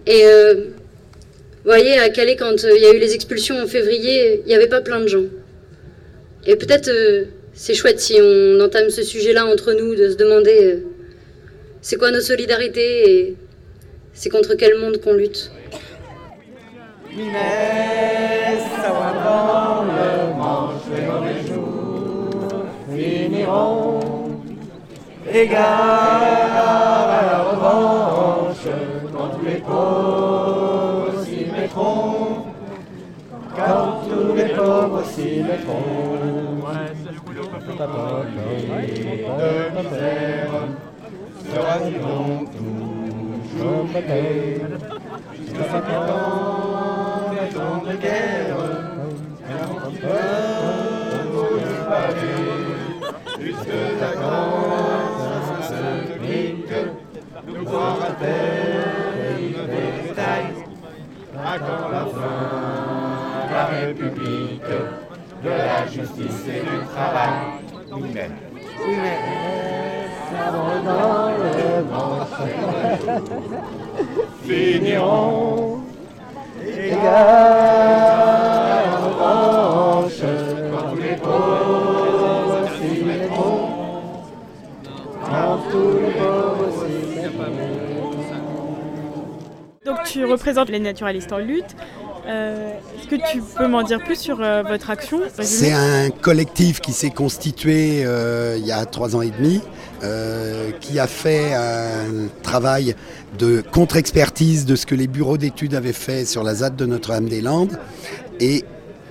Et 0.06 0.26
euh, 0.26 0.54
vous 0.54 1.70
voyez, 1.70 1.98
à 1.98 2.10
Calais, 2.10 2.36
quand 2.36 2.64
euh, 2.64 2.76
il 2.76 2.82
y 2.82 2.86
a 2.86 2.94
eu 2.94 2.98
les 2.98 3.14
expulsions 3.14 3.58
en 3.58 3.66
février, 3.66 4.40
il 4.44 4.46
n'y 4.46 4.54
avait 4.54 4.68
pas 4.68 4.82
plein 4.82 5.00
de 5.00 5.06
gens. 5.08 5.24
Et 6.46 6.56
peut-être 6.56 6.88
euh, 6.88 7.24
c'est 7.54 7.74
chouette 7.74 8.00
si 8.00 8.18
on 8.20 8.60
entame 8.60 8.90
ce 8.90 9.02
sujet-là 9.02 9.46
entre 9.46 9.72
nous, 9.72 9.94
de 9.94 10.10
se 10.10 10.16
demander 10.16 10.82
c'est 11.80 11.96
quoi 11.96 12.10
nos 12.10 12.20
solidarités 12.20 13.10
et 13.10 13.36
c'est 14.12 14.28
contre 14.28 14.54
quel 14.54 14.78
monde 14.78 15.00
qu'on 15.00 15.14
lutte. 15.14 15.50
avant 18.84 19.84
le 19.84 20.36
manche, 20.36 20.82
les 20.90 21.48
jours 21.48 21.83
finiront. 22.94 24.00
Égard 25.32 26.54
à 26.54 27.22
la 27.26 27.38
revanche, 27.50 28.66
quand 29.12 29.28
tous 29.36 29.44
les 29.46 29.60
pauvres 29.60 31.24
s'y 31.24 31.40
mettront. 31.50 32.44
Quand 33.56 33.88
tous 34.08 34.34
les 34.34 34.48
pauvres 34.54 35.04
s'y 35.04 35.42
mettront. 35.42 36.44
De 39.38 39.52
misère 39.76 40.54
sera 41.50 41.76
donc 41.78 42.50
toujours. 42.52 43.86
Jusqu'à 45.38 45.64
de 47.86 47.96
guerre, 47.96 48.63
nous 57.74 57.80
voir 57.80 57.98
à 58.02 58.10
terre 58.12 59.66
des 59.66 59.90
batailles. 60.06 60.54
À 61.36 61.58
quand 61.58 61.88
la 61.90 62.04
fin 62.06 62.36
de 63.48 63.54
la 63.54 63.64
République, 63.66 64.72
de 65.42 65.48
la 65.48 65.86
justice 65.86 66.46
et 66.48 66.60
du 66.60 66.78
travail. 66.94 67.36
Mais. 68.14 68.30
Oui, 68.80 68.94
mais. 69.02 69.18
Dans 70.52 70.68
le 70.68 70.78
manche, 71.84 72.34
finiront 74.44 75.80
égard 76.66 78.13
tu 90.14 90.24
représentes 90.24 90.68
les 90.68 90.78
naturalistes 90.78 91.32
en 91.32 91.38
lutte. 91.38 91.74
Euh, 92.26 92.70
Est-ce 92.96 93.08
que 93.08 93.32
tu 93.32 93.42
peux 93.42 93.66
m'en 93.66 93.82
dire 93.82 94.02
plus 94.02 94.18
sur 94.18 94.40
euh, 94.40 94.62
votre 94.62 94.88
action? 94.88 95.20
C'est 95.40 95.72
un 95.72 96.08
collectif 96.10 96.80
qui 96.80 96.92
s'est 96.92 97.10
constitué 97.10 98.04
euh, 98.04 98.56
il 98.56 98.64
y 98.64 98.70
a 98.70 98.86
trois 98.86 99.16
ans 99.16 99.22
et 99.22 99.30
demi 99.30 99.60
qui 100.80 100.98
a 100.98 101.06
fait 101.06 101.54
un 101.54 102.28
travail 102.42 102.94
de 103.38 103.62
contre-expertise 103.62 104.66
de 104.66 104.76
ce 104.76 104.84
que 104.84 104.94
les 104.94 105.06
bureaux 105.06 105.38
d'études 105.38 105.74
avaient 105.74 105.94
fait 105.94 106.26
sur 106.26 106.42
la 106.42 106.56
ZAD 106.56 106.76
de 106.76 106.84
Notre-Dame-des-Landes 106.84 107.78
et 108.38 108.64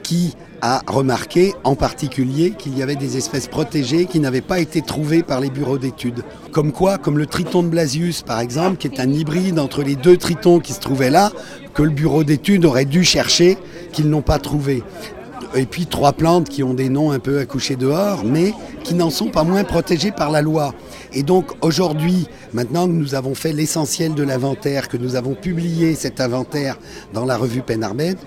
qui 0.03 0.36
a 0.66 0.82
remarqué 0.88 1.53
en 1.66 1.76
particulier 1.76 2.51
qu'il 2.51 2.78
y 2.78 2.82
avait 2.82 2.95
des 2.95 3.18
espèces 3.18 3.49
protégées 3.49 4.05
qui 4.05 4.22
n'avaient 4.22 4.39
pas 4.39 4.59
été 4.59 4.82
trouvées 4.82 5.22
par 5.22 5.41
les 5.41 5.49
bureaux 5.49 5.78
d'études. 5.78 6.24
Comme 6.53 6.72
quoi, 6.72 6.97
comme 6.97 7.18
le 7.18 7.26
triton 7.26 7.64
de 7.64 7.68
Blasius 7.68 8.22
par 8.22 8.39
exemple, 8.39 8.78
qui 8.78 8.88
est 8.88 9.01
un 9.01 9.11
hybride 9.11 9.59
entre 9.59 9.84
les 9.84 9.97
deux 9.97 10.16
tritons 10.16 10.61
qui 10.61 10.72
se 10.72 10.80
trouvaient 10.80 11.09
là, 11.09 11.34
que 11.74 11.84
le 11.84 11.89
bureau 11.89 12.24
d'études 12.24 12.64
aurait 12.64 12.86
dû 12.86 13.03
chercher, 13.03 13.57
qu'ils 13.91 14.09
n'ont 14.09 14.22
pas 14.22 14.39
trouvé. 14.39 14.84
Et 15.53 15.66
puis 15.66 15.86
trois 15.86 16.14
plantes 16.14 16.47
qui 16.47 16.64
ont 16.64 16.74
des 16.74 16.88
noms 16.88 17.11
un 17.11 17.20
peu 17.20 17.39
accouchés 17.39 17.76
dehors, 17.76 18.24
mais 18.24 18.53
qui 18.86 18.93
n'en 18.93 19.09
sont 19.09 19.28
pas 19.28 19.43
moins 19.43 19.66
protégées 19.66 20.11
par 20.11 20.32
la 20.32 20.41
loi. 20.41 20.74
Et 21.11 21.24
donc 21.24 21.51
aujourd'hui, 21.61 22.28
maintenant 22.53 22.88
que 22.88 22.93
nous 22.93 23.16
avons 23.16 23.36
fait 23.36 23.51
l'essentiel 23.51 24.16
de 24.16 24.24
l'inventaire, 24.24 24.88
que 24.88 24.97
nous 24.97 25.18
avons 25.18 25.36
publié 25.36 25.93
cet 25.95 26.22
inventaire 26.22 26.80
dans 27.14 27.26
la 27.26 27.36
revue 27.36 27.61
Penarbed, 27.61 28.18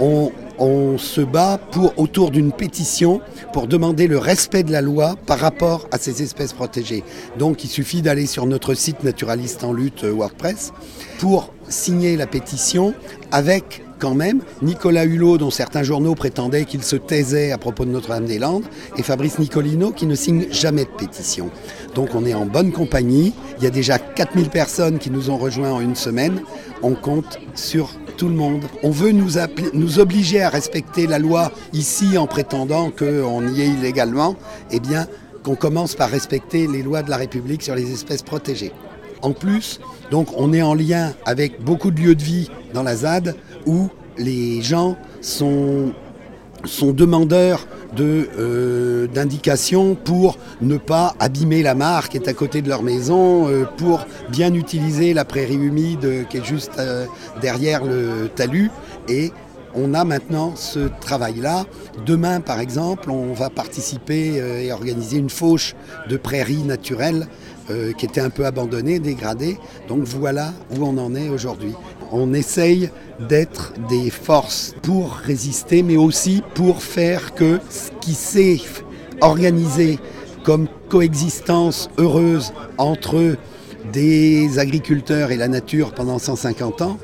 on, 0.00 0.32
on 0.58 0.98
se 0.98 1.20
bat 1.20 1.58
pour, 1.70 1.98
autour 1.98 2.30
d'une 2.30 2.52
pétition 2.52 3.20
pour 3.52 3.66
demander 3.66 4.06
le 4.06 4.18
respect 4.18 4.62
de 4.62 4.72
la 4.72 4.80
loi 4.80 5.16
par 5.26 5.38
rapport 5.38 5.88
à 5.90 5.98
ces 5.98 6.22
espèces 6.22 6.52
protégées. 6.52 7.04
Donc 7.38 7.64
il 7.64 7.68
suffit 7.68 8.02
d'aller 8.02 8.26
sur 8.26 8.46
notre 8.46 8.74
site 8.74 9.04
Naturaliste 9.04 9.64
en 9.64 9.72
lutte 9.72 10.04
euh, 10.04 10.12
WordPress 10.12 10.72
pour 11.18 11.52
signer 11.68 12.16
la 12.16 12.26
pétition 12.26 12.94
avec 13.32 13.82
quand 13.98 14.14
même 14.14 14.42
Nicolas 14.60 15.04
Hulot, 15.04 15.38
dont 15.38 15.50
certains 15.50 15.82
journaux 15.82 16.14
prétendaient 16.14 16.64
qu'il 16.64 16.82
se 16.82 16.96
taisait 16.96 17.52
à 17.52 17.58
propos 17.58 17.84
de 17.84 17.90
Notre-Dame-des-Landes, 17.90 18.64
et 18.98 19.02
Fabrice 19.02 19.38
Nicolino, 19.38 19.92
qui 19.92 20.06
ne 20.06 20.14
signe 20.14 20.46
jamais 20.50 20.84
de 20.84 20.90
pétition. 20.90 21.48
Donc 21.94 22.14
on 22.14 22.26
est 22.26 22.34
en 22.34 22.44
bonne 22.44 22.72
compagnie. 22.72 23.32
Il 23.58 23.64
y 23.64 23.66
a 23.66 23.70
déjà 23.70 23.98
4000 23.98 24.50
personnes 24.50 24.98
qui 24.98 25.10
nous 25.10 25.30
ont 25.30 25.38
rejoints 25.38 25.72
en 25.72 25.80
une 25.80 25.94
semaine. 25.94 26.42
On 26.82 26.94
compte 26.94 27.38
sur 27.54 27.90
On 28.82 28.90
veut 28.90 29.12
nous, 29.12 29.98
obliger 29.98 30.42
à 30.42 30.48
respecter 30.48 31.06
la 31.06 31.18
loi 31.18 31.52
ici 31.72 32.16
en 32.16 32.26
prétendant 32.26 32.90
qu'on 32.90 33.46
y 33.48 33.62
est 33.62 33.68
illégalement. 33.68 34.36
Eh 34.70 34.80
bien, 34.80 35.06
qu'on 35.42 35.56
commence 35.56 35.94
par 35.94 36.10
respecter 36.10 36.66
les 36.66 36.82
lois 36.82 37.02
de 37.02 37.10
la 37.10 37.16
République 37.16 37.62
sur 37.62 37.74
les 37.74 37.92
espèces 37.92 38.22
protégées. 38.22 38.72
En 39.22 39.32
plus, 39.32 39.80
donc 40.10 40.28
on 40.36 40.52
est 40.52 40.62
en 40.62 40.74
lien 40.74 41.12
avec 41.24 41.62
beaucoup 41.62 41.90
de 41.90 42.00
lieux 42.00 42.14
de 42.14 42.22
vie 42.22 42.50
dans 42.72 42.82
la 42.82 42.96
ZAD 42.96 43.36
où 43.66 43.88
les 44.16 44.62
gens 44.62 44.96
sont 45.20 45.92
demandeurs 46.82 47.66
euh, 48.02 49.06
d'indications 49.06 49.94
pour 49.94 50.38
ne 50.60 50.76
pas 50.76 51.14
abîmer 51.18 51.62
la 51.62 51.74
mare 51.74 52.08
qui 52.08 52.16
est 52.16 52.28
à 52.28 52.32
côté 52.32 52.62
de 52.62 52.68
leur 52.68 52.82
maison, 52.82 53.48
euh, 53.48 53.64
pour 53.76 54.06
bien 54.30 54.52
utiliser 54.54 55.14
la 55.14 55.24
prairie 55.24 55.54
humide 55.54 56.26
qui 56.28 56.38
est 56.38 56.44
juste 56.44 56.72
euh, 56.78 57.06
derrière 57.40 57.84
le 57.84 58.28
talus. 58.34 58.70
Et 59.08 59.32
on 59.74 59.94
a 59.94 60.04
maintenant 60.04 60.54
ce 60.56 60.88
travail-là. 61.00 61.64
Demain, 62.06 62.40
par 62.40 62.60
exemple, 62.60 63.10
on 63.10 63.32
va 63.32 63.50
participer 63.50 64.36
et 64.64 64.72
organiser 64.72 65.16
une 65.18 65.30
fauche 65.30 65.74
de 66.08 66.16
prairies 66.16 66.62
naturelles 66.62 67.26
euh, 67.70 67.92
qui 67.92 68.04
était 68.04 68.20
un 68.20 68.30
peu 68.30 68.44
abandonné, 68.44 68.98
dégradé. 68.98 69.58
Donc 69.88 70.02
voilà 70.04 70.52
où 70.70 70.84
on 70.84 70.98
en 70.98 71.14
est 71.14 71.30
aujourd'hui. 71.30 71.72
On 72.12 72.34
essaye 72.34 72.90
d'être 73.28 73.72
des 73.88 74.10
forces 74.10 74.74
pour 74.82 75.14
résister, 75.14 75.82
mais 75.82 75.96
aussi 75.96 76.42
pour 76.54 76.82
faire 76.82 77.34
que 77.34 77.58
ce 77.70 77.90
qui 78.00 78.12
s'est 78.12 78.60
organisé 79.22 79.98
comme 80.42 80.68
coexistence 80.90 81.88
heureuse 81.96 82.52
entre 82.76 83.36
des 83.92 84.58
agriculteurs 84.58 85.30
et 85.30 85.36
la 85.36 85.48
nature 85.48 85.94
pendant 85.94 86.18
150 86.18 86.82
ans, 86.82 86.98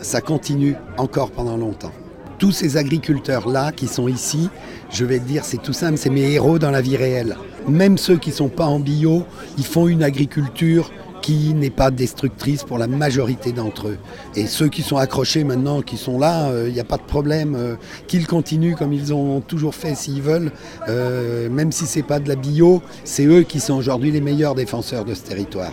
ça 0.00 0.20
continue 0.20 0.74
encore 0.96 1.30
pendant 1.30 1.56
longtemps. 1.56 1.92
Tous 2.38 2.50
ces 2.50 2.76
agriculteurs-là 2.76 3.70
qui 3.70 3.86
sont 3.86 4.08
ici, 4.08 4.50
je 4.90 5.04
vais 5.04 5.20
te 5.20 5.24
dire, 5.28 5.44
c'est 5.44 5.62
tout 5.62 5.72
simple, 5.72 5.96
c'est 5.96 6.10
mes 6.10 6.32
héros 6.32 6.58
dans 6.58 6.72
la 6.72 6.80
vie 6.80 6.96
réelle 6.96 7.36
même 7.68 7.98
ceux 7.98 8.16
qui 8.16 8.30
ne 8.30 8.34
sont 8.34 8.48
pas 8.48 8.66
en 8.66 8.80
bio, 8.80 9.24
ils 9.58 9.64
font 9.64 9.88
une 9.88 10.02
agriculture 10.02 10.90
qui 11.22 11.54
n'est 11.54 11.70
pas 11.70 11.90
destructrice 11.90 12.64
pour 12.64 12.78
la 12.78 12.88
majorité 12.88 13.52
d'entre 13.52 13.88
eux. 13.88 13.98
Et 14.34 14.46
ceux 14.46 14.68
qui 14.68 14.82
sont 14.82 14.96
accrochés 14.96 15.44
maintenant, 15.44 15.80
qui 15.80 15.96
sont 15.96 16.18
là, 16.18 16.48
il 16.48 16.54
euh, 16.54 16.70
n'y 16.70 16.80
a 16.80 16.84
pas 16.84 16.96
de 16.96 17.02
problème, 17.02 17.54
euh, 17.54 17.76
qu'ils 18.08 18.26
continuent 18.26 18.74
comme 18.74 18.92
ils 18.92 19.14
ont 19.14 19.40
toujours 19.40 19.74
fait 19.74 19.94
s'ils 19.94 20.20
veulent, 20.20 20.50
euh, 20.88 21.48
même 21.48 21.70
si 21.70 21.86
ce 21.86 22.00
n'est 22.00 22.02
pas 22.04 22.18
de 22.18 22.28
la 22.28 22.34
bio, 22.34 22.82
c'est 23.04 23.24
eux 23.24 23.42
qui 23.42 23.60
sont 23.60 23.74
aujourd'hui 23.74 24.10
les 24.10 24.20
meilleurs 24.20 24.56
défenseurs 24.56 25.04
de 25.04 25.14
ce 25.14 25.22
territoire. 25.22 25.72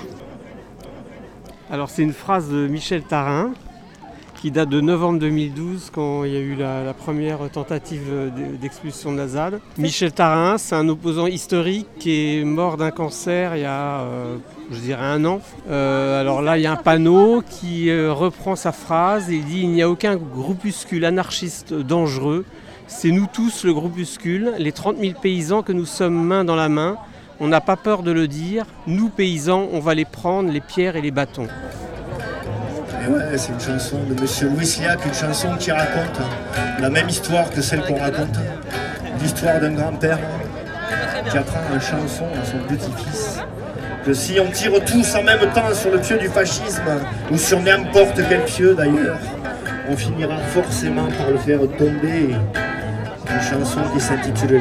Alors 1.71 1.89
c'est 1.89 2.03
une 2.03 2.13
phrase 2.13 2.49
de 2.49 2.67
Michel 2.67 3.01
Tarin, 3.03 3.51
qui 4.39 4.51
date 4.51 4.69
de 4.69 4.79
novembre 4.79 5.19
2012 5.19 5.89
quand 5.93 6.23
il 6.23 6.31
y 6.31 6.37
a 6.37 6.39
eu 6.39 6.55
la, 6.55 6.93
première 6.93 7.49
tentative 7.51 8.31
d'expulsion 8.61 9.11
de 9.11 9.17
la 9.17 9.27
ZAD. 9.27 9.59
Michel 9.77 10.13
Tarin, 10.13 10.57
c'est 10.57 10.75
un 10.75 10.87
opposant 10.87 11.27
historique 11.27 11.87
qui 11.99 12.11
est 12.11 12.43
mort 12.45 12.77
d'un 12.77 12.91
cancer 12.91 13.55
il 13.55 13.61
y 13.61 13.65
a, 13.65 14.01
euh, 14.01 14.37
je 14.71 14.79
dirais, 14.79 15.03
un 15.03 15.25
an. 15.25 15.41
Euh, 15.69 16.21
alors 16.21 16.41
là, 16.41 16.57
il 16.57 16.61
y 16.61 16.67
a 16.67 16.71
un 16.71 16.77
panneau 16.77 17.43
qui 17.49 17.89
euh, 17.89 18.13
reprend 18.13 18.55
sa 18.55 18.71
phrase 18.71 19.29
et 19.29 19.35
il 19.35 19.45
dit 19.45 19.61
Il 19.61 19.71
n'y 19.71 19.81
a 19.81 19.89
aucun 19.89 20.15
groupuscule 20.15 21.03
anarchiste 21.03 21.73
dangereux. 21.73 22.45
C'est 22.87 23.11
nous 23.11 23.27
tous 23.31 23.65
le 23.65 23.73
groupuscule, 23.73 24.53
les 24.57 24.71
30 24.71 24.97
000 24.99 25.13
paysans 25.21 25.63
que 25.63 25.73
nous 25.73 25.85
sommes 25.85 26.15
main 26.15 26.45
dans 26.45 26.55
la 26.55 26.69
main. 26.69 26.97
On 27.41 27.47
n'a 27.47 27.61
pas 27.61 27.77
peur 27.77 28.03
de 28.03 28.11
le 28.11 28.27
dire. 28.27 28.65
Nous, 28.87 29.09
paysans, 29.09 29.67
on 29.73 29.79
va 29.79 29.95
les 29.95 30.05
prendre, 30.05 30.49
les 30.49 30.61
pierres 30.61 30.95
et 30.95 31.01
les 31.01 31.11
bâtons 31.11 31.47
c'est 33.38 33.52
une 33.52 33.60
chanson 33.60 34.00
de 34.04 34.20
Monsieur 34.20 34.50
Louis 34.50 34.78
Liac, 34.82 35.06
une 35.06 35.14
chanson 35.14 35.56
qui 35.58 35.72
raconte 35.72 36.20
la 36.80 36.89
même 36.89 37.08
histoire 37.08 37.50
que 37.50 37.62
celle 37.62 37.82
qu'on 37.82 37.97
raconte, 37.97 38.38
l'histoire 39.22 39.60
d'un 39.60 39.72
grand-père 39.72 40.20
qui 41.30 41.38
apprend 41.38 41.62
une 41.74 41.82
chanson 41.82 42.26
à 42.41 42.45
son 42.45 42.58
petit-fils. 42.68 43.39
Que 44.06 44.14
si 44.14 44.39
on 44.39 44.50
tire 44.50 44.84
tous 44.86 45.16
en 45.16 45.24
même 45.24 45.39
temps 45.54 45.74
sur 45.74 45.91
le 45.91 46.00
pieu 46.00 46.18
du 46.18 46.28
fascisme, 46.28 46.84
ou 47.32 47.38
sur 47.38 47.62
n'importe 47.62 48.20
quel 48.28 48.43
pieu 48.45 48.76
d'ailleurs, 48.76 49.20
on 49.89 49.95
finira 49.95 50.38
forcément 50.38 51.08
par 51.18 51.30
le 51.30 51.38
faire 51.38 51.60
tomber. 51.78 52.36
Une 53.32 53.41
chanson 53.41 53.82
qui 53.93 54.00
s'intitule 54.00 54.56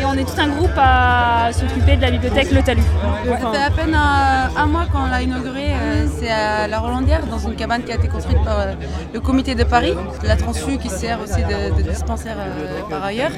Et 0.00 0.04
on 0.06 0.14
est 0.14 0.24
tout 0.24 0.38
un 0.40 0.48
groupe 0.48 0.70
à 0.76 1.50
s'occuper 1.52 1.96
de 1.96 2.02
la 2.02 2.10
bibliothèque 2.10 2.50
Le 2.50 2.62
Talus. 2.62 2.82
Ça 3.26 3.50
fait 3.52 3.62
à 3.62 3.70
peine 3.70 3.94
un, 3.94 4.66
mois 4.66 4.86
qu'on 4.92 5.06
l'a 5.06 5.22
inauguré. 5.22 5.72
Euh, 5.72 6.06
c'est 6.18 6.30
à 6.30 6.66
la 6.66 6.78
Rolandière, 6.78 7.26
dans 7.26 7.38
une 7.38 7.56
cabane 7.56 7.82
qui 7.84 7.92
a 7.92 7.94
été 7.96 8.08
construite 8.08 8.42
par 8.44 8.60
euh, 8.60 8.72
le 9.12 9.20
comité 9.20 9.54
de 9.54 9.64
Paris, 9.64 9.94
la 10.22 10.36
Transfu 10.36 10.78
qui 10.78 10.88
sert 10.88 11.20
aussi 11.20 11.42
de, 11.42 11.82
dispensaire 11.82 12.36
euh, 12.38 12.82
par 12.90 13.04
ailleurs. 13.04 13.30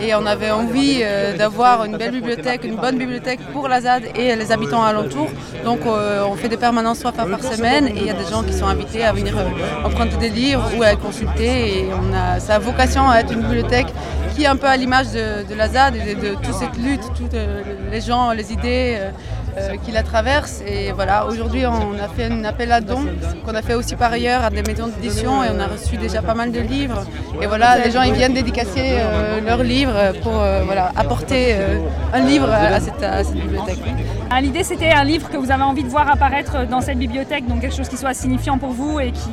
Et 0.00 0.14
on 0.14 0.26
avait 0.26 0.50
envie 0.50 1.02
d'avoir 1.36 1.84
une 1.84 1.96
belle 1.96 2.12
bibliothèque, 2.12 2.64
une 2.64 2.76
bonne 2.76 2.98
bibliothèque 2.98 3.40
pour 3.52 3.68
la 3.68 3.80
ZAD 3.80 4.04
et 4.14 4.36
les 4.36 4.52
habitants 4.52 4.82
alentours. 4.82 5.28
Donc 5.64 5.80
on 5.84 6.34
fait 6.36 6.48
des 6.48 6.56
permanences 6.56 7.00
trois 7.00 7.12
fois 7.12 7.26
par 7.26 7.42
semaine 7.42 7.88
et 7.88 7.96
il 7.96 8.06
y 8.06 8.10
a 8.10 8.14
des 8.14 8.30
gens 8.30 8.42
qui 8.42 8.52
sont 8.52 8.66
invités 8.66 9.04
à 9.04 9.12
venir 9.12 9.34
emprunter 9.84 10.16
des 10.16 10.30
livres 10.30 10.70
ou 10.76 10.82
à 10.82 10.94
consulter. 10.94 11.78
Et 11.78 11.88
on 11.92 12.14
a, 12.14 12.38
ça 12.40 12.56
a 12.56 12.58
vocation 12.58 13.08
à 13.08 13.18
être 13.20 13.32
une 13.32 13.42
bibliothèque 13.42 13.88
un 14.46 14.56
peu 14.56 14.66
à 14.66 14.76
l'image 14.76 15.08
de, 15.12 15.44
ZAD 15.72 15.96
et 15.96 16.14
de, 16.14 16.34
toute 16.34 16.54
cette 16.54 16.76
lutte, 16.76 17.02
tous 17.16 17.28
les 17.90 18.00
gens, 18.00 18.32
les 18.32 18.52
idées. 18.52 18.98
euh, 19.58 19.76
qui 19.84 19.92
la 19.92 20.02
traversent. 20.02 20.62
Et 20.66 20.92
voilà, 20.92 21.26
aujourd'hui, 21.26 21.66
on 21.66 21.94
a 21.94 22.08
fait 22.08 22.30
un 22.30 22.44
appel 22.44 22.72
à 22.72 22.80
dons 22.80 23.06
qu'on 23.44 23.54
a 23.54 23.62
fait 23.62 23.74
aussi 23.74 23.96
par 23.96 24.12
ailleurs 24.12 24.44
à 24.44 24.50
des 24.50 24.62
maisons 24.62 24.88
d'édition 24.88 25.42
et 25.44 25.48
on 25.54 25.60
a 25.60 25.66
reçu 25.66 25.96
déjà 25.96 26.22
pas 26.22 26.34
mal 26.34 26.52
de 26.52 26.60
livres. 26.60 27.04
Et 27.40 27.46
voilà, 27.46 27.78
les 27.78 27.90
gens 27.90 28.02
ils 28.02 28.14
viennent 28.14 28.34
dédicacer 28.34 28.96
euh, 28.98 29.40
leurs 29.40 29.62
livres 29.62 30.12
pour 30.22 30.40
euh, 30.40 30.62
voilà, 30.64 30.92
apporter 30.96 31.54
euh, 31.54 31.78
un 32.12 32.20
livre 32.20 32.50
à, 32.50 32.80
cette, 32.80 33.02
à 33.02 33.24
cette 33.24 33.36
bibliothèque. 33.36 33.78
L'idée 34.40 34.62
c'était 34.62 34.90
un 34.90 35.04
livre 35.04 35.28
que 35.30 35.36
vous 35.36 35.50
avez 35.50 35.62
envie 35.62 35.84
de 35.84 35.88
voir 35.88 36.08
apparaître 36.10 36.66
dans 36.66 36.80
cette 36.80 36.98
bibliothèque, 36.98 37.46
donc 37.46 37.60
quelque 37.60 37.76
chose 37.76 37.88
qui 37.88 37.96
soit 37.96 38.14
signifiant 38.14 38.58
pour 38.58 38.70
vous 38.70 39.00
et 39.00 39.10
qui, 39.10 39.30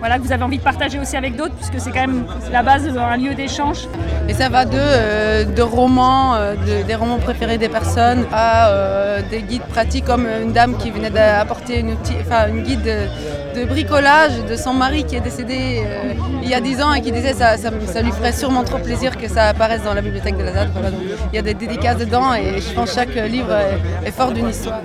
voilà, 0.00 0.18
que 0.18 0.22
vous 0.22 0.32
avez 0.32 0.42
envie 0.42 0.58
de 0.58 0.62
partager 0.62 0.98
aussi 0.98 1.16
avec 1.16 1.36
d'autres, 1.36 1.54
puisque 1.54 1.78
c'est 1.78 1.90
quand 1.92 2.00
même 2.06 2.24
la 2.50 2.62
base 2.62 2.84
d'un 2.88 3.16
lieu 3.16 3.34
d'échange. 3.34 3.86
Et 4.28 4.34
ça 4.34 4.48
va 4.48 4.64
de, 4.64 4.70
euh, 4.76 5.44
de 5.44 5.62
romans, 5.62 6.34
euh, 6.34 6.54
de- 6.54 6.82
des 6.86 6.94
romans 6.94 7.18
préférés 7.18 7.58
des 7.58 7.68
personnes, 7.68 8.24
à 8.32 8.68
euh, 8.70 9.20
des 9.30 9.42
guides 9.42 9.62
pratiques 9.62 10.04
comme 10.06 10.26
une 10.42 10.52
dame 10.52 10.76
qui 10.78 10.90
venait 10.90 11.10
d'apporter 11.10 11.80
une, 11.80 11.90
outil- 11.92 12.16
enfin, 12.20 12.48
une 12.48 12.62
guide 12.62 12.82
de, 12.82 13.60
de 13.60 13.64
bricolage 13.66 14.32
de 14.48 14.56
son 14.56 14.72
mari 14.72 15.04
qui 15.04 15.16
est 15.16 15.20
décédé 15.20 15.82
euh, 15.84 16.12
il 16.42 16.48
y 16.48 16.54
a 16.54 16.60
10 16.60 16.80
ans 16.82 16.92
et 16.94 17.00
qui 17.02 17.12
disait 17.12 17.34
ça, 17.34 17.56
ça, 17.58 17.68
ça 17.86 18.00
lui 18.02 18.12
ferait 18.12 18.32
sûrement 18.32 18.64
trop 18.64 18.78
plaisir 18.78 19.16
que 19.18 19.28
ça 19.28 19.48
apparaisse 19.48 19.82
dans 19.84 19.94
la 19.94 20.00
bibliothèque 20.00 20.36
de 20.38 20.44
la 20.44 20.52
ZAD. 20.52 20.70
Voilà, 20.72 20.90
donc 20.90 21.00
il 21.32 21.36
y 21.36 21.38
a 21.38 21.42
des 21.42 21.54
dédicaces 21.54 21.98
dedans 21.98 22.32
et 22.34 22.60
je 22.60 22.72
pense 22.72 22.88
que 22.90 22.94
chaque 22.94 23.14
livre 23.14 23.52
est, 23.54 24.08
est 24.08 24.12
fort 24.12 24.32
d'une 24.32 24.48
histoire. 24.48 24.80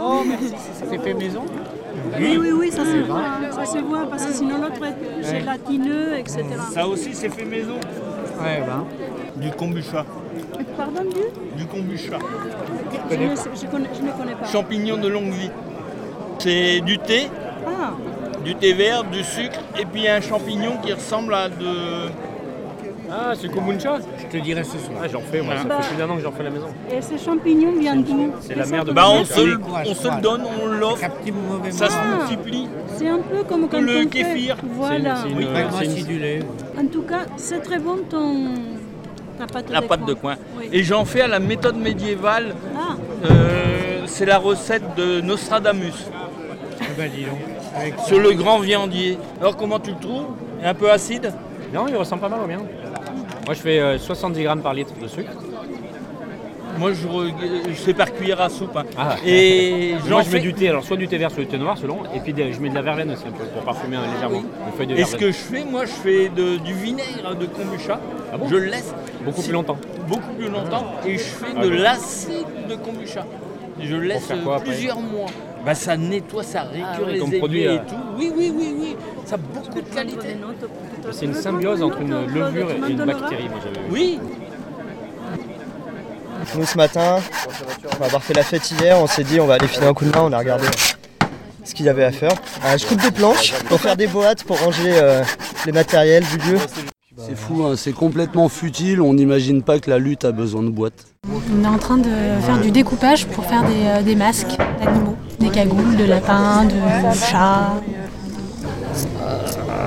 Oh, 0.00 0.22
merci. 0.26 0.54
Ça 0.78 0.86
fait 1.02 1.14
maison? 1.14 1.44
Oui, 2.18 2.36
oui, 2.40 2.52
oui, 2.52 2.70
ça 2.70 2.84
se 2.84 2.96
voit, 3.06 3.22
ça 3.50 3.64
se 3.66 3.78
voit 3.78 4.06
parce 4.08 4.24
que 4.26 4.32
sinon 4.32 4.58
l'autre 4.58 4.82
est 4.84 5.24
gélatineux, 5.38 6.18
etc. 6.18 6.44
Ça 6.72 6.86
aussi, 6.86 7.14
c'est 7.14 7.28
fait 7.28 7.44
maison. 7.44 7.74
Ouais, 8.40 8.62
ben. 8.66 8.84
Du 9.36 9.50
kombucha. 9.50 10.04
Pardon, 10.76 11.02
du 11.02 11.58
Du 11.60 11.66
kombucha. 11.66 12.18
je 13.10 13.16
ne, 13.16 13.36
sais- 13.36 13.50
je 13.60 13.66
connais- 13.66 13.88
je 13.94 14.02
ne 14.02 14.10
connais 14.12 14.34
pas. 14.34 14.46
Champignons 14.46 14.96
de 14.98 15.08
longue 15.08 15.30
vie. 15.32 15.50
C'est 16.38 16.80
du 16.80 16.98
thé, 16.98 17.28
Ah, 17.66 17.92
du 18.44 18.54
thé 18.54 18.72
vert, 18.72 19.04
du 19.04 19.22
sucre, 19.24 19.58
et 19.78 19.84
puis 19.84 20.08
un 20.08 20.20
champignon 20.20 20.76
qui 20.82 20.92
ressemble 20.92 21.34
à 21.34 21.48
de. 21.48 22.08
Ah, 23.10 23.32
c'est 23.40 23.48
kombucha 23.50 23.98
Je 24.18 24.26
te 24.38 24.42
dirai 24.42 24.62
ce 24.64 24.78
soir. 24.78 24.98
Ah, 25.02 25.06
j'en 25.10 25.20
fais, 25.20 25.40
moi. 25.40 25.54
Ça 25.56 25.64
Bah. 25.64 25.80
fait 25.80 25.88
plus 25.88 25.96
d'un 25.96 26.10
an 26.12 26.16
que 26.16 26.22
j'en 26.22 26.32
fais 26.32 26.40
à 26.40 26.44
la 26.44 26.50
maison. 26.50 26.66
et 26.90 27.00
ces 27.00 27.18
champignons 27.18 27.72
viennent 27.78 28.02
d'où 28.02 28.32
C'est 28.40 28.54
la 28.56 28.66
mère 28.66 28.84
de 28.84 28.92
Bah, 28.92 29.06
on 29.08 29.24
se, 29.24 29.40
le- 29.40 29.58
on 29.86 29.94
se 29.94 30.08
le 30.08 30.20
donne, 30.20 30.42
on 30.62 30.66
l'offre. 30.66 31.08
Ça 31.70 31.88
se 31.88 31.94
Ah. 31.96 32.16
multiplie. 32.18 32.68
C'est 32.96 33.08
un 33.08 33.18
peu 33.18 33.42
comme 33.44 33.68
quand 33.68 33.80
le 33.80 33.98
on 33.98 34.00
fait- 34.02 34.06
kéfir. 34.08 34.56
Voilà. 34.74 35.16
C'est 35.22 35.28
une, 35.30 35.48
c'est 35.94 36.00
une- 36.00 36.06
du 36.06 36.18
lait. 36.18 36.40
En 36.78 36.86
tout 36.86 37.02
cas, 37.02 37.20
c'est 37.36 37.62
très 37.62 37.78
bon 37.78 37.98
ton 38.10 38.54
ta 39.38 39.46
pâte 39.46 39.70
La 39.70 39.80
de 39.80 39.86
pâte 39.86 40.00
coin. 40.00 40.08
de 40.08 40.14
coin. 40.14 40.34
Oui. 40.58 40.68
Et 40.72 40.82
j'en 40.82 41.04
fais 41.04 41.20
à 41.22 41.28
la 41.28 41.38
méthode 41.38 41.76
médiévale. 41.76 42.54
Ah, 42.76 42.96
Euh, 43.30 44.02
c'est 44.06 44.26
la 44.26 44.38
recette 44.38 44.94
de 44.96 45.20
Nostradamus. 45.20 45.92
Ah 46.80 46.84
ben, 46.96 47.10
dis 47.14 47.24
donc. 47.24 47.38
Avec- 47.76 47.94
Sur 48.06 48.18
le 48.20 48.32
grand 48.32 48.58
viandier. 48.58 49.18
Alors 49.40 49.56
comment 49.56 49.78
tu 49.78 49.90
le 49.90 49.96
trouves? 49.98 50.26
Un 50.62 50.74
peu 50.74 50.90
acide? 50.90 51.32
Non, 51.72 51.86
il 51.88 51.96
ressemble 51.96 52.22
pas 52.22 52.28
mal 52.28 52.40
au 52.42 52.46
mien. 52.46 52.58
Moi, 53.48 53.54
je 53.54 53.62
fais 53.62 53.78
euh, 53.80 53.96
70 53.98 54.42
grammes 54.42 54.60
par 54.60 54.74
litre 54.74 54.92
de 55.00 55.08
sucre. 55.08 55.30
Moi 56.76 56.92
je, 56.92 57.08
re- 57.08 57.32
je 57.66 57.72
fais 57.72 57.94
par 57.94 58.12
cuillère 58.12 58.42
à 58.42 58.50
soupe. 58.50 58.76
hein. 58.76 58.84
Ah. 58.98 59.16
Et 59.26 59.94
moi, 60.10 60.20
je 60.20 60.26
mets 60.28 60.32
fais. 60.36 60.40
du 60.40 60.52
thé, 60.52 60.68
alors 60.68 60.84
soit 60.84 60.98
du 60.98 61.08
thé 61.08 61.16
vert, 61.16 61.30
soit 61.30 61.42
du 61.44 61.48
thé 61.48 61.56
noir, 61.56 61.78
selon. 61.78 62.00
Et 62.14 62.20
puis 62.20 62.34
je 62.36 62.60
mets 62.60 62.68
de 62.68 62.74
la 62.74 62.82
verveine 62.82 63.10
aussi 63.10 63.24
un 63.26 63.30
peu 63.32 63.44
pour 63.44 63.62
parfumer 63.62 63.96
euh, 63.96 64.12
légèrement. 64.12 64.40
Une 64.66 64.72
feuille 64.76 64.86
de 64.88 64.96
Et 64.96 65.04
ce 65.04 65.16
que 65.16 65.28
je 65.28 65.32
fais, 65.38 65.64
moi 65.64 65.86
je 65.86 65.92
fais 65.92 66.28
de- 66.28 66.56
du 66.58 66.74
vinaigre 66.74 67.34
de 67.40 67.46
kombucha. 67.46 67.98
Ah 68.30 68.36
bon 68.36 68.48
je 68.50 68.56
le 68.56 68.66
laisse 68.66 68.94
Beaucoup 69.24 69.40
plus 69.42 69.52
longtemps. 69.52 69.78
Beaucoup 70.06 70.32
plus 70.38 70.50
longtemps. 70.50 70.84
Et 71.06 71.14
je 71.14 71.22
fais 71.24 71.46
Ah 71.56 71.62
de 71.64 71.70
oui. 71.70 71.78
l'acide 71.78 72.46
de 72.68 72.74
kombucha. 72.74 73.24
Je 73.82 73.96
le 73.96 74.02
laisse 74.02 74.30
quoi 74.44 74.56
euh, 74.56 74.60
plusieurs 74.60 75.00
mois. 75.00 75.30
Bah, 75.64 75.74
ça 75.74 75.96
nettoie, 75.96 76.42
ça 76.42 76.62
récure 76.64 76.86
Ah 77.08 77.10
les 77.10 77.18
comme 77.18 77.32
produit, 77.32 77.62
et 77.62 77.68
euh. 77.68 77.78
tout. 77.78 77.94
Oui, 78.18 78.30
oui, 78.36 78.52
oui, 78.54 78.74
oui. 78.78 78.96
Ça 79.24 79.36
a 79.36 79.38
beaucoup 79.38 79.80
de 79.80 79.88
qualité. 79.94 80.36
C'est 81.12 81.26
une 81.26 81.34
symbiose 81.34 81.82
entre 81.82 82.00
une 82.00 82.26
levure 82.26 82.70
et 82.70 82.90
une 82.90 83.04
bactérie, 83.04 83.48
moi 83.48 83.58
j'avais 83.62 83.86
vu. 83.86 83.92
Oui. 83.92 84.20
Nous 86.56 86.64
ce 86.64 86.76
matin, 86.76 87.16
on 87.92 87.96
va 87.98 88.06
avoir 88.06 88.22
fait 88.22 88.34
la 88.34 88.42
fête 88.42 88.70
hier, 88.70 88.98
on 88.98 89.06
s'est 89.06 89.24
dit 89.24 89.40
on 89.40 89.46
va 89.46 89.54
aller 89.54 89.66
filer 89.66 89.86
un 89.86 89.94
coup 89.94 90.04
de 90.04 90.10
main, 90.10 90.22
on 90.22 90.32
a 90.32 90.38
regardé 90.38 90.66
ce 91.64 91.74
qu'il 91.74 91.86
y 91.86 91.88
avait 91.88 92.04
à 92.04 92.12
faire. 92.12 92.32
Ah, 92.64 92.76
je 92.76 92.86
coupe 92.86 93.00
des 93.02 93.10
planches 93.10 93.52
pour 93.68 93.80
faire 93.80 93.96
des 93.96 94.06
boîtes, 94.06 94.44
pour 94.44 94.58
ranger 94.58 94.92
euh, 94.94 95.22
les 95.66 95.72
matériels 95.72 96.24
du 96.24 96.38
lieu. 96.38 96.58
C'est 97.18 97.36
fou, 97.36 97.64
hein, 97.64 97.74
c'est 97.76 97.92
complètement 97.92 98.48
futile, 98.48 99.02
on 99.02 99.12
n'imagine 99.12 99.62
pas 99.62 99.80
que 99.80 99.90
la 99.90 99.98
lutte 99.98 100.24
a 100.24 100.32
besoin 100.32 100.62
de 100.62 100.70
boîtes. 100.70 101.06
On 101.28 101.64
est 101.64 101.66
en 101.66 101.78
train 101.78 101.98
de 101.98 102.08
faire 102.42 102.58
du 102.60 102.70
découpage 102.70 103.26
pour 103.26 103.44
faire 103.44 103.64
des, 103.64 103.86
euh, 103.86 104.02
des 104.02 104.14
masques 104.14 104.56
d'animaux, 104.80 105.16
des 105.40 105.48
cagoules, 105.50 105.96
de 105.96 106.04
lapins, 106.04 106.64
de 106.64 107.14
chats. 107.14 107.74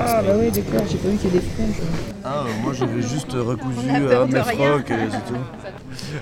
Ah 0.04 0.22
bah 0.22 0.32
oui, 0.38 0.50
d'accord, 0.50 0.86
j'ai 0.90 0.98
pas 0.98 1.08
vu 1.08 1.16
qu'il 1.16 1.32
y 1.34 1.36
a 1.36 1.40
des 1.40 1.46
franges. 1.46 1.86
Ah, 2.24 2.44
euh, 2.46 2.62
moi 2.62 2.72
j'avais 2.72 3.02
juste 3.02 3.32
recousu 3.32 3.88
a 3.90 4.00
peur 4.00 4.22
euh, 4.22 4.26
de 4.26 4.32
mes 4.32 4.40
frocs 4.42 4.90
et 4.90 4.94
c'est 5.10 5.26
tout. 5.32 5.40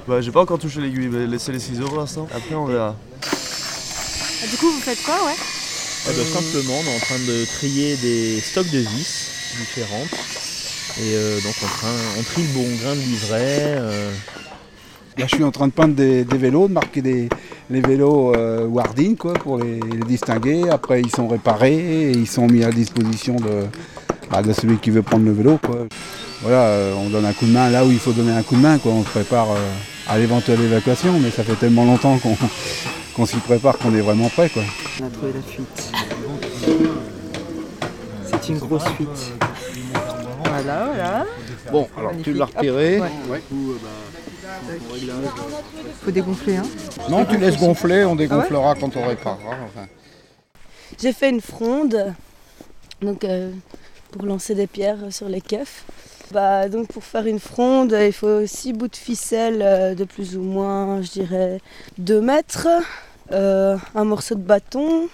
Bah, 0.06 0.20
j'ai 0.20 0.30
pas 0.30 0.40
encore 0.42 0.58
touché 0.58 0.80
l'aiguille, 0.80 1.08
mais 1.08 1.26
laissez 1.26 1.52
les 1.52 1.58
ciseaux 1.60 1.86
pour 1.86 1.98
l'instant. 1.98 2.28
Après, 2.34 2.54
on 2.54 2.64
verra. 2.66 2.96
Du 4.50 4.56
coup, 4.56 4.70
vous 4.70 4.80
faites 4.80 5.02
quoi, 5.02 5.14
ouais 5.26 5.34
Eh 6.08 6.12
ben, 6.12 6.24
simplement, 6.26 6.74
on 6.78 6.90
est 6.90 6.96
en 6.96 6.98
train 7.00 7.18
de 7.18 7.44
trier 7.44 7.96
des 7.96 8.40
stocks 8.40 8.70
de 8.70 8.78
vis 8.78 9.30
différentes. 9.58 10.08
Et 10.98 11.14
euh, 11.14 11.40
donc 11.40 11.54
on, 11.62 11.66
train- 11.66 12.18
on 12.18 12.22
trie 12.22 12.42
le 12.42 12.48
bon 12.48 12.76
grain 12.82 12.94
de 12.94 13.00
livret. 13.00 13.76
euh, 13.78 14.10
Là, 15.18 15.26
je 15.28 15.34
suis 15.34 15.44
en 15.44 15.50
train 15.50 15.66
de 15.68 15.72
peindre 15.72 15.94
des, 15.94 16.24
des 16.24 16.38
vélos, 16.38 16.68
de 16.68 16.72
marquer 16.72 17.02
des, 17.02 17.28
les 17.70 17.80
vélos 17.80 18.34
euh, 18.34 18.66
Wardin 18.66 19.14
quoi, 19.14 19.34
pour 19.34 19.58
les, 19.58 19.80
les 19.80 20.04
distinguer. 20.06 20.68
Après, 20.68 21.00
ils 21.00 21.10
sont 21.10 21.28
réparés 21.28 21.76
et 21.76 22.10
ils 22.10 22.26
sont 22.26 22.46
mis 22.46 22.64
à 22.64 22.70
disposition 22.70 23.36
de, 23.36 23.66
bah, 24.30 24.42
de 24.42 24.52
celui 24.52 24.76
qui 24.78 24.90
veut 24.90 25.02
prendre 25.02 25.24
le 25.24 25.32
vélo. 25.32 25.58
Quoi. 25.64 25.86
Voilà, 26.42 26.64
euh, 26.64 26.94
on 26.98 27.10
donne 27.10 27.24
un 27.24 27.32
coup 27.32 27.46
de 27.46 27.52
main 27.52 27.70
là 27.70 27.84
où 27.84 27.90
il 27.90 27.98
faut 27.98 28.12
donner 28.12 28.32
un 28.32 28.42
coup 28.42 28.56
de 28.56 28.60
main. 28.60 28.78
Quoi. 28.78 28.92
On 28.92 29.04
se 29.04 29.10
prépare 29.10 29.50
euh, 29.52 29.72
à 30.08 30.18
l'éventuelle 30.18 30.60
évacuation, 30.60 31.18
mais 31.20 31.30
ça 31.30 31.44
fait 31.44 31.54
tellement 31.54 31.84
longtemps 31.84 32.18
qu'on 33.14 33.26
s'y 33.26 33.36
prépare 33.36 33.78
qu'on 33.78 33.94
est 33.94 34.00
vraiment 34.00 34.28
prêt. 34.28 34.48
Quoi. 34.48 34.62
On 35.00 35.06
a 35.06 35.10
trouvé 35.10 35.32
la 35.32 35.42
fuite. 35.42 35.92
C'est 38.24 38.48
une 38.48 38.58
grosse 38.58 38.88
fuite. 38.96 39.32
Voilà, 40.44 40.86
voilà. 40.86 41.26
Bon, 41.70 41.88
alors 41.96 42.12
tu 42.24 42.32
l'as 42.32 42.46
repéré. 42.46 43.00
Ouais. 43.00 43.40
Faut 46.02 46.10
dégonfler, 46.10 46.56
hein 46.56 46.66
Non, 47.08 47.24
tu 47.24 47.36
laisses 47.36 47.58
gonfler, 47.58 48.04
on 48.04 48.12
Ah 48.12 48.16
dégonflera 48.16 48.74
quand 48.74 48.96
on 48.96 49.06
réparera. 49.06 49.56
enfin. 49.64 49.86
J'ai 51.00 51.12
fait 51.12 51.30
une 51.30 51.40
fronde 51.40 52.12
donc, 53.00 53.24
euh, 53.24 53.50
pour 54.12 54.24
lancer 54.24 54.54
des 54.54 54.66
pierres 54.66 54.98
sur 55.10 55.28
les 55.28 55.40
keufs. 55.40 55.84
Bah, 56.32 56.68
donc 56.68 56.88
pour 56.88 57.02
faire 57.02 57.26
une 57.26 57.40
fronde, 57.40 57.96
il 58.00 58.12
faut 58.12 58.46
six 58.46 58.72
bouts 58.72 58.88
de 58.88 58.96
ficelle 58.96 59.62
euh, 59.62 59.94
de 59.94 60.04
plus 60.04 60.36
ou 60.36 60.42
moins, 60.42 61.02
je 61.02 61.10
dirais, 61.10 61.60
2 61.98 62.20
mètres, 62.20 62.68
euh, 63.32 63.76
un 63.94 64.04
morceau 64.04 64.36
de 64.36 64.42
bâton. 64.42 65.08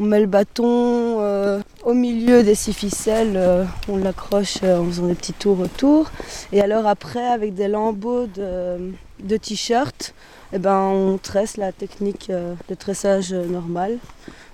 On 0.00 0.04
met 0.04 0.20
le 0.20 0.26
bâton 0.26 1.20
euh, 1.20 1.60
au 1.84 1.92
milieu 1.92 2.44
des 2.44 2.54
six 2.54 2.72
ficelles, 2.72 3.34
euh, 3.36 3.64
on 3.88 3.96
l'accroche 3.96 4.58
euh, 4.62 4.78
en 4.78 4.84
faisant 4.84 5.06
des 5.06 5.14
petits 5.16 5.32
tours 5.32 5.58
autour. 5.58 6.10
Et 6.52 6.60
alors 6.60 6.86
après, 6.86 7.26
avec 7.26 7.54
des 7.54 7.66
lambeaux 7.66 8.26
de, 8.26 9.36
t-shirt, 9.38 10.14
eh 10.52 10.58
ben, 10.58 10.78
on 10.78 11.18
tresse 11.18 11.56
la 11.56 11.72
technique 11.72 12.30
de 12.30 12.74
tressage 12.74 13.32
euh, 13.32 13.44
normal. 13.46 13.98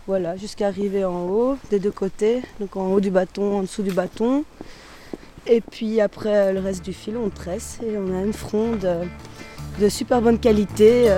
Voilà, 0.07 0.36
jusqu'à 0.38 0.68
arriver 0.68 1.05
en 1.05 1.26
haut, 1.26 1.59
des 1.70 1.78
deux 1.78 1.90
côtés, 1.90 2.40
donc 2.59 2.76
en 2.76 2.92
haut 2.92 3.01
du 3.01 3.11
bâton, 3.11 3.59
en 3.59 3.62
dessous 3.62 3.82
du 3.82 3.92
bâton. 3.92 4.45
Et 5.47 5.61
puis 5.61 6.01
après 6.01 6.55
le 6.55 6.61
reste 6.61 6.82
du 6.82 6.95
fil, 6.95 7.18
on 7.18 7.28
tresse 7.28 7.80
et 7.86 7.99
on 7.99 8.18
a 8.18 8.22
une 8.22 8.32
fronde 8.32 8.86
de 9.78 9.88
super 9.90 10.22
bonne 10.22 10.38
qualité. 10.38 11.11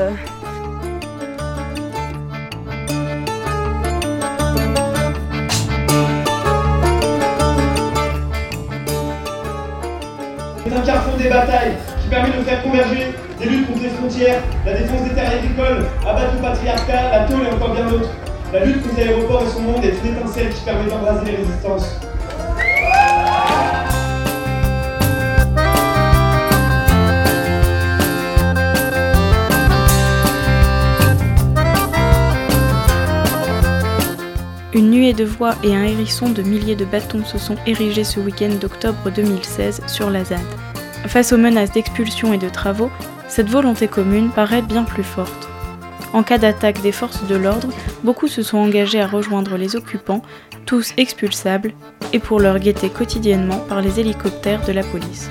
Batailles 11.37 11.76
qui 12.03 12.09
permet 12.09 12.30
de 12.30 12.43
faire 12.43 12.62
converger 12.62 13.14
des 13.39 13.47
luttes 13.47 13.66
contre 13.66 13.82
les 13.82 13.91
frontières, 13.91 14.41
la 14.64 14.72
défense 14.72 15.03
des 15.03 15.14
terres 15.14 15.32
agricoles, 15.32 15.84
abattre 16.07 16.32
le 16.34 16.41
patriarcat, 16.41 17.11
la 17.11 17.24
tôle 17.24 17.47
et 17.47 17.55
encore 17.55 17.74
bien 17.74 17.87
d'autres. 17.87 18.11
La 18.53 18.64
lutte 18.64 18.82
contre 18.82 18.97
l'aéroport 18.97 19.43
et 19.43 19.51
son 19.51 19.61
monde 19.61 19.84
est 19.84 19.95
une 20.03 20.16
étincelle 20.16 20.51
qui 20.51 20.64
permet 20.64 20.89
d'embraser 20.89 21.26
les 21.26 21.37
résistances. 21.37 22.01
Une 34.72 34.91
nuée 34.91 35.14
de 35.14 35.24
voix 35.24 35.55
et 35.64 35.74
un 35.74 35.84
hérisson 35.84 36.28
de 36.30 36.43
milliers 36.43 36.76
de 36.76 36.84
bâtons 36.84 37.24
se 37.24 37.39
sont 37.39 37.57
érigés 37.66 38.05
ce 38.05 38.20
week-end 38.20 38.55
d'octobre 38.61 39.11
2016 39.11 39.82
sur 39.87 40.11
la 40.11 40.24
ZAD. 40.24 40.41
Face 41.07 41.33
aux 41.33 41.39
menaces 41.39 41.73
d'expulsion 41.73 42.33
et 42.33 42.39
de 42.39 42.49
travaux, 42.49 42.91
cette 43.29 43.49
volonté 43.49 43.89
commune 43.89 44.31
paraît 44.31 44.63
bien 44.63 44.85
plus 44.85 45.05
forte. 45.05 45.49
En 46.13 46.23
cas 46.23 46.39
d'attaque 46.39 46.83
des 46.83 46.93
forces 46.93 47.27
de 47.27 47.37
l'ordre, 47.37 47.69
beaucoup 48.03 48.29
se 48.29 48.43
sont 48.43 48.59
engagés 48.59 49.01
à 49.01 49.07
rejoindre 49.07 49.57
les 49.57 49.77
occupants, 49.77 50.23
tous 50.65 50.93
expulsables, 50.97 51.73
et 52.13 52.19
pour 52.19 52.41
leur 52.41 52.59
guetter 52.59 52.89
quotidiennement 52.89 53.59
par 53.69 53.81
les 53.81 54.01
hélicoptères 54.01 54.65
de 54.67 54.73
la 54.73 54.83
police. 54.83 55.31